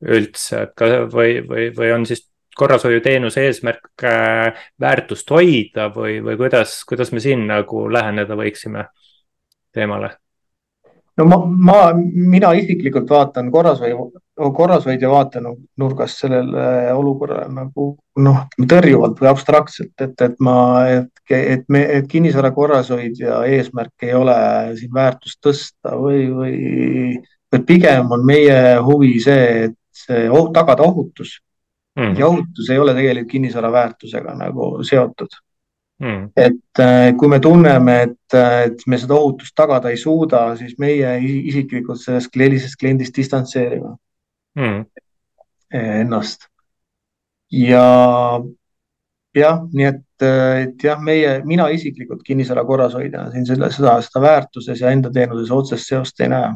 üldse, 0.00 0.64
et 0.64 0.72
ka 0.74 0.88
või, 1.12 1.40
või, 1.46 1.68
või 1.76 1.92
on 1.94 2.06
siis 2.08 2.24
korrashoiuteenuse 2.56 3.44
eesmärk 3.46 4.04
äh, 4.04 4.64
väärtust 4.80 5.30
hoida 5.30 5.90
või, 5.94 6.18
või 6.24 6.38
kuidas, 6.40 6.80
kuidas 6.88 7.12
me 7.12 7.20
siin 7.20 7.46
nagu 7.48 7.86
läheneda 7.92 8.36
võiksime 8.36 8.88
teemale? 9.72 10.14
no 11.20 11.26
ma, 11.28 11.38
ma, 11.44 11.78
mina 11.94 12.52
isiklikult 12.56 13.10
vaatan 13.10 13.50
korrashoiu, 13.52 14.10
korrashoidja 14.56 15.10
vaatenurgast 15.10 16.22
sellele 16.22 16.92
olukorrale 16.94 17.48
nagu 17.54 17.90
noh, 18.24 18.38
tõrjuvalt 18.68 19.20
või 19.20 19.28
abstraktselt, 19.30 19.92
et, 20.00 20.14
et 20.24 20.38
ma, 20.44 20.54
et, 20.88 21.34
et 21.36 21.66
me, 21.68 21.82
et 21.98 22.08
kinnisvara 22.10 22.52
korrashoidja 22.56 23.42
eesmärk 23.56 24.08
ei 24.08 24.14
ole 24.16 24.38
siin 24.78 24.94
väärtust 24.94 25.40
tõsta 25.44 25.94
või, 26.00 26.24
või, 26.34 26.56
või 27.52 27.62
pigem 27.68 28.10
on 28.16 28.26
meie 28.26 28.56
huvi 28.86 29.14
see, 29.22 29.68
et 29.68 29.78
see 30.06 30.26
oh, 30.30 30.50
tagada 30.54 30.86
ohutus 30.86 31.38
mm. 31.96 32.02
-hmm. 32.02 32.18
ja 32.18 32.26
ohutus 32.26 32.70
ei 32.70 32.78
ole 32.78 32.94
tegelikult 32.94 33.30
kinnisvara 33.30 33.72
väärtusega 33.72 34.34
nagu 34.38 34.72
seotud 34.82 35.40
mm.. 36.00 36.28
et 36.36 36.80
äh, 36.80 37.16
kui 37.16 37.28
me 37.28 37.40
tunneme, 37.40 38.02
et, 38.02 38.34
äh, 38.34 38.62
et 38.70 38.86
me 38.86 38.98
seda 38.98 39.14
ohutust 39.14 39.54
tagada 39.56 39.90
ei 39.90 39.96
suuda, 39.96 40.56
siis 40.56 40.78
meie 40.78 41.18
isiklikult 41.24 42.00
sellest 42.00 42.32
sellisest 42.36 42.80
kliendist 42.80 43.16
distantseerime 43.16 43.96
mm. 44.58 44.84
ennast. 46.00 46.48
ja 47.50 47.84
jah, 49.34 49.60
nii 49.72 49.86
et, 49.86 50.24
et 50.24 50.84
jah, 50.84 50.98
meie, 51.02 51.36
mina 51.46 51.68
isiklikult 51.72 52.22
kinnisvara 52.26 52.64
korrashoidjana 52.66 53.30
siin 53.34 53.46
selle, 53.46 53.70
seda, 53.74 53.96
seda 54.04 54.22
väärtuses 54.24 54.82
ja 54.82 54.90
enda 54.94 55.12
teenuses 55.14 55.52
otsest 55.54 55.90
seost 55.90 56.20
ei 56.20 56.30
näe 56.32 56.50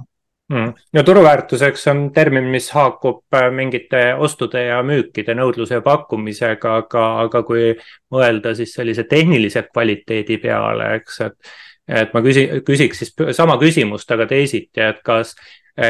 mm.. 0.53 0.73
ja 0.93 1.05
turuväärtuseks 1.07 1.87
on 1.93 2.05
termin, 2.15 2.49
mis 2.51 2.71
haakub 2.75 3.23
äh, 3.35 3.51
mingite 3.55 4.05
ostude 4.19 4.67
ja 4.67 4.83
müükide 4.87 5.37
nõudluse 5.39 5.79
ja 5.79 5.85
pakkumisega, 5.85 6.77
aga, 6.83 7.05
aga 7.27 7.43
kui 7.47 7.73
mõelda 8.13 8.55
siis 8.59 8.75
sellise 8.75 9.07
tehnilise 9.11 9.67
kvaliteedi 9.71 10.39
peale, 10.43 10.95
eks, 11.01 11.21
et. 11.29 11.55
et 12.03 12.15
ma 12.15 12.25
küsi-, 12.25 12.49
küsiks 12.67 13.05
siis 13.05 13.15
sama 13.37 13.59
küsimust, 13.61 14.11
aga 14.11 14.27
teisiti, 14.27 14.81
et 14.81 15.03
kas, 15.05 15.35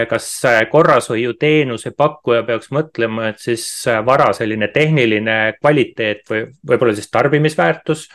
kas 0.08 0.28
korrashoiuteenuse 0.70 1.92
pakkuja 1.96 2.42
peaks 2.46 2.70
mõtlema, 2.72 3.28
et 3.32 3.42
siis 3.42 3.66
vara 4.06 4.30
selline 4.32 4.70
tehniline 4.72 5.58
kvaliteet 5.58 6.24
või 6.30 6.46
võib-olla 6.70 6.94
siis 6.96 7.10
tarbimisväärtus 7.12 8.06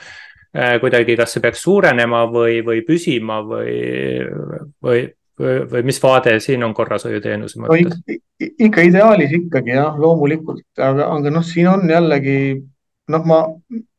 kuidagi, 0.81 1.13
kas 1.19 1.35
see 1.35 1.43
peaks 1.43 1.61
suurenema 1.61 2.23
või, 2.31 2.63
või 2.65 2.81
püsima 2.87 3.37
või, 3.45 3.75
või, 4.81 5.03
või 5.69 5.83
mis 5.85 6.01
vaade 6.01 6.39
siin 6.41 6.65
on 6.65 6.73
korrashoiuteenuse 6.73 7.61
mõttes 7.61 7.99
no,? 7.99 8.17
ikka 8.65 8.87
ideaalis 8.87 9.35
ikkagi 9.37 9.75
jah, 9.75 9.93
loomulikult, 9.99 10.65
aga, 10.81 11.11
aga 11.13 11.33
noh, 11.37 11.45
siin 11.45 11.69
on 11.69 11.85
jällegi 11.89 12.39
noh, 13.13 13.25
ma, 13.27 13.41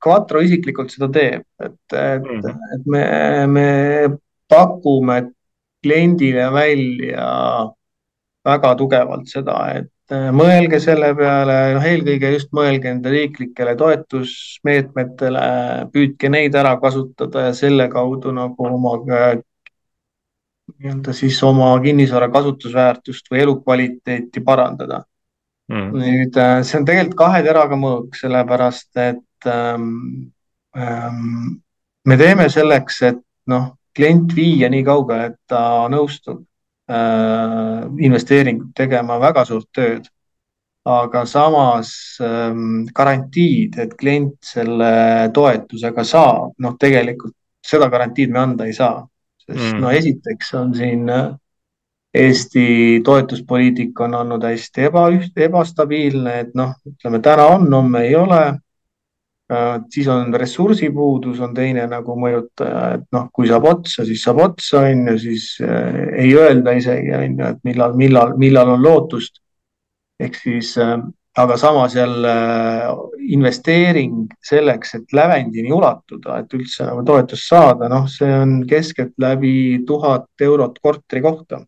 Quattro 0.00 0.40
isiklikult 0.44 0.92
seda 0.92 1.10
teeb, 1.12 1.44
et, 1.62 1.76
et 1.92 2.24
mm, 2.24 2.40
-hmm. 2.40 2.66
et 2.76 2.86
me, 2.94 3.04
me 3.46 3.68
pakume 4.48 5.20
kliendile 5.84 6.50
välja 6.52 7.30
väga 8.46 8.74
tugevalt 8.78 9.28
seda, 9.28 9.56
et 9.76 10.16
mõelge 10.34 10.80
selle 10.82 11.12
peale, 11.14 11.56
noh, 11.76 11.84
eelkõige 11.86 12.32
just 12.34 12.50
mõelge 12.56 12.88
nende 12.88 13.12
riiklikele 13.12 13.76
toetusmeetmetele, 13.78 15.44
püüdke 15.92 16.32
neid 16.32 16.56
ära 16.58 16.74
kasutada 16.82 17.50
ja 17.50 17.52
selle 17.54 17.86
kaudu 17.92 18.32
nagu 18.34 18.66
oma 18.66 18.96
nii-öelda 20.78 21.12
siis 21.12 21.42
oma 21.42 21.70
kinnisvara 21.82 22.28
kasutusväärtust 22.32 23.30
või 23.30 23.44
elukvaliteeti 23.44 24.42
parandada. 24.44 25.04
Mm.. 25.70 25.90
nüüd 25.94 26.36
äh, 26.40 26.60
see 26.66 26.80
on 26.80 26.86
tegelikult 26.86 27.18
kahe 27.18 27.42
teraga 27.46 27.76
mõõk, 27.78 28.16
sellepärast 28.18 28.98
et 28.98 29.46
ähm, 29.46 30.32
ähm, 30.74 31.60
me 32.10 32.16
teeme 32.18 32.48
selleks, 32.50 32.96
et 33.06 33.20
noh, 33.46 33.68
klient 33.96 34.32
viia 34.36 34.70
nii 34.70 34.84
kaugele, 34.86 35.30
et 35.30 35.36
ta 35.50 35.62
nõustub 35.92 36.40
äh, 36.90 37.84
investeeringut 38.06 38.72
tegema, 38.76 39.20
väga 39.22 39.44
suurt 39.48 39.70
tööd. 39.74 40.08
aga 40.90 41.26
samas 41.28 41.90
ähm, 42.24 42.86
garantiid, 42.96 43.76
et 43.78 43.92
klient 44.00 44.38
selle 44.40 45.28
toetusega 45.34 46.04
saab, 46.08 46.54
noh, 46.58 46.72
tegelikult 46.80 47.34
seda 47.60 47.90
garantiid 47.92 48.32
me 48.32 48.38
anda 48.40 48.64
ei 48.64 48.72
saa 48.72 49.02
sest 49.44 49.74
mm. 49.74 49.80
no 49.82 49.90
esiteks 49.90 50.54
on 50.54 50.74
siin 50.74 51.08
äh, 51.10 51.34
Eesti 52.14 53.00
toetuspoliitika 53.06 54.04
on 54.04 54.14
olnud 54.18 54.42
hästi 54.42 54.88
ebaüht-, 54.88 55.36
ebastabiilne, 55.46 56.32
et 56.40 56.56
noh, 56.58 56.72
ütleme 56.88 57.20
täna 57.22 57.44
on, 57.54 57.68
homme 57.70 58.00
ei 58.08 58.16
ole. 58.18 58.40
Äh, 59.50 59.80
siis 59.90 60.08
on 60.08 60.34
ressursipuudus 60.34 61.40
on 61.42 61.54
teine 61.54 61.82
nagu 61.90 62.14
mõjutaja, 62.14 62.82
et 63.00 63.06
noh, 63.10 63.24
kui 63.34 63.48
saab 63.50 63.64
otsa, 63.66 64.04
siis 64.06 64.22
saab 64.22 64.44
otsa, 64.44 64.84
on 64.86 65.08
ju, 65.10 65.14
siis 65.18 65.46
äh, 65.66 65.96
ei 66.22 66.34
öelda 66.38 66.76
isegi, 66.78 67.10
on 67.16 67.32
ju, 67.34 67.48
et 67.48 67.64
millal, 67.66 67.96
millal, 67.98 68.36
millal 68.38 68.76
on 68.76 68.84
lootust. 68.84 69.40
ehk 70.20 70.36
siis 70.36 70.76
äh, 70.78 71.00
aga 71.42 71.56
samas 71.56 71.96
jälle 71.96 72.34
investeering 73.18 74.28
selleks, 74.44 74.94
et 74.94 75.12
lävendini 75.18 75.72
ulatuda, 75.72 76.38
et 76.38 76.54
üldse 76.54 76.86
nagu 76.86 77.02
toetust 77.08 77.50
saada, 77.50 77.88
noh, 77.90 78.06
see 78.10 78.30
on 78.30 78.60
keskeltläbi 78.70 79.80
tuhat 79.86 80.46
eurot 80.46 80.78
korteri 80.78 81.24
kohta. 81.26 81.64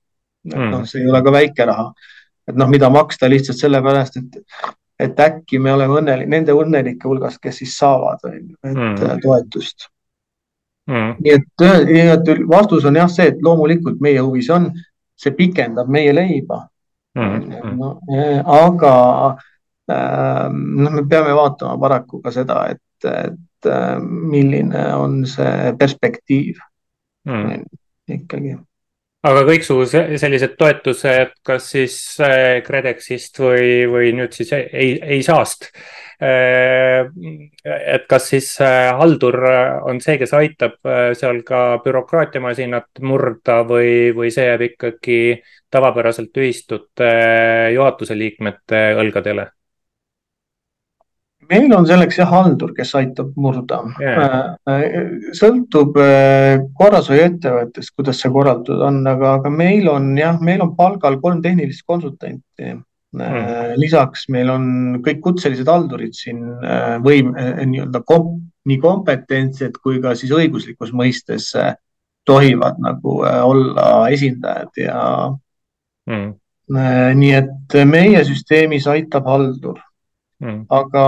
et 0.47 0.55
noh, 0.55 0.79
mm. 0.79 0.87
see 0.87 1.03
ei 1.03 1.11
ole 1.11 1.23
ka 1.23 1.35
väike 1.35 1.67
raha. 1.67 1.89
et 2.47 2.55
noh, 2.55 2.71
mida 2.71 2.91
maksta 2.91 3.27
lihtsalt 3.31 3.59
sellepärast, 3.59 4.23
et, 4.23 4.39
et 5.01 5.21
äkki 5.21 5.59
me 5.59 5.73
oleme 5.73 6.01
õnnelik, 6.01 6.29
nende 6.31 6.55
õnnelike 6.57 7.09
hulgast, 7.09 7.41
kes 7.43 7.63
siis 7.63 7.77
saavad, 7.79 8.21
on 8.29 8.37
ju, 8.39 8.57
et 8.63 8.75
mm. 8.77 9.23
toetust 9.23 9.89
mm.. 10.91 11.15
nii 11.21 11.37
et, 11.39 11.67
nii 11.89 12.09
et 12.17 12.35
vastus 12.49 12.85
on 12.89 13.01
jah 13.01 13.11
see, 13.11 13.31
et 13.33 13.41
loomulikult 13.43 14.03
meie 14.05 14.21
huvi 14.21 14.45
see 14.45 14.57
on, 14.57 14.69
see 15.19 15.35
pikendab 15.39 15.91
meie 15.91 16.15
leiba 16.15 16.65
mm.. 17.19 17.75
No, 17.79 17.97
aga 18.59 18.93
Ehm, 19.91 20.59
noh, 20.83 20.93
me 20.95 21.03
peame 21.11 21.35
vaatama 21.35 21.79
paraku 21.81 22.21
ka 22.23 22.31
seda, 22.35 22.59
et, 22.75 23.07
et 23.09 23.71
ehm, 23.71 24.11
milline 24.31 24.85
on 24.95 25.23
see 25.29 25.73
perspektiiv 25.79 26.61
mm. 27.29 27.65
ikkagi. 28.19 28.57
Aga 29.27 29.43
kõiksugu 29.47 29.87
sellised 29.89 30.57
toetused, 30.59 31.35
kas 31.47 31.69
siis 31.75 31.97
eh, 32.25 32.61
KredExist 32.67 33.39
või, 33.43 33.85
või 33.91 34.13
nüüd 34.19 34.35
siis 34.35 34.53
ei, 34.57 34.97
ei 34.99 35.23
saast. 35.27 35.71
Ehm, 36.23 37.49
et 37.67 38.05
kas 38.11 38.29
siis 38.33 38.51
eh, 38.63 38.91
haldur 38.99 39.39
on 39.89 40.03
see, 40.03 40.19
kes 40.23 40.35
aitab 40.39 40.77
seal 41.19 41.43
ka 41.47 41.63
bürokraatiamasinat 41.87 43.03
murda 43.07 43.63
või, 43.67 44.13
või 44.17 44.35
see 44.35 44.47
jääb 44.51 44.69
ikkagi 44.73 45.19
tavapäraselt 45.73 46.43
ühistute 46.43 47.11
juhatuse 47.75 48.19
liikmete 48.19 48.87
õlgadele? 49.03 49.51
Meil 51.51 51.73
on 51.77 51.87
selleks 51.89 52.19
jah 52.21 52.31
haldur, 52.31 52.73
kes 52.77 52.93
aitab 52.99 53.35
murda. 53.41 53.81
Yeah.. 54.01 54.55
sõltub 55.37 55.99
äh, 56.01 56.63
korrashoiuettevõttest, 56.79 57.95
kuidas 57.97 58.23
see 58.23 58.33
korraldatud 58.33 58.83
on, 58.87 59.03
aga, 59.09 59.37
aga 59.41 59.53
meil 59.53 59.89
on 59.91 60.13
jah, 60.19 60.41
meil 60.45 60.63
on 60.65 60.75
palgal 60.79 61.19
kolm 61.23 61.43
tehnilist 61.45 61.87
konsultanti. 61.87 62.79
Mm.. 63.13 63.75
lisaks 63.77 64.23
meil 64.33 64.49
on 64.49 64.63
kõik 65.05 65.19
kutselised 65.21 65.69
haldurid 65.69 66.15
siin 66.17 66.47
äh, 66.65 66.95
või 67.05 67.19
nii-öelda 67.29 68.01
kom, 68.09 68.39
nii 68.65 68.79
kompetentsed 68.81 69.77
kui 69.85 69.99
ka 70.01 70.15
siis 70.17 70.33
õiguslikus 70.33 70.95
mõistes 70.97 71.51
tohivad 72.25 72.81
nagu 72.81 73.19
olla 73.21 74.07
esindajad 74.15 74.81
ja 74.81 75.03
mm. 76.09 76.33
nii 77.21 77.35
et 77.37 77.77
meie 77.85 78.25
süsteemis 78.25 78.89
aitab 78.89 79.29
haldur 79.29 79.83
mm.. 80.43 80.61
aga 80.71 81.07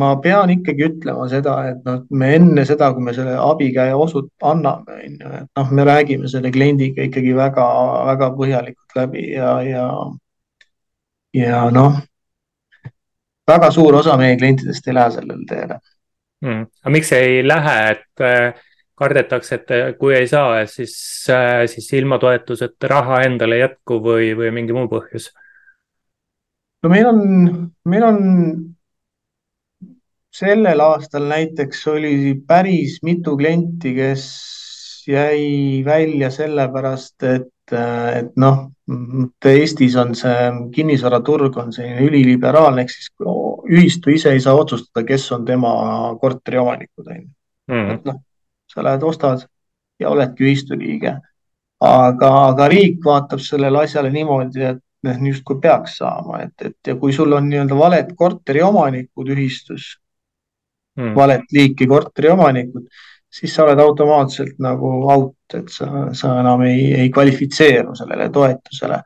ma 0.00 0.10
pean 0.22 0.50
ikkagi 0.50 0.88
ütlema 0.88 1.26
seda, 1.30 1.54
et 1.70 1.84
noh, 1.86 2.02
me 2.10 2.32
enne 2.38 2.64
seda, 2.66 2.90
kui 2.94 3.04
me 3.06 3.14
selle 3.16 3.36
abikäe 3.38 3.94
osut-, 3.94 4.32
anname, 4.42 4.98
on 5.06 5.20
ju, 5.20 5.32
et 5.40 5.60
noh, 5.60 5.70
me 5.78 5.86
räägime 5.86 6.30
selle 6.30 6.50
kliendiga 6.54 7.06
ikkagi 7.06 7.34
väga-väga 7.38 8.30
põhjalikult 8.38 8.98
läbi 8.98 9.28
ja, 9.36 9.54
ja, 9.66 9.86
ja 11.38 11.62
noh, 11.74 12.00
väga 13.48 13.70
suur 13.74 14.00
osa 14.00 14.18
meie 14.20 14.36
klientidest 14.40 14.88
ei 14.88 14.98
lähe 14.98 15.16
sellele 15.18 15.48
teele. 15.48 15.80
Mm.. 16.44 16.66
aga 16.82 16.92
miks 16.92 17.12
ei 17.16 17.38
lähe, 17.46 17.76
et 17.94 18.24
äh, 18.26 18.64
kardetakse, 18.98 19.60
et 19.60 19.70
äh, 19.72 19.86
kui 19.98 20.12
ei 20.16 20.26
saa, 20.28 20.58
siis, 20.68 20.96
äh, 21.32 21.62
siis 21.70 21.86
ilma 21.96 22.18
toetuseta 22.20 22.90
raha 22.90 23.22
endale 23.28 23.60
ei 23.60 23.64
jätku 23.64 24.02
või, 24.02 24.34
või 24.36 24.50
mingi 24.58 24.76
muu 24.76 24.90
põhjus? 24.90 25.30
No 26.84 26.92
meil 26.92 27.06
on, 27.08 27.20
meil 27.88 28.04
on 28.04 28.18
sellel 30.34 30.82
aastal 30.84 31.26
näiteks 31.30 31.86
oli 31.88 32.14
päris 32.46 32.98
mitu 33.06 33.36
klienti, 33.40 33.94
kes 33.96 34.24
jäi 35.08 35.82
välja 35.84 36.30
sellepärast, 36.30 37.22
et, 37.22 37.74
et 38.18 38.36
noh, 38.40 38.66
Eestis 39.48 39.96
on 39.96 40.12
see 40.18 40.50
kinnisvaraturg 40.74 41.56
on 41.60 41.72
selline 41.72 42.04
üliliberaalne, 42.04 42.84
ehk 42.84 42.92
siis 42.92 43.10
ühistu 43.70 44.12
ise 44.12 44.34
ei 44.34 44.42
saa 44.44 44.56
otsustada, 44.60 45.06
kes 45.08 45.30
on 45.32 45.44
tema 45.48 45.72
korteriomanikud, 46.20 47.06
on 47.08 47.20
ju. 47.22 47.28
Mhm. 47.72 47.90
et 47.94 48.04
noh, 48.04 48.20
sa 48.68 48.84
lähed, 48.84 49.04
ostad 49.08 49.46
ja 50.00 50.10
oledki 50.10 50.44
ühistu 50.44 50.76
liige. 50.78 51.16
aga, 51.84 52.28
aga 52.48 52.68
riik 52.68 53.00
vaatab 53.04 53.40
sellele 53.44 53.82
asjale 53.84 54.10
niimoodi, 54.12 54.62
et 54.64 54.83
justkui 55.26 55.60
peaks 55.62 55.98
saama, 56.00 56.42
et, 56.44 56.54
et 56.64 56.92
ja 56.92 56.96
kui 57.00 57.12
sul 57.12 57.32
on 57.32 57.48
nii-öelda 57.48 57.78
valed 57.78 58.14
korteriomanikud 58.16 59.32
ühistus 59.34 59.94
hmm., 60.98 61.14
valet 61.16 61.50
liiki 61.52 61.86
korteriomanikud, 61.86 62.86
siis 63.34 63.54
sa 63.54 63.64
oled 63.66 63.80
automaatselt 63.82 64.60
nagu 64.62 64.92
out, 65.10 65.36
et 65.54 65.72
sa, 65.72 65.88
sa 66.14 66.36
enam 66.40 66.62
ei, 66.68 66.92
ei 67.00 67.10
kvalifitseeru 67.10 67.96
sellele 67.98 68.30
toetusele. 68.32 69.00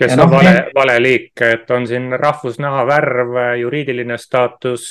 kes 0.00 0.12
on 0.16 0.22
no, 0.22 0.28
vale, 0.32 0.54
vale 0.74 1.00
liik, 1.02 1.32
et 1.44 1.70
on 1.70 1.86
siin 1.86 2.12
rahvusnaha 2.12 2.86
värv, 2.88 3.40
juriidiline 3.60 4.18
staatus? 4.18 4.86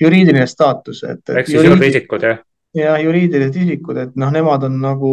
juriidiline 0.00 0.46
staatus, 0.46 1.04
et. 1.04 1.22
ehk 1.28 1.46
siis 1.46 1.60
juriidiliselt 1.62 1.94
isikud, 1.94 2.26
jah? 2.26 2.40
jah, 2.74 2.98
juriidilised 3.02 3.58
isikud, 3.62 4.00
et 4.06 4.16
noh, 4.18 4.32
nemad 4.34 4.66
on 4.66 4.80
nagu 4.82 5.12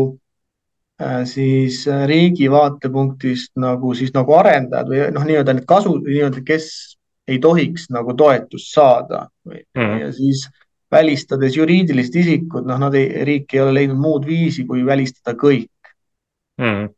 siis 1.25 1.85
riigi 2.07 2.49
vaatepunktist 2.51 3.53
nagu 3.61 3.93
siis 3.95 4.11
nagu 4.11 4.33
arendajad 4.35 4.89
või 4.91 5.03
noh, 5.15 5.23
nii-öelda 5.27 5.53
need 5.55 5.67
kasu, 5.69 5.93
nii-öelda, 6.03 6.41
kes 6.43 6.65
ei 7.29 7.39
tohiks 7.39 7.87
nagu 7.93 8.13
toetust 8.17 8.73
saada 8.73 9.27
mm. 9.45 9.61
-hmm. 9.77 9.99
ja 10.01 10.11
siis 10.13 10.47
välistades 10.91 11.57
juriidilised 11.57 12.15
isikud, 12.15 12.65
noh, 12.67 12.79
nad 12.81 12.95
ei, 12.97 13.23
riik 13.25 13.53
ei 13.53 13.61
ole 13.61 13.75
leidnud 13.77 14.01
muud 14.01 14.25
viisi, 14.25 14.65
kui 14.65 14.85
välistada 14.85 15.37
kõik 15.37 15.69
mm. 16.57 16.65
-hmm. 16.65 16.89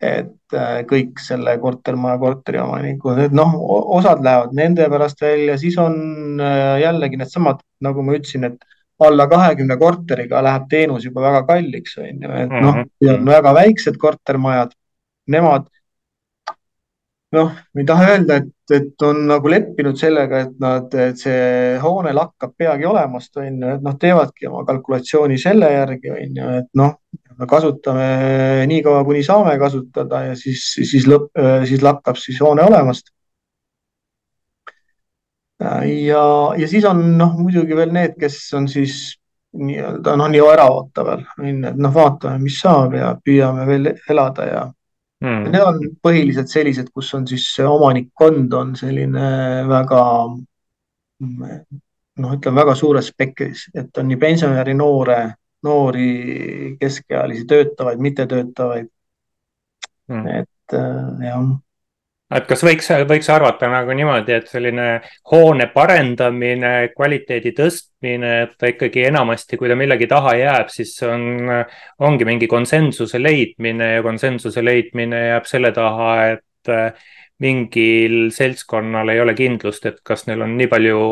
et 0.00 0.56
äh, 0.56 0.80
kõik 0.92 1.20
selle 1.20 1.58
kortermaja 1.58 2.18
korteriomanikud, 2.18 3.18
et 3.26 3.36
noh, 3.36 3.54
osad 3.98 4.24
lähevad 4.24 4.56
nende 4.56 4.88
pärast 4.88 5.20
välja, 5.20 5.58
siis 5.58 5.78
on 5.78 6.40
äh, 6.40 6.80
jällegi 6.86 7.20
needsamad, 7.20 7.60
nagu 7.80 8.02
ma 8.02 8.16
ütlesin, 8.16 8.48
et 8.52 8.79
alla 9.06 9.26
kahekümne 9.30 9.76
korteriga 9.80 10.42
läheb 10.44 10.68
teenus 10.70 11.04
juba 11.08 11.24
väga 11.28 11.42
kalliks, 11.48 11.98
on 11.98 12.24
ju, 12.24 12.32
et 12.44 12.54
noh, 12.54 12.80
mhm. 12.82 13.12
on 13.14 13.34
väga 13.34 13.54
väiksed 13.56 14.00
kortermajad, 14.00 14.74
nemad 15.30 15.68
noh, 17.36 17.52
ei 17.78 17.86
taha 17.86 18.08
öelda, 18.14 18.40
et, 18.40 18.74
et 18.74 19.04
on 19.06 19.22
nagu 19.28 19.50
leppinud 19.52 19.98
sellega, 19.98 20.42
et 20.46 20.56
nad, 20.62 20.94
et 20.98 21.20
see 21.20 21.76
hoone 21.82 22.12
lakkab 22.16 22.56
peagi 22.58 22.88
olemast, 22.90 23.36
on 23.38 23.62
ju, 23.62 23.74
et 23.76 23.84
noh, 23.86 23.96
teevadki 24.00 24.50
oma 24.50 24.64
kalkulatsiooni 24.68 25.38
selle 25.40 25.70
järgi, 25.74 26.10
on 26.16 26.40
ju, 26.40 26.50
et 26.62 26.68
noh, 26.80 26.96
me 27.40 27.48
kasutame 27.48 28.08
nii 28.68 28.82
kaua, 28.84 29.04
kuni 29.06 29.22
saame 29.24 29.54
kasutada 29.60 30.24
ja 30.30 30.36
siis, 30.38 30.66
siis 30.76 31.06
lõpp, 31.08 31.30
siis 31.68 31.84
lakkab 31.86 32.18
siis 32.20 32.40
hoone 32.42 32.66
olemast. 32.66 33.14
Ja, 35.60 36.24
ja 36.56 36.68
siis 36.68 36.84
on 36.88 37.02
noh, 37.18 37.36
muidugi 37.38 37.76
veel 37.76 37.92
need, 37.94 38.16
kes 38.20 38.38
on 38.56 38.68
siis 38.70 38.98
nii-öelda 39.60 40.14
noh, 40.16 40.28
nii 40.30 40.40
ju, 40.40 40.50
et 41.68 41.80
noh, 41.80 41.94
vaatame, 41.94 42.38
mis 42.44 42.60
saab 42.62 42.94
ja 42.96 43.12
püüame 43.24 43.66
veel 43.68 43.90
elada 43.92 44.46
ja 44.46 44.62
mm.. 45.24 45.48
Need 45.50 45.66
on 45.66 45.80
põhiliselt 46.02 46.52
sellised, 46.52 46.92
kus 46.94 47.10
on 47.18 47.26
siis 47.28 47.46
omanikkond 47.66 48.54
on 48.56 48.76
selline 48.78 49.26
väga 49.68 50.02
noh, 51.20 52.32
ütleme 52.36 52.62
väga 52.62 52.76
suures 52.78 53.10
spektris, 53.12 53.66
et 53.74 53.98
on 53.98 54.08
nii 54.08 54.20
pensionäri 54.20 54.76
noore, 54.78 55.20
noori, 55.66 56.76
keskealisi, 56.80 57.44
töötavaid, 57.48 58.00
mittetöötavaid. 58.00 58.88
Mm.. 60.10 60.26
et 60.26 60.74
äh, 60.74 61.26
jah 61.28 61.44
et 62.36 62.46
kas 62.46 62.62
võiks, 62.64 62.90
võiks 63.10 63.30
arvata 63.32 63.68
nagu 63.70 63.94
niimoodi, 63.96 64.34
et 64.36 64.50
selline 64.50 64.88
hoone 65.32 65.66
parendamine, 65.74 66.72
kvaliteedi 66.94 67.52
tõstmine, 67.56 68.34
et 68.44 68.52
ta 68.58 68.70
ikkagi 68.70 69.06
enamasti, 69.08 69.58
kui 69.58 69.70
ta 69.70 69.78
millegi 69.78 70.06
taha 70.10 70.36
jääb, 70.38 70.70
siis 70.72 70.94
on, 71.08 71.50
ongi 72.06 72.28
mingi 72.28 72.50
konsensuse 72.50 73.22
leidmine 73.22 73.96
ja 73.96 74.04
konsensuse 74.06 74.64
leidmine 74.64 75.24
jääb 75.32 75.50
selle 75.50 75.72
taha, 75.76 76.12
et 76.36 76.72
äh, 76.72 77.10
mingil 77.40 78.30
seltskonnal 78.36 79.10
ei 79.10 79.20
ole 79.20 79.34
kindlust, 79.34 79.86
et 79.88 80.02
kas 80.04 80.26
neil 80.28 80.44
on 80.46 80.56
nii 80.58 80.70
palju 80.70 81.04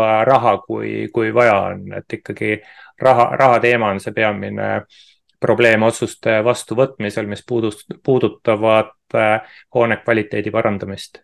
äh, 0.00 0.18
raha, 0.28 0.56
kui, 0.66 1.08
kui 1.12 1.34
vaja 1.34 1.58
on, 1.72 1.88
et 1.98 2.20
ikkagi 2.20 2.56
raha, 3.02 3.32
raha 3.36 3.60
teema 3.60 3.92
on 3.92 4.00
see 4.00 4.14
peamine 4.16 4.78
probleem 5.42 5.82
otsuste 5.82 6.38
vastuvõtmisel, 6.46 7.26
mis 7.26 7.42
puudutavad 7.44 8.92
äh, 8.94 9.01
hoone 9.74 10.00
kvaliteedi 10.04 10.50
parandamist? 10.50 11.22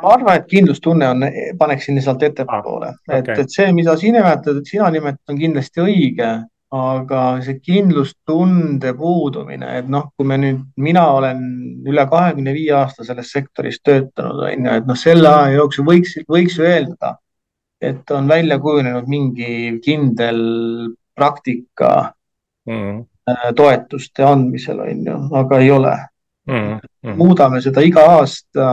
ma 0.00 0.14
arvan, 0.14 0.38
et 0.38 0.46
kindlustunne 0.48 1.08
on, 1.12 1.26
paneksin 1.58 2.00
sealt 2.02 2.22
ettepoole 2.24 2.88
ah,, 2.88 2.96
et 3.12 3.28
okay., 3.28 3.44
et 3.44 3.52
see, 3.52 3.68
mida 3.76 3.96
sina 4.00 4.22
nimetad, 4.22 4.62
sina 4.68 4.88
nimetad, 4.94 5.22
on 5.28 5.40
kindlasti 5.40 5.82
õige, 5.84 6.30
aga 6.70 7.22
see 7.44 7.58
kindlustunde 7.66 8.92
puudumine, 8.98 9.72
et 9.80 9.88
noh, 9.90 10.06
kui 10.16 10.28
me 10.30 10.38
nüüd, 10.38 10.62
mina 10.80 11.02
olen 11.16 11.42
üle 11.90 12.04
kahekümne 12.10 12.54
viie 12.54 12.76
aasta 12.78 13.06
selles 13.06 13.32
sektoris 13.34 13.80
töötanud, 13.82 14.44
on 14.46 14.68
ju, 14.68 14.76
et 14.78 14.86
noh, 14.88 14.98
selle 14.98 15.28
aja 15.28 15.58
jooksul 15.58 15.88
võiks, 15.88 16.14
võiks 16.30 16.58
ju 16.60 16.68
eeldada, 16.68 17.16
et 17.82 18.14
on 18.14 18.28
välja 18.30 18.60
kujunenud 18.62 19.08
mingi 19.10 19.80
kindel 19.84 20.40
praktika 21.16 22.12
mm. 22.68 23.02
Toetuste 23.56 24.24
andmisel, 24.24 24.80
on 24.80 25.04
ju, 25.06 25.18
aga 25.42 25.58
ei 25.58 25.70
ole 25.70 25.96
mm.. 26.46 26.78
Mm. 27.06 27.16
muudame 27.16 27.60
seda 27.64 27.84
iga 27.84 28.06
aasta. 28.16 28.70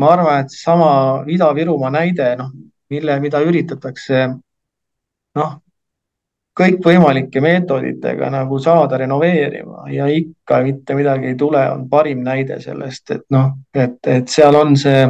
ma 0.00 0.12
arvan, 0.14 0.44
et 0.44 0.52
sama 0.54 0.92
Ida-Virumaa 1.28 1.90
näide, 1.92 2.30
noh, 2.38 2.52
mille, 2.90 3.18
mida 3.20 3.42
üritatakse 3.44 4.22
noh, 5.36 5.50
kõikvõimalike 6.60 7.40
meetoditega 7.44 8.30
nagu 8.32 8.58
saada 8.60 8.98
renoveerima 9.00 9.84
ja 9.92 10.08
ikka 10.10 10.62
mitte 10.64 10.96
midagi 10.96 11.30
ei 11.30 11.36
tule, 11.38 11.62
on 11.70 11.86
parim 11.88 12.24
näide 12.24 12.60
sellest, 12.60 13.10
et 13.14 13.26
noh, 13.30 13.52
et, 13.74 13.98
et 14.06 14.28
seal 14.28 14.56
on 14.56 14.76
see 14.80 15.04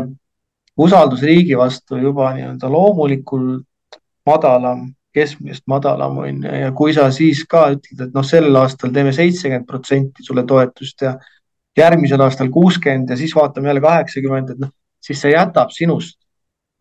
usaldus 0.80 1.22
riigi 1.26 1.59
vastu 1.59 1.99
juba 2.01 2.32
nii-öelda 2.36 2.70
loomulikult 2.70 4.01
madalam 4.26 4.88
keskmisest 5.14 5.66
madalam 5.70 6.18
on 6.22 6.42
ju, 6.44 6.54
ja 6.62 6.70
kui 6.76 6.94
sa 6.94 7.08
siis 7.14 7.42
ka 7.50 7.66
ütled, 7.74 8.06
et 8.06 8.14
noh, 8.14 8.26
sel 8.26 8.48
aastal 8.61 8.92
teeme 8.94 9.12
seitsekümmend 9.14 9.66
protsenti 9.68 10.26
sulle 10.26 10.44
toetust 10.46 11.06
ja 11.06 11.16
järgmisel 11.78 12.22
aastal 12.22 12.50
kuuskümmend 12.54 13.11
ja 13.11 13.18
siis 13.18 13.34
vaatame 13.34 13.70
jälle 13.70 13.82
kaheksakümmend, 13.84 14.54
et 14.54 14.61
noh, 14.62 14.72
siis 15.02 15.22
see 15.22 15.32
jätab 15.34 15.72
sinust 15.74 16.18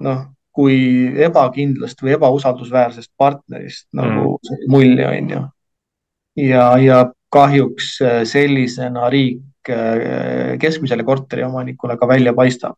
noh, 0.05 0.27
kui 0.53 0.77
ebakindlast 1.25 2.01
või 2.03 2.15
ebausaldusväärsest 2.17 3.11
partnerist 3.17 3.88
nagu 3.97 4.36
mm. 4.38 4.67
mulje 4.69 5.07
on 5.07 5.32
ju. 5.34 5.45
ja, 6.49 6.65
ja 6.82 6.99
kahjuks 7.34 7.95
äh, 8.05 8.19
sellisena 8.30 9.09
riik 9.09 9.73
äh, 9.73 10.53
keskmisele 10.61 11.05
korteriomanikule 11.07 11.97
ka 11.97 12.07
välja 12.07 12.34
paistab 12.38 12.77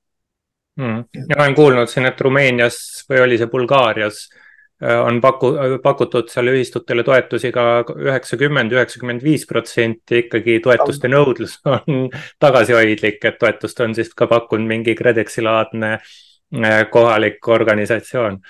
mm.. 0.80 1.04
ja 1.28 1.42
olen 1.44 1.56
kuulnud 1.60 1.92
siin, 1.92 2.08
et 2.08 2.22
Rumeenias 2.22 2.80
või 3.10 3.26
oli 3.26 3.40
see 3.40 3.52
Bulgaarias 3.52 4.30
Äh, 4.32 4.48
on 4.82 5.22
paku-, 5.22 5.54
pakutud 5.84 6.30
seal 6.32 6.50
ühistutele 6.54 7.04
toetusi 7.06 7.52
ka 7.54 7.84
üheksakümmend, 7.94 8.74
üheksakümmend 8.74 9.24
viis 9.24 9.46
protsenti, 9.50 10.24
ikkagi 10.26 10.58
toetuste 10.64 11.12
nõudlus 11.12 11.60
on 11.76 12.10
tagasihoidlik, 12.42 13.22
et 13.30 13.40
toetust 13.42 13.80
on 13.86 13.96
siis 13.98 14.12
ka 14.18 14.30
pakkunud 14.32 14.68
mingi 14.68 14.96
KredExi 14.98 15.46
laadne 15.46 15.94
äh, 16.00 16.82
kohalik 16.90 17.48
organisatsioon. 17.48 18.42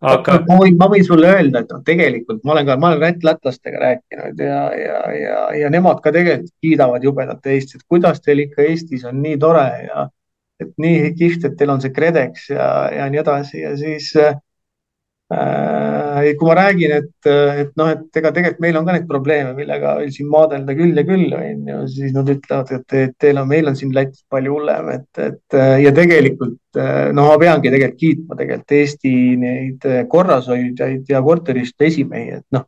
aga. 0.00 0.40
ma 0.48 0.58
võin, 0.62 0.76
ma 0.80 0.90
võin 0.90 1.06
sulle 1.06 1.30
öelda, 1.36 1.62
et 1.62 1.74
noh, 1.74 1.82
tegelikult 1.86 2.42
ma 2.44 2.56
olen 2.56 2.66
ka, 2.66 2.78
ma 2.80 2.94
olen 2.96 3.24
lätlastega 3.30 3.82
rääkinud 3.86 4.42
ja, 4.42 4.60
ja, 4.74 5.00
ja, 5.14 5.40
ja 5.62 5.70
nemad 5.70 6.02
ka 6.02 6.12
tegelikult 6.16 6.56
kiidavad 6.60 7.04
jubedalt 7.04 7.46
Eestit, 7.46 7.86
kuidas 7.88 8.22
teil 8.24 8.46
ikka 8.46 8.66
Eestis 8.66 9.04
on 9.06 9.22
nii 9.22 9.38
tore 9.38 9.68
ja 9.86 10.08
et 10.60 10.72
nii 10.82 11.10
kihvt, 11.16 11.46
et 11.46 11.56
teil 11.56 11.70
on 11.72 11.80
see 11.80 11.92
KredEx 11.94 12.50
ja, 12.50 12.70
ja 12.92 13.10
nii 13.12 13.20
edasi 13.22 13.62
ja 13.62 13.76
siis 13.78 14.10
äh, 14.18 14.34
Äh, 15.30 16.34
kui 16.34 16.48
ma 16.48 16.54
räägin, 16.58 16.90
et, 16.90 17.26
et 17.30 17.76
noh, 17.78 17.86
et 17.92 18.18
ega 18.18 18.32
tegelikult 18.34 18.62
meil 18.64 18.78
on 18.80 18.86
ka 18.88 18.96
neid 18.96 19.04
probleeme, 19.06 19.52
millega 19.54 19.92
siin 20.10 20.26
maadelda 20.32 20.74
küll 20.74 20.98
ja 20.98 21.04
küll, 21.06 21.28
on 21.36 21.68
ju, 21.70 21.76
siis 21.92 22.16
nad 22.16 22.32
ütlevad, 22.32 22.72
et, 22.74 22.96
et 22.98 23.14
teil 23.22 23.38
on, 23.38 23.46
meil 23.46 23.70
on 23.70 23.78
siin 23.78 23.92
Lätis 23.94 24.24
palju 24.26 24.56
hullem, 24.56 24.90
et, 24.96 25.22
et 25.22 25.58
ja 25.84 25.92
tegelikult 25.94 26.80
noh, 27.14 27.30
ma 27.30 27.38
peangi 27.38 27.70
tegelikult 27.70 28.02
kiitma 28.02 28.40
tegelikult 28.40 28.76
Eesti 28.80 29.14
neid 29.44 29.88
korrashoidjaid 30.10 31.14
ja 31.14 31.22
korteristu 31.22 31.86
esimehi, 31.86 32.40
et 32.40 32.58
noh, 32.58 32.66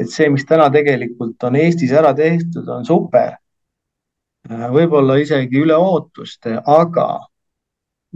et 0.00 0.08
see, 0.08 0.32
mis 0.32 0.48
täna 0.48 0.72
tegelikult 0.72 1.44
on 1.44 1.60
Eestis 1.60 1.92
ära 1.92 2.16
tehtud, 2.16 2.64
on 2.72 2.88
super. 2.88 3.36
võib-olla 4.48 5.20
isegi 5.20 5.60
üle 5.60 5.76
ootuste, 5.76 6.56
aga 6.64 7.08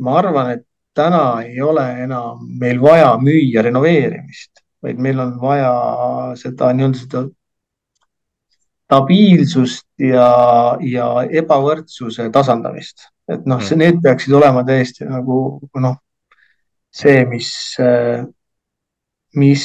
ma 0.01 0.21
arvan, 0.25 0.55
et 0.57 0.67
täna 0.95 1.43
ei 1.47 1.61
ole 1.63 1.85
enam 2.05 2.43
meil 2.61 2.81
vaja 2.83 3.15
müüa 3.21 3.65
renoveerimist, 3.65 4.63
vaid 4.83 5.01
meil 5.01 5.21
on 5.23 5.37
vaja 5.41 5.73
seda 6.41 6.73
nii-öelda 6.77 7.01
seda 7.01 7.23
stabiilsust 8.93 9.87
ja, 10.05 10.29
ja 10.85 11.07
ebavõrdsuse 11.41 12.29
tasandamist, 12.33 13.07
et 13.31 13.47
noh, 13.49 13.63
see, 13.65 13.77
mm. 13.77 13.81
need 13.81 14.01
peaksid 14.05 14.35
olema 14.37 14.65
täiesti 14.69 15.09
nagu 15.09 15.37
noh, 15.81 15.97
see, 16.93 17.23
mis, 17.31 17.49
mis 19.41 19.65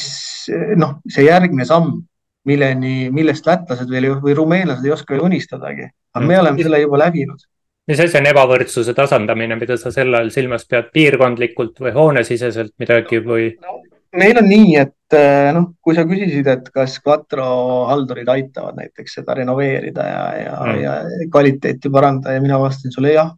noh, 0.79 0.95
see 1.11 1.27
järgmine 1.27 1.67
samm, 1.67 1.97
milleni, 2.47 3.09
millest 3.11 3.49
lätlased 3.49 3.91
veel 3.91 4.13
või 4.23 4.37
rumeenlased 4.37 4.85
ei 4.87 4.95
oska 4.95 5.11
veel 5.11 5.27
unistadagi, 5.27 5.89
aga 6.15 6.23
me 6.23 6.37
mm. 6.37 6.41
oleme 6.45 6.63
selle 6.63 6.83
juba 6.85 7.03
läbinud 7.03 7.43
mis 7.87 7.99
asi 8.03 8.17
on 8.19 8.29
ebavõrdsuse 8.29 8.93
tasandamine, 8.95 9.55
mida 9.59 9.77
sa 9.79 9.91
selle 9.95 10.19
all 10.19 10.31
silmas 10.33 10.65
pead, 10.69 10.89
piirkondlikult 10.93 11.79
või 11.85 11.93
hoonesiseselt 11.95 12.73
midagi 12.81 13.21
või 13.23 13.51
no,? 13.61 13.81
meil 14.17 14.39
on 14.39 14.47
nii, 14.49 14.75
et 14.79 15.15
eh, 15.17 15.49
noh, 15.55 15.71
kui 15.83 15.95
sa 15.95 16.05
küsisid, 16.07 16.47
et 16.51 16.69
kas 16.73 16.97
Quattro 17.03 17.47
haldurid 17.89 18.29
aitavad 18.31 18.77
näiteks 18.79 19.19
seda 19.19 19.35
renoveerida 19.37 20.07
ja, 20.07 20.23
ja 20.41 20.55
mm., 20.61 20.79
ja 20.81 21.27
kvaliteeti 21.33 21.91
parandada 21.93 22.37
ja 22.37 22.43
mina 22.43 22.59
vastasin 22.61 22.95
sulle 22.95 23.13
jah. 23.13 23.35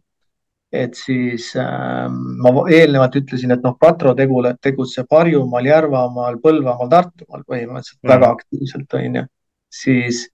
et 0.72 0.94
siis 0.94 1.48
äh, 1.58 2.06
ma 2.10 2.52
eelnevalt 2.70 3.16
ütlesin, 3.18 3.50
et 3.50 3.64
noh, 3.66 3.74
Quattro 3.82 4.14
tegutseb 4.14 5.10
Harjumaal, 5.10 5.66
Järvamaal, 5.66 6.38
Põlvamaal, 6.42 6.90
Tartumaal 6.92 7.42
põhimõtteliselt 7.42 7.98
mm. 8.04 8.12
väga 8.14 8.34
aktiivselt, 8.36 8.94
on 8.94 9.18
ju 9.20 9.24
siis, 9.70 10.28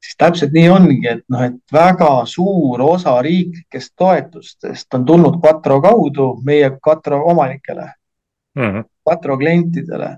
siis 0.00 0.16
täpselt 0.18 0.52
nii 0.56 0.68
ongi, 0.72 1.08
et 1.08 1.24
noh, 1.28 1.42
et 1.44 1.72
väga 1.72 2.10
suur 2.26 2.82
osa 2.82 3.18
riiklikest 3.22 3.92
toetustest 3.96 4.94
on 4.94 5.04
tulnud 5.04 5.38
Quattro 5.44 5.80
kaudu 5.80 6.30
meie 6.44 6.70
Quattro 6.86 7.22
omanikele 7.32 7.86
mm, 8.56 8.62
-hmm. 8.62 8.84
Quattro 9.08 9.38
klientidele. 9.38 10.16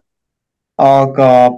aga 0.79 1.51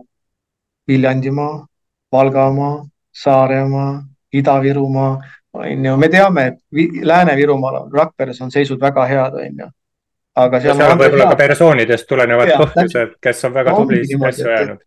Viljandimaa, 0.89 1.67
Valgamaa, 2.13 2.87
Saaremaa, 3.13 4.05
Ida-Virumaa, 4.33 5.23
on 5.53 5.85
ju, 5.85 5.97
me 5.97 6.09
teame, 6.09 6.47
et 6.47 6.59
Lääne-Virumaal, 7.03 7.91
Rakveres 7.93 8.41
on 8.41 8.51
seisud 8.51 8.81
väga 8.81 9.07
head, 9.07 9.35
on 9.35 9.59
ju 9.59 9.69
aga 10.35 10.61
seal, 10.63 10.79
seal 10.79 10.95
on 10.95 11.01
võib-olla 11.01 11.29
ka 11.31 11.39
persoonidest 11.39 12.09
tulenevad 12.11 12.53
põhjused, 12.59 13.15
kes 13.23 13.47
on 13.49 13.55
väga 13.55 13.77
tublisti 13.77 14.19
asju 14.31 14.51
ajanud. 14.51 14.83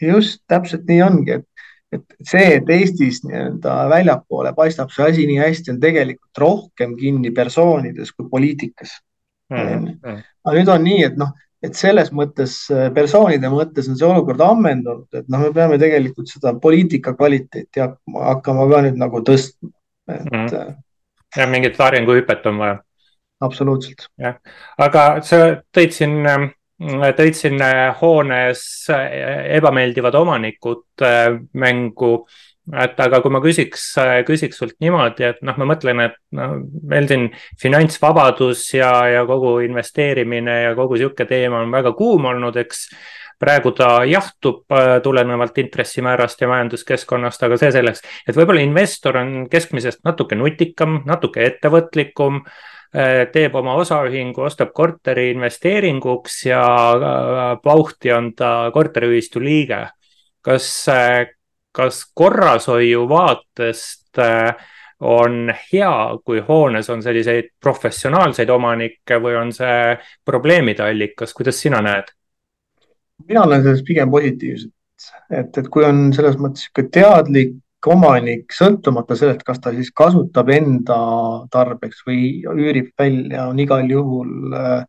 just, 0.00 0.42
täpselt 0.48 0.86
nii 0.88 1.00
ongi, 1.04 1.38
et, 1.40 1.48
et 1.92 2.04
see, 2.22 2.56
et 2.56 2.68
Eestis 2.70 3.22
nii-öelda 3.26 3.76
väljapoole 3.90 4.52
paistab 4.56 4.92
see 4.94 5.06
asi 5.10 5.26
nii 5.28 5.38
hästi, 5.42 5.74
on 5.74 5.80
tegelikult 5.82 6.42
rohkem 6.44 6.96
kinni 6.98 7.32
persoonides 7.34 8.12
kui 8.12 8.28
poliitikas 8.30 8.98
mm. 9.50 9.56
-hmm. 9.58 10.20
aga 10.44 10.58
nüüd 10.58 10.74
on 10.74 10.84
nii, 10.86 11.00
et 11.08 11.16
noh, 11.20 11.32
et 11.62 11.76
selles 11.76 12.12
mõttes, 12.16 12.54
persoonide 12.94 13.50
mõttes 13.52 13.88
on 13.90 13.98
see 13.98 14.06
olukord 14.08 14.40
ammendunud, 14.44 15.08
et 15.12 15.26
noh, 15.28 15.42
me 15.46 15.50
peame 15.56 15.78
tegelikult 15.82 16.30
seda 16.32 16.54
poliitika 16.62 17.14
kvaliteeti 17.18 17.82
hakkama, 17.82 18.68
ka 18.70 18.84
nüüd 18.86 19.00
nagu 19.00 19.24
tõstma, 19.26 19.72
et 20.08 20.30
mm. 20.30 20.46
-hmm. 20.46 20.78
ja 21.36 21.50
mingit 21.50 21.80
arenguhüpet 21.80 22.46
on 22.46 22.62
vaja 22.64 22.78
absoluutselt. 23.40 24.08
jah, 24.18 24.38
aga 24.78 25.04
sa 25.22 25.36
tõid 25.76 25.94
siin, 25.96 26.20
ähm, 26.26 26.50
tõid 26.80 27.36
siin 27.36 27.60
äh, 27.62 27.90
hoones 28.00 28.62
äh, 28.92 29.56
ebameeldivad 29.58 30.16
omanikud 30.16 31.04
äh, 31.04 31.36
mängu 31.52 32.26
et 32.70 33.00
aga 33.02 33.18
kui 33.24 33.32
ma 33.34 33.40
küsiks, 33.42 33.84
küsiks 34.28 34.60
sult 34.60 34.76
niimoodi, 34.84 35.24
et 35.26 35.40
noh, 35.42 35.56
ma 35.58 35.66
mõtlen, 35.72 36.04
et 36.04 36.18
noh, 36.38 36.52
meil 36.86 37.08
siin 37.10 37.24
finantsvabadus 37.58 38.62
ja, 38.76 38.92
ja 39.10 39.24
kogu 39.26 39.56
investeerimine 39.64 40.54
ja 40.68 40.76
kogu 40.78 41.00
sihuke 41.00 41.26
teema 41.26 41.64
on 41.64 41.72
väga 41.74 41.90
kuum 41.98 42.28
olnud, 42.30 42.60
eks. 42.62 42.84
praegu 43.40 43.72
ta 43.74 44.04
jahtub 44.06 44.70
tulenevalt 45.02 45.58
intressimäärast 45.58 46.44
ja 46.44 46.50
majanduskeskkonnast, 46.52 47.42
aga 47.42 47.58
see 47.58 47.72
selleks, 47.74 48.04
et 48.28 48.38
võib-olla 48.38 48.62
investor 48.62 49.18
on 49.18 49.48
keskmisest 49.50 50.04
natuke 50.06 50.38
nutikam, 50.38 51.00
natuke 51.08 51.42
ettevõtlikum 51.48 52.44
Äh, 52.44 52.58
teeb 53.32 53.54
oma 53.54 53.76
osaühingu, 53.78 54.42
ostab 54.42 54.72
korteri 54.74 55.30
investeeringuks 55.30 56.40
ja 56.46 56.62
äh, 56.94 57.52
pauhti 57.62 58.12
on 58.12 58.32
ta 58.34 58.70
korteriühistu 58.74 59.40
liige. 59.40 59.86
kas, 60.42 60.88
äh, 60.88 61.26
kas 61.72 62.04
korrashoiu 62.14 63.08
vaatest 63.08 64.18
on 65.00 65.52
hea, 65.72 66.18
kui 66.24 66.40
hoones 66.48 66.90
on 66.90 67.02
selliseid 67.02 67.52
professionaalseid 67.60 68.48
omanikke 68.50 69.20
või 69.22 69.36
on 69.36 69.52
see 69.52 69.96
probleemide 70.24 70.82
allikas, 70.82 71.34
kuidas 71.34 71.60
sina 71.60 71.80
näed? 71.80 72.10
mina 73.28 73.44
näen 73.46 73.62
selles 73.62 73.82
pigem 73.86 74.10
positiivset, 74.10 74.72
et, 75.30 75.58
et 75.58 75.68
kui 75.68 75.84
on 75.84 76.08
selles 76.16 76.38
mõttes 76.40 76.66
sihuke 76.66 76.88
teadlik 76.92 77.54
omanik, 77.86 78.50
sõltumata 78.52 79.16
sellest, 79.16 79.42
kas 79.46 79.60
ta 79.62 79.72
siis 79.74 79.90
kasutab 79.96 80.50
enda 80.52 81.00
tarbeks 81.52 82.04
või 82.06 82.42
üürib 82.44 82.92
välja, 82.98 83.46
on 83.48 83.58
igal 83.62 83.88
juhul 83.90 84.54
äh,, 84.56 84.84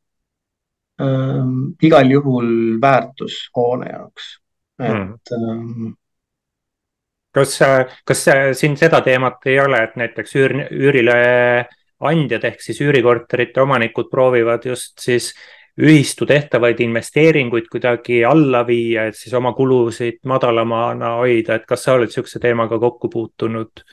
äh, 1.01 1.51
igal 1.87 2.11
juhul 2.11 2.51
väärtus 2.81 3.43
hoone 3.55 3.91
jaoks, 3.93 4.31
et 4.81 5.35
mm.. 5.37 5.93
kas, 7.37 7.57
kas 8.05 8.25
siin 8.59 8.77
seda 8.79 9.01
teemat 9.05 9.45
ei 9.51 9.59
ole, 9.63 9.83
et 9.87 9.95
näiteks 9.99 10.35
üür, 10.41 10.57
üürile 10.71 11.17
andjad 12.01 12.45
ehk 12.49 12.61
siis 12.63 12.81
üürikorterite 12.81 13.61
omanikud 13.61 14.09
proovivad 14.11 14.65
just 14.65 14.99
siis 14.99 15.31
ühistu 15.79 16.25
tehtavaid 16.27 16.79
investeeringuid 16.83 17.69
kuidagi 17.71 18.23
alla 18.27 18.65
viia, 18.67 19.07
et 19.07 19.15
siis 19.15 19.33
oma 19.37 19.53
kulusid 19.55 20.19
madalamana 20.27 21.15
hoida, 21.21 21.55
et 21.55 21.65
kas 21.69 21.87
sa 21.87 21.95
oled 21.95 22.11
niisuguse 22.11 22.41
teemaga 22.43 22.79
kokku 22.79 23.09
puutunud? 23.09 23.83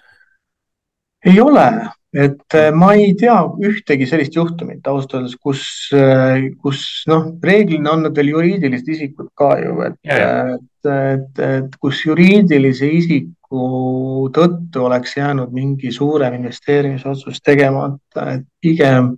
ei 1.27 1.41
ole, 1.43 1.67
et 2.15 2.55
äh, 2.55 2.71
ma 2.73 2.93
ei 2.95 3.13
tea 3.19 3.37
ühtegi 3.69 4.07
sellist 4.07 4.37
juhtumit 4.39 4.87
ausalt 4.87 5.17
öeldes, 5.19 5.35
kus, 5.43 5.63
äh, 5.97 6.47
kus 6.63 6.85
noh, 7.11 7.33
reeglina 7.43 7.97
on 7.97 8.07
nendel 8.07 8.31
juriidilised 8.33 8.93
isikud 8.95 9.33
ka 9.39 9.51
ju, 9.59 9.75
et, 9.89 9.99
et, 10.15 10.91
et, 10.95 11.43
et 11.49 11.79
kus 11.83 12.05
juriidilise 12.07 12.89
isiku 13.01 14.29
tõttu 14.35 14.87
oleks 14.87 15.17
jäänud 15.19 15.51
mingi 15.53 15.93
suurem 15.93 16.39
investeerimisotsus 16.39 17.43
tegemata, 17.43 18.29
et 18.37 18.47
pigem 18.63 19.17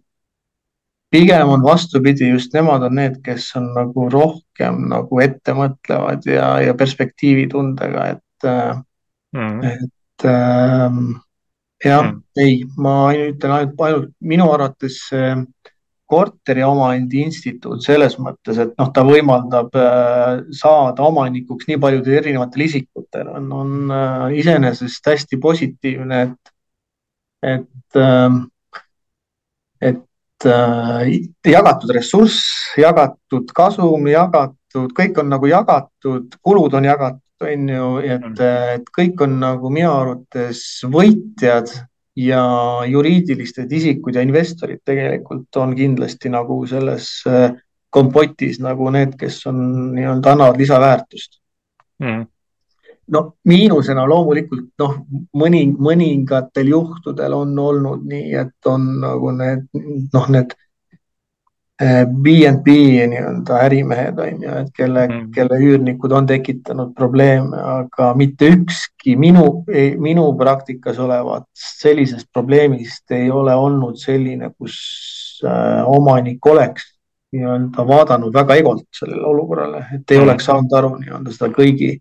pigem 1.11 1.49
on 1.49 1.65
vastupidi, 1.65 2.31
just 2.31 2.55
nemad 2.55 2.85
on 2.87 2.95
need, 2.99 3.19
kes 3.25 3.49
on 3.59 3.71
nagu 3.77 4.07
rohkem 4.13 4.85
nagu 4.93 5.23
ettemõtlevad 5.25 6.29
ja, 6.31 6.53
ja 6.65 6.77
perspektiivitundega, 6.79 8.07
et 8.15 8.49
mm., 9.37 9.65
et 9.73 10.29
ähm, 10.29 11.19
jah 11.85 12.05
mm., 12.05 12.23
ei, 12.39 12.63
ma 12.79 12.95
ütlen 13.17 13.57
ainult, 13.57 13.85
ainult 13.87 14.15
minu 14.21 14.51
arvates 14.53 15.03
korteriomandi 16.11 17.23
instituut 17.23 17.85
selles 17.87 18.17
mõttes, 18.19 18.59
et 18.59 18.73
noh, 18.81 18.89
ta 18.95 19.05
võimaldab 19.07 19.77
äh, 19.79 20.41
saada 20.59 21.05
omanikuks 21.07 21.69
nii 21.69 21.79
paljudel 21.83 22.17
erinevatel 22.19 22.65
isikutel, 22.67 23.31
on, 23.39 23.47
on 23.55 23.95
äh, 23.95 24.25
iseenesest 24.43 25.07
hästi 25.07 25.39
positiivne, 25.43 26.23
et, 26.27 26.55
et 27.53 28.01
äh, 28.03 28.41
et 29.91 30.03
jagatud 30.47 31.93
ressurss, 31.95 32.41
jagatud 32.81 33.53
kasum, 33.57 34.09
jagatud, 34.11 34.91
kõik 34.97 35.21
on 35.21 35.31
nagu 35.33 35.51
jagatud, 35.51 36.35
kulud 36.43 36.75
on 36.79 36.89
jagatud, 36.89 37.27
on 37.45 37.69
ju, 37.73 37.87
et, 38.05 38.27
mm. 38.27 38.41
et 38.77 38.91
kõik 38.97 39.23
on 39.25 39.39
nagu 39.41 39.71
minu 39.73 39.93
arvates 39.93 40.65
võitjad 40.89 41.73
ja 42.21 42.43
juriidilised 42.91 43.71
isikud 43.73 44.17
ja 44.17 44.25
investorid 44.27 44.83
tegelikult 44.85 45.57
on 45.63 45.73
kindlasti 45.79 46.33
nagu 46.33 46.59
selles 46.69 47.09
äh, 47.31 47.55
kompotis 47.91 48.61
nagu 48.61 48.91
need, 48.93 49.17
kes 49.19 49.41
on 49.51 49.63
nii-öelda 49.95 50.37
annavad 50.37 50.61
lisaväärtust 50.61 51.41
mm 52.03 52.29
no 53.11 53.23
miinusena 53.49 54.07
loomulikult 54.09 54.71
noh, 54.83 54.97
mõni, 55.37 55.67
mõningatel 55.75 56.73
juhtudel 56.73 57.35
on 57.37 57.59
olnud 57.59 58.05
nii, 58.09 58.35
et 58.41 58.71
on 58.71 58.87
nagu 59.03 59.33
need 59.37 59.67
noh, 60.15 60.29
need 60.31 60.57
BNB 62.07 62.67
nii-öelda 63.09 63.59
ärimehed 63.65 64.19
on 64.21 64.43
ju, 64.45 64.57
et 64.61 64.73
kelle 64.77 65.07
mm., 65.07 65.31
kelle 65.33 65.57
üürnikud 65.65 66.13
on 66.13 66.27
tekitanud 66.29 66.91
probleeme, 66.97 67.57
aga 67.57 68.11
mitte 68.21 68.51
ükski 68.53 69.15
minu, 69.17 69.63
minu 69.99 70.27
praktikas 70.37 71.01
olevatest 71.01 71.81
sellisest 71.81 72.29
probleemist 72.33 73.17
ei 73.17 73.31
ole 73.33 73.55
olnud 73.57 73.97
selline, 73.97 74.53
kus 74.59 74.77
äh, 75.45 75.81
omanik 75.89 76.47
oleks 76.53 76.85
nii-öelda 77.33 77.87
vaadanud 77.89 78.35
väga 78.35 78.61
egolt 78.61 78.85
sellele 79.01 79.25
olukorrale, 79.33 79.85
et 79.95 80.11
ei 80.11 80.19
mm. 80.19 80.29
oleks 80.29 80.51
saanud 80.51 80.77
aru 80.77 80.95
nii-öelda 80.99 81.33
seda 81.33 81.49
kõigi 81.57 81.95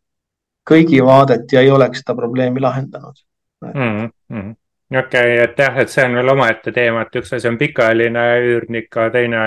kõigi 0.68 1.04
vaadet 1.06 1.52
ja 1.54 1.62
ei 1.62 1.72
oleks 1.72 2.04
seda 2.04 2.16
probleemi 2.16 2.62
lahendanud 2.64 3.22
mm. 3.66 4.10
-hmm 4.32 4.56
okei 4.98 5.34
okay,, 5.34 5.44
et 5.44 5.60
jah, 5.60 5.78
et 5.78 5.90
see 5.90 6.06
on 6.06 6.16
veel 6.18 6.32
omaette 6.34 6.72
teema, 6.74 7.04
et 7.06 7.16
üks 7.22 7.34
asi 7.38 7.48
on 7.48 7.58
pikaajaline 7.58 8.24
üürnik, 8.42 8.90
aga 8.96 9.10
teine 9.14 9.42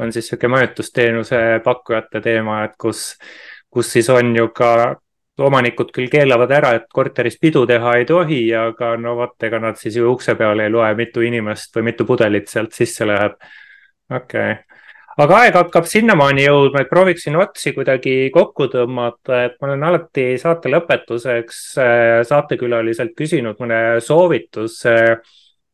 on 0.00 0.12
siis 0.12 0.30
sihuke 0.30 0.48
majutusteenuse 0.48 1.60
pakkujate 1.64 2.22
teema, 2.24 2.62
et 2.64 2.78
kus, 2.80 3.18
kus 3.70 3.92
siis 3.92 4.08
on 4.08 4.32
ju 4.36 4.48
ka 4.56 4.70
omanikud 5.40 5.92
küll 5.92 6.08
keelavad 6.12 6.50
ära, 6.52 6.72
et 6.76 6.88
korteris 6.92 7.36
pidu 7.40 7.66
teha 7.68 7.94
ei 8.00 8.08
tohi, 8.08 8.40
aga 8.56 8.94
no 8.96 9.14
vot, 9.16 9.36
ega 9.42 9.60
nad 9.60 9.76
siis 9.76 9.96
ju 10.00 10.08
ukse 10.12 10.34
peal 10.36 10.64
ei 10.64 10.72
loe, 10.72 10.94
mitu 10.96 11.24
inimest 11.24 11.76
või 11.76 11.90
mitu 11.92 12.08
pudelit 12.08 12.48
sealt 12.48 12.72
sisse 12.72 13.08
läheb. 13.08 13.36
okei 14.10 14.52
okay 14.52 14.69
aga 15.20 15.40
aeg 15.44 15.56
hakkab 15.58 15.88
sinnamaani 15.88 16.44
jõudma, 16.46 16.82
et 16.82 16.90
prooviksin 16.90 17.36
otsi 17.40 17.72
kuidagi 17.76 18.14
kokku 18.34 18.68
tõmmata, 18.72 19.44
et 19.46 19.56
ma 19.60 19.70
olen 19.70 19.86
alati 19.90 20.26
saate 20.40 20.72
lõpetuseks 20.72 21.60
äh, 21.80 22.20
saatekülaliselt 22.28 23.16
küsinud 23.18 23.60
mõne 23.62 24.00
soovituse. 24.04 24.96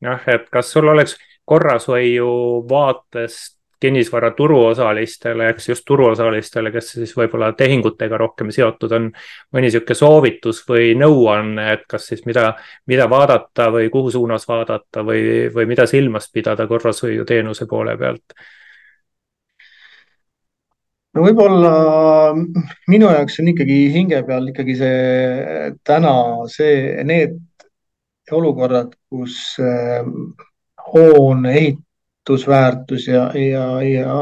noh, 0.05 0.25
et 0.29 0.51
kas 0.53 0.73
sul 0.73 0.89
oleks 0.93 1.17
korrashoiu 1.49 2.29
vaatest 2.69 3.57
kinnisvara 3.81 4.31
turuosalistele, 4.31 5.49
eks 5.53 5.69
just 5.69 5.85
turuosalistele, 5.87 6.71
kes 6.73 6.91
siis 6.97 7.13
võib-olla 7.17 7.53
tehingutega 7.53 8.19
rohkem 8.19 8.51
seotud 8.51 8.93
on, 8.97 9.11
mõni 9.53 9.69
niisugune 9.69 9.99
soovitus 9.99 10.63
või 10.69 10.95
nõuanne, 10.97 11.69
et 11.77 11.85
kas 11.89 12.09
siis 12.13 12.25
mida, 12.27 12.55
mida 12.89 13.09
vaadata 13.11 13.69
või 13.75 13.91
kuhu 13.93 14.11
suunas 14.15 14.49
vaadata 14.49 15.05
või, 15.05 15.51
või 15.55 15.69
mida 15.69 15.87
silmas 15.87 16.31
pidada 16.33 16.67
korrashoiuteenuse 16.67 17.69
poole 17.69 17.99
pealt 18.01 18.37
no 21.17 21.25
võib-olla 21.25 21.73
minu 22.93 23.09
jaoks 23.09 23.41
on 23.41 23.51
ikkagi 23.53 23.79
hinge 23.95 24.21
peal 24.29 24.51
ikkagi 24.53 24.77
see 24.77 25.71
täna 25.87 26.13
see, 26.53 27.03
need 27.09 27.39
olukorrad, 28.33 28.95
kus 29.11 29.57
äh, 29.63 30.05
hoone 30.93 31.53
ehitusväärtus 31.61 33.07
ja, 33.09 33.31
ja, 33.39 33.67
ja, 33.83 34.17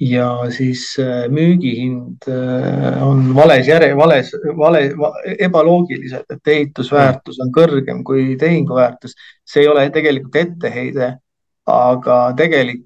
ja 0.00 0.28
siis 0.50 0.84
äh, 1.00 1.28
müügihind 1.30 2.28
äh, 2.28 3.02
on 3.06 3.34
vales 3.34 3.68
järe, 3.68 3.92
vales, 3.96 4.32
vale, 4.58 4.84
ebaloogilised, 5.38 6.26
et 6.30 6.54
ehitusväärtus 6.56 7.40
on 7.40 7.52
kõrgem 7.54 8.02
kui 8.04 8.36
tehinguväärtus. 8.36 9.14
see 9.46 9.62
ei 9.62 9.68
ole 9.68 9.88
tegelikult 9.94 10.36
etteheide, 10.36 11.14
aga 11.66 12.22
tegelik 12.36 12.82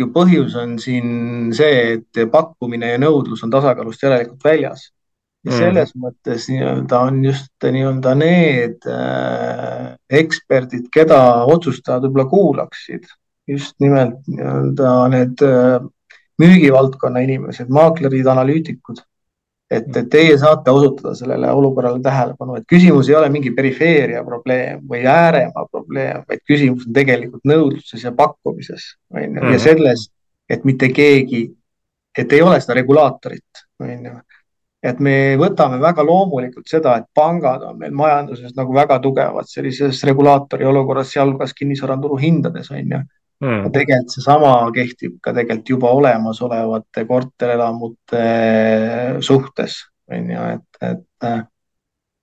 ju 0.00 0.10
põhjus 0.12 0.56
on 0.60 0.76
siin 0.82 1.52
see, 1.56 1.96
et 1.96 2.20
pakkumine 2.32 2.94
ja 2.94 3.00
nõudlus 3.00 3.44
on 3.46 3.52
tasakaalust 3.54 4.04
järelikult 4.06 4.44
väljas. 4.44 4.90
ja 5.46 5.52
mm. 5.52 5.58
selles 5.58 5.92
mõttes 6.02 6.48
nii-öelda 6.50 7.00
on 7.06 7.20
just 7.24 7.52
nii-öelda 7.62 8.14
need 8.18 8.88
äh, 8.90 9.92
eksperdid, 10.10 10.88
keda 10.92 11.20
otsustajad 11.52 12.08
võib-olla 12.08 12.26
kuulaksid, 12.30 13.06
just 13.46 13.76
nimelt 13.80 14.18
nii-öelda 14.26 14.94
need 15.12 15.44
äh, 15.46 15.76
müügivaldkonna 16.42 17.22
inimesed, 17.24 17.70
maaklerid, 17.72 18.26
analüütikud 18.26 19.04
et, 19.70 19.96
et 19.96 20.08
teie 20.10 20.36
saate 20.38 20.70
osutada 20.70 21.14
sellele 21.18 21.50
olukorrale 21.50 22.00
tähelepanu, 22.02 22.58
et 22.58 22.66
küsimus 22.70 23.10
ei 23.10 23.16
ole 23.18 23.30
mingi 23.34 23.52
perifeeria 23.54 24.22
probleem 24.24 24.84
või 24.88 25.02
ääremaa 25.10 25.66
probleem, 25.70 26.22
vaid 26.28 26.42
küsimus 26.46 26.86
on 26.86 26.94
tegelikult 26.96 27.46
nõudluses 27.48 28.06
ja 28.06 28.14
pakkumises, 28.16 28.92
on 29.14 29.24
ju, 29.24 29.34
ja 29.34 29.42
mhm. 29.42 29.62
selles, 29.62 30.08
et 30.48 30.64
mitte 30.64 30.90
keegi, 30.94 31.48
et 32.16 32.32
ei 32.32 32.42
ole 32.42 32.60
seda 32.62 32.78
regulaatorit, 32.78 33.66
on 33.82 34.08
ju. 34.10 34.16
et 34.86 35.02
me 35.02 35.16
võtame 35.40 35.80
väga 35.82 36.04
loomulikult 36.06 36.70
seda, 36.70 36.96
et 37.00 37.10
pangad 37.14 37.64
on 37.66 37.78
meil 37.80 37.94
majanduses 37.96 38.54
nagu 38.54 38.74
väga 38.74 39.00
tugevad 39.02 39.50
sellises 39.50 40.04
regulaatori 40.06 40.68
olukorras, 40.68 41.10
sealhulgas 41.10 41.54
kinnisvaraturu 41.58 42.20
hindades, 42.22 42.70
on 42.70 42.94
ju 42.94 43.04
mm.. 43.40 43.72
tegelikult 43.72 44.14
seesama 44.14 44.52
kehtib 44.74 45.18
ka 45.24 45.34
tegelikult 45.36 45.74
juba 45.74 45.90
olemasolevate 45.98 47.04
korterelamute 47.08 48.22
suhtes, 49.24 49.80
on 50.12 50.30
ju, 50.30 50.46
et, 50.54 50.80
et, 50.90 51.42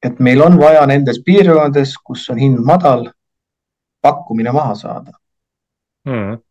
et 0.09 0.23
meil 0.23 0.41
on 0.45 0.57
vaja 0.61 0.85
nendes 0.89 1.21
piirkondades, 1.25 1.97
kus 2.05 2.25
on 2.33 2.41
hind 2.41 2.63
madal, 2.65 3.07
pakkumine 4.03 4.53
maha 4.55 4.73
saada. 4.79 5.15
Mm.. 6.09 6.41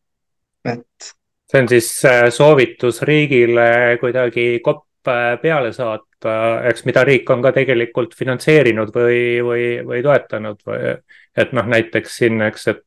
et. 0.65 1.13
see 1.53 1.61
on 1.61 1.67
siis 1.69 1.89
äh, 2.09 2.23
soovitus 2.33 3.03
riigile 3.05 3.99
kuidagi 4.01 4.63
kopp 4.65 5.09
äh, 5.11 5.35
peale 5.43 5.73
saata, 5.77 6.37
eks, 6.71 6.87
mida 6.89 7.03
riik 7.05 7.29
on 7.31 7.43
ka 7.45 7.53
tegelikult 7.53 8.15
finantseerinud 8.17 8.95
või, 8.95 9.19
või, 9.45 9.67
või 9.85 10.01
toetanud 10.07 10.65
või 10.65 10.95
et 11.37 11.53
noh, 11.53 11.69
näiteks 11.69 12.17
siin, 12.23 12.41
eks, 12.49 12.67
et 12.73 12.81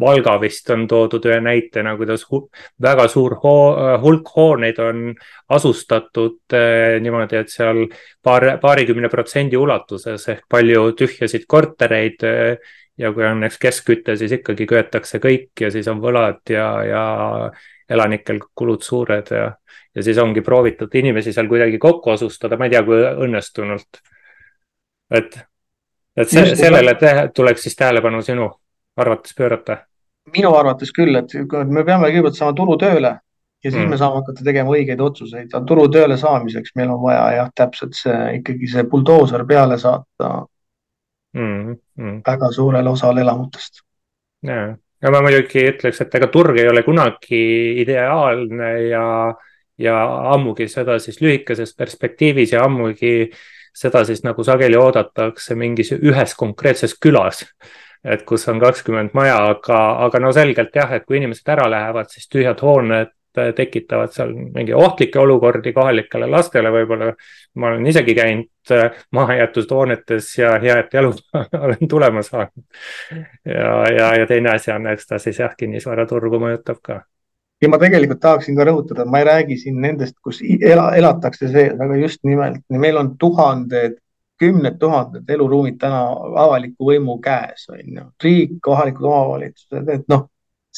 Valga 0.00 0.36
vist 0.40 0.70
on 0.70 0.86
toodud 0.88 1.26
ühe 1.30 1.40
näitena, 1.44 1.96
kuidas 1.96 2.26
väga 2.82 3.06
suur 3.08 3.36
hoo 3.42 3.98
hulk 4.02 4.28
hooneid 4.36 4.78
on 4.84 5.14
asustatud 5.48 6.56
äh, 6.56 6.98
niimoodi, 7.02 7.40
et 7.40 7.52
seal 7.52 7.86
paar, 8.22 8.56
paarikümne 8.62 9.08
protsendi 9.12 9.58
ulatuses 9.60 10.28
ehk 10.34 10.44
palju 10.48 10.92
tühjasid 10.98 11.48
kortereid 11.48 12.26
äh, 12.28 12.76
ja 13.00 13.12
kui 13.12 13.24
on 13.24 13.40
näiteks 13.40 13.58
keskküte, 13.58 14.16
siis 14.16 14.32
ikkagi 14.36 14.66
köetakse 14.68 15.20
kõik 15.22 15.64
ja 15.64 15.70
siis 15.72 15.88
on 15.88 16.00
võlad 16.02 16.42
ja, 16.52 16.66
ja 16.84 17.04
elanikel 17.90 18.40
kulud 18.54 18.84
suured 18.84 19.32
ja, 19.34 19.46
ja 19.94 20.04
siis 20.04 20.18
ongi 20.22 20.44
proovitud 20.46 20.94
inimesi 21.00 21.32
seal 21.32 21.48
kuidagi 21.50 21.78
kokku 21.80 22.12
asustada, 22.14 22.58
ma 22.58 22.68
ei 22.68 22.74
tea, 22.74 22.82
kui 22.86 23.00
õnnestunult. 23.26 24.02
et, 25.16 25.38
et 26.16 26.28
se, 26.28 26.44
sellele 26.56 26.96
tuleks 27.34 27.66
siis 27.66 27.78
tähelepanu 27.78 28.22
sinu 28.22 28.50
arvates 28.96 29.34
pöörata? 29.36 29.84
minu 30.34 30.52
arvates 30.54 30.92
küll, 30.94 31.16
et 31.16 31.32
me 31.66 31.82
peame 31.84 32.10
kõigepealt 32.10 32.38
saama 32.38 32.54
turu 32.56 32.76
tööle 32.78 33.14
ja 33.64 33.70
siis 33.70 33.82
mm. 33.82 33.90
me 33.92 33.98
saame 34.00 34.20
hakata 34.20 34.44
tegema 34.44 34.72
õigeid 34.76 35.00
otsuseid, 35.04 35.52
turu 35.68 35.86
tööle 35.92 36.16
saamiseks 36.20 36.74
meil 36.78 36.92
on 36.94 37.02
vaja 37.02 37.24
jah, 37.36 37.50
täpselt 37.56 37.96
see 37.98 38.18
ikkagi 38.38 38.70
see 38.70 38.86
buldooser 38.88 39.44
peale 39.48 39.78
saata 39.80 40.30
mm. 41.36 41.76
Mm. 42.00 42.16
väga 42.26 42.50
suurele 42.56 42.92
osale 42.92 43.24
elamutest. 43.24 43.82
ja, 44.46 44.62
ja 45.02 45.12
ma 45.12 45.22
muidugi 45.24 45.66
ütleks, 45.74 46.00
et 46.04 46.18
ega 46.20 46.30
turg 46.32 46.60
ei 46.60 46.68
ole 46.70 46.84
kunagi 46.86 47.42
ideaalne 47.82 48.72
ja, 48.88 49.06
ja 49.78 49.96
ammugi 50.34 50.68
seda 50.72 50.98
siis 51.02 51.20
lühikeses 51.20 51.74
perspektiivis 51.76 52.56
ja 52.56 52.64
ammugi 52.64 53.30
seda 53.76 54.04
siis 54.04 54.24
nagu 54.26 54.44
sageli 54.44 54.76
oodatakse 54.80 55.54
mingis 55.54 55.92
ühes 56.00 56.34
konkreetses 56.38 56.96
külas 57.00 57.44
et 58.04 58.22
kus 58.26 58.48
on 58.48 58.60
kakskümmend 58.60 59.14
maja, 59.14 59.36
aga, 59.52 59.80
aga 60.06 60.20
no 60.22 60.32
selgelt 60.32 60.76
jah, 60.76 60.92
et 60.96 61.06
kui 61.06 61.18
inimesed 61.20 61.48
ära 61.52 61.68
lähevad, 61.70 62.08
siis 62.12 62.28
tühjad 62.32 62.62
hooned 62.64 63.12
tekitavad 63.56 64.10
seal 64.10 64.32
mingi 64.34 64.74
ohtlikke 64.74 65.20
olukordi 65.20 65.72
kohalikele 65.72 66.26
lastele 66.26 66.72
võib-olla. 66.74 67.12
ma 67.54 67.68
olen 67.68 67.86
isegi 67.86 68.14
käinud 68.14 68.72
äh, 68.74 68.96
mahajäetud 69.12 69.70
hoonetes 69.70 70.32
ja 70.38 70.56
head 70.58 70.90
jalud 70.92 71.20
olen 71.64 71.88
tulema 71.88 72.22
saanud. 72.22 72.64
ja, 73.44 73.70
ja, 73.96 74.10
ja 74.18 74.26
teine 74.26 74.50
asi 74.50 74.72
on, 74.72 74.86
eks 74.90 75.06
ta 75.06 75.18
siis 75.18 75.38
jah, 75.38 75.54
kinnisvaraturgu 75.56 76.42
mõjutab 76.42 76.82
ka 76.82 77.00
ja 77.62 77.68
ma 77.68 77.78
tegelikult 77.78 78.20
tahaksin 78.20 78.56
ka 78.56 78.66
rõhutada, 78.66 79.06
ma 79.06 79.20
ei 79.20 79.28
räägi 79.28 79.58
siin 79.62 79.80
nendest, 79.80 80.16
kus 80.24 80.40
ela, 80.42 80.90
elatakse 80.96 81.48
sees, 81.52 81.74
aga 81.78 81.98
just 82.00 82.24
nimelt 82.24 82.62
meil 82.68 82.98
on 82.98 83.14
tuhanded 83.20 83.98
kümned 84.40 84.78
tuhanded 84.80 85.28
eluruumid 85.30 85.78
täna 85.80 86.02
avaliku 86.44 86.90
võimu 86.90 87.18
käes, 87.22 87.66
on 87.72 87.96
ju, 87.98 88.04
riik, 88.24 88.58
kohalikud 88.64 89.06
omavalitsused, 89.06 89.88
et 89.94 90.06
noh, 90.08 90.26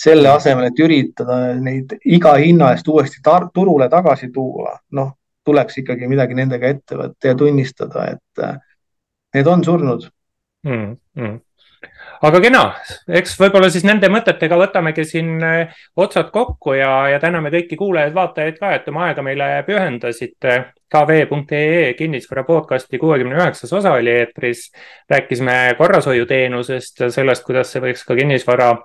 selle 0.03 0.31
asemel, 0.33 0.71
et 0.71 0.81
üritada 0.81 1.39
neid 1.61 1.95
iga 2.05 2.35
hinna 2.41 2.73
eest 2.73 2.89
uuesti 2.89 3.23
turule 3.55 3.89
tagasi 3.93 4.33
tuua, 4.35 4.75
noh, 4.99 5.15
tuleks 5.45 5.79
ikkagi 5.83 6.09
midagi 6.09 6.35
nendega 6.39 6.69
ette 6.69 6.99
võtta 6.99 7.33
ja 7.33 7.39
tunnistada, 7.39 8.07
et 8.17 8.45
äh, 8.45 8.59
need 9.35 9.47
on 9.47 9.65
surnud 9.65 10.11
mm. 10.67 10.97
-hmm 11.17 11.41
aga 12.23 12.41
kena, 12.43 12.61
eks 13.19 13.35
võib-olla 13.41 13.69
siis 13.73 13.85
nende 13.87 14.07
mõtetega 14.13 14.57
võtamegi 14.61 15.05
siin 15.07 15.43
äh, 15.43 15.73
otsad 15.99 16.31
kokku 16.35 16.77
ja, 16.79 16.91
ja 17.11 17.19
täname 17.23 17.51
kõiki 17.55 17.79
kuulajaid-vaatajaid 17.81 18.61
ka, 18.61 18.71
et 18.77 18.87
oma 18.93 19.09
aega 19.09 19.25
meile 19.27 19.51
pühendasite. 19.67 20.61
kv.ee 20.93 21.95
kinnisvara 21.97 22.43
podcasti 22.45 22.99
kuuekümne 23.01 23.39
üheksas 23.39 23.73
osa 23.73 23.95
oli 23.97 24.11
eetris. 24.11 24.71
rääkisime 25.11 25.75
korrashoiuteenusest 25.79 27.07
sellest, 27.09 27.45
kuidas 27.45 27.73
see 27.73 27.81
võiks 27.81 28.05
ka 28.05 28.15
kinnisvara, 28.15 28.77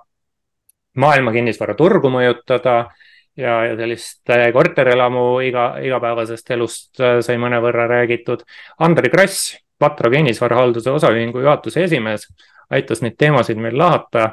maailma 0.96 1.32
kinnisvaraturgu 1.32 2.10
mõjutada 2.10 2.88
ja, 3.36 3.64
ja 3.70 3.76
sellist 3.76 4.30
äh, 4.34 4.48
korterelamu 4.52 5.40
iga, 5.46 5.70
igapäevasest 5.84 6.50
elust 6.56 7.00
äh, 7.00 7.20
sai 7.20 7.38
mõnevõrra 7.38 7.86
räägitud. 7.86 8.42
Andri 8.78 9.14
Kross, 9.14 9.54
Vatra 9.78 10.10
kinnisvarahalduse 10.10 10.90
osaühingu 10.90 11.38
juhatuse 11.38 11.84
esimees 11.86 12.24
aitas 12.70 13.02
neid 13.02 13.16
teemasid 13.18 13.58
meil 13.58 13.78
lahata. 13.78 14.30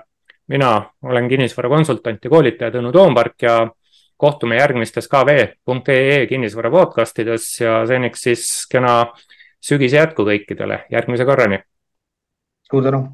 mina 0.47 0.91
olen 1.03 1.29
kinnisvarakonsultant 1.29 2.23
ja 2.23 2.29
koolitaja 2.29 2.71
Tõnu 2.71 2.91
Toompark 2.93 3.41
ja 3.41 3.67
kohtume 4.17 4.55
järgmistes 4.55 5.07
kv.ee 5.07 6.27
kinnisvara 6.27 6.69
podcastides 6.71 7.61
ja 7.61 7.85
seniks 7.87 8.21
siis 8.21 8.45
kena 8.71 9.13
sügise 9.61 9.97
jätku 9.97 10.23
kõikidele, 10.23 10.85
järgmise 10.91 11.25
korrani. 11.25 11.59
suur 12.71 12.83
tänu 12.83 13.07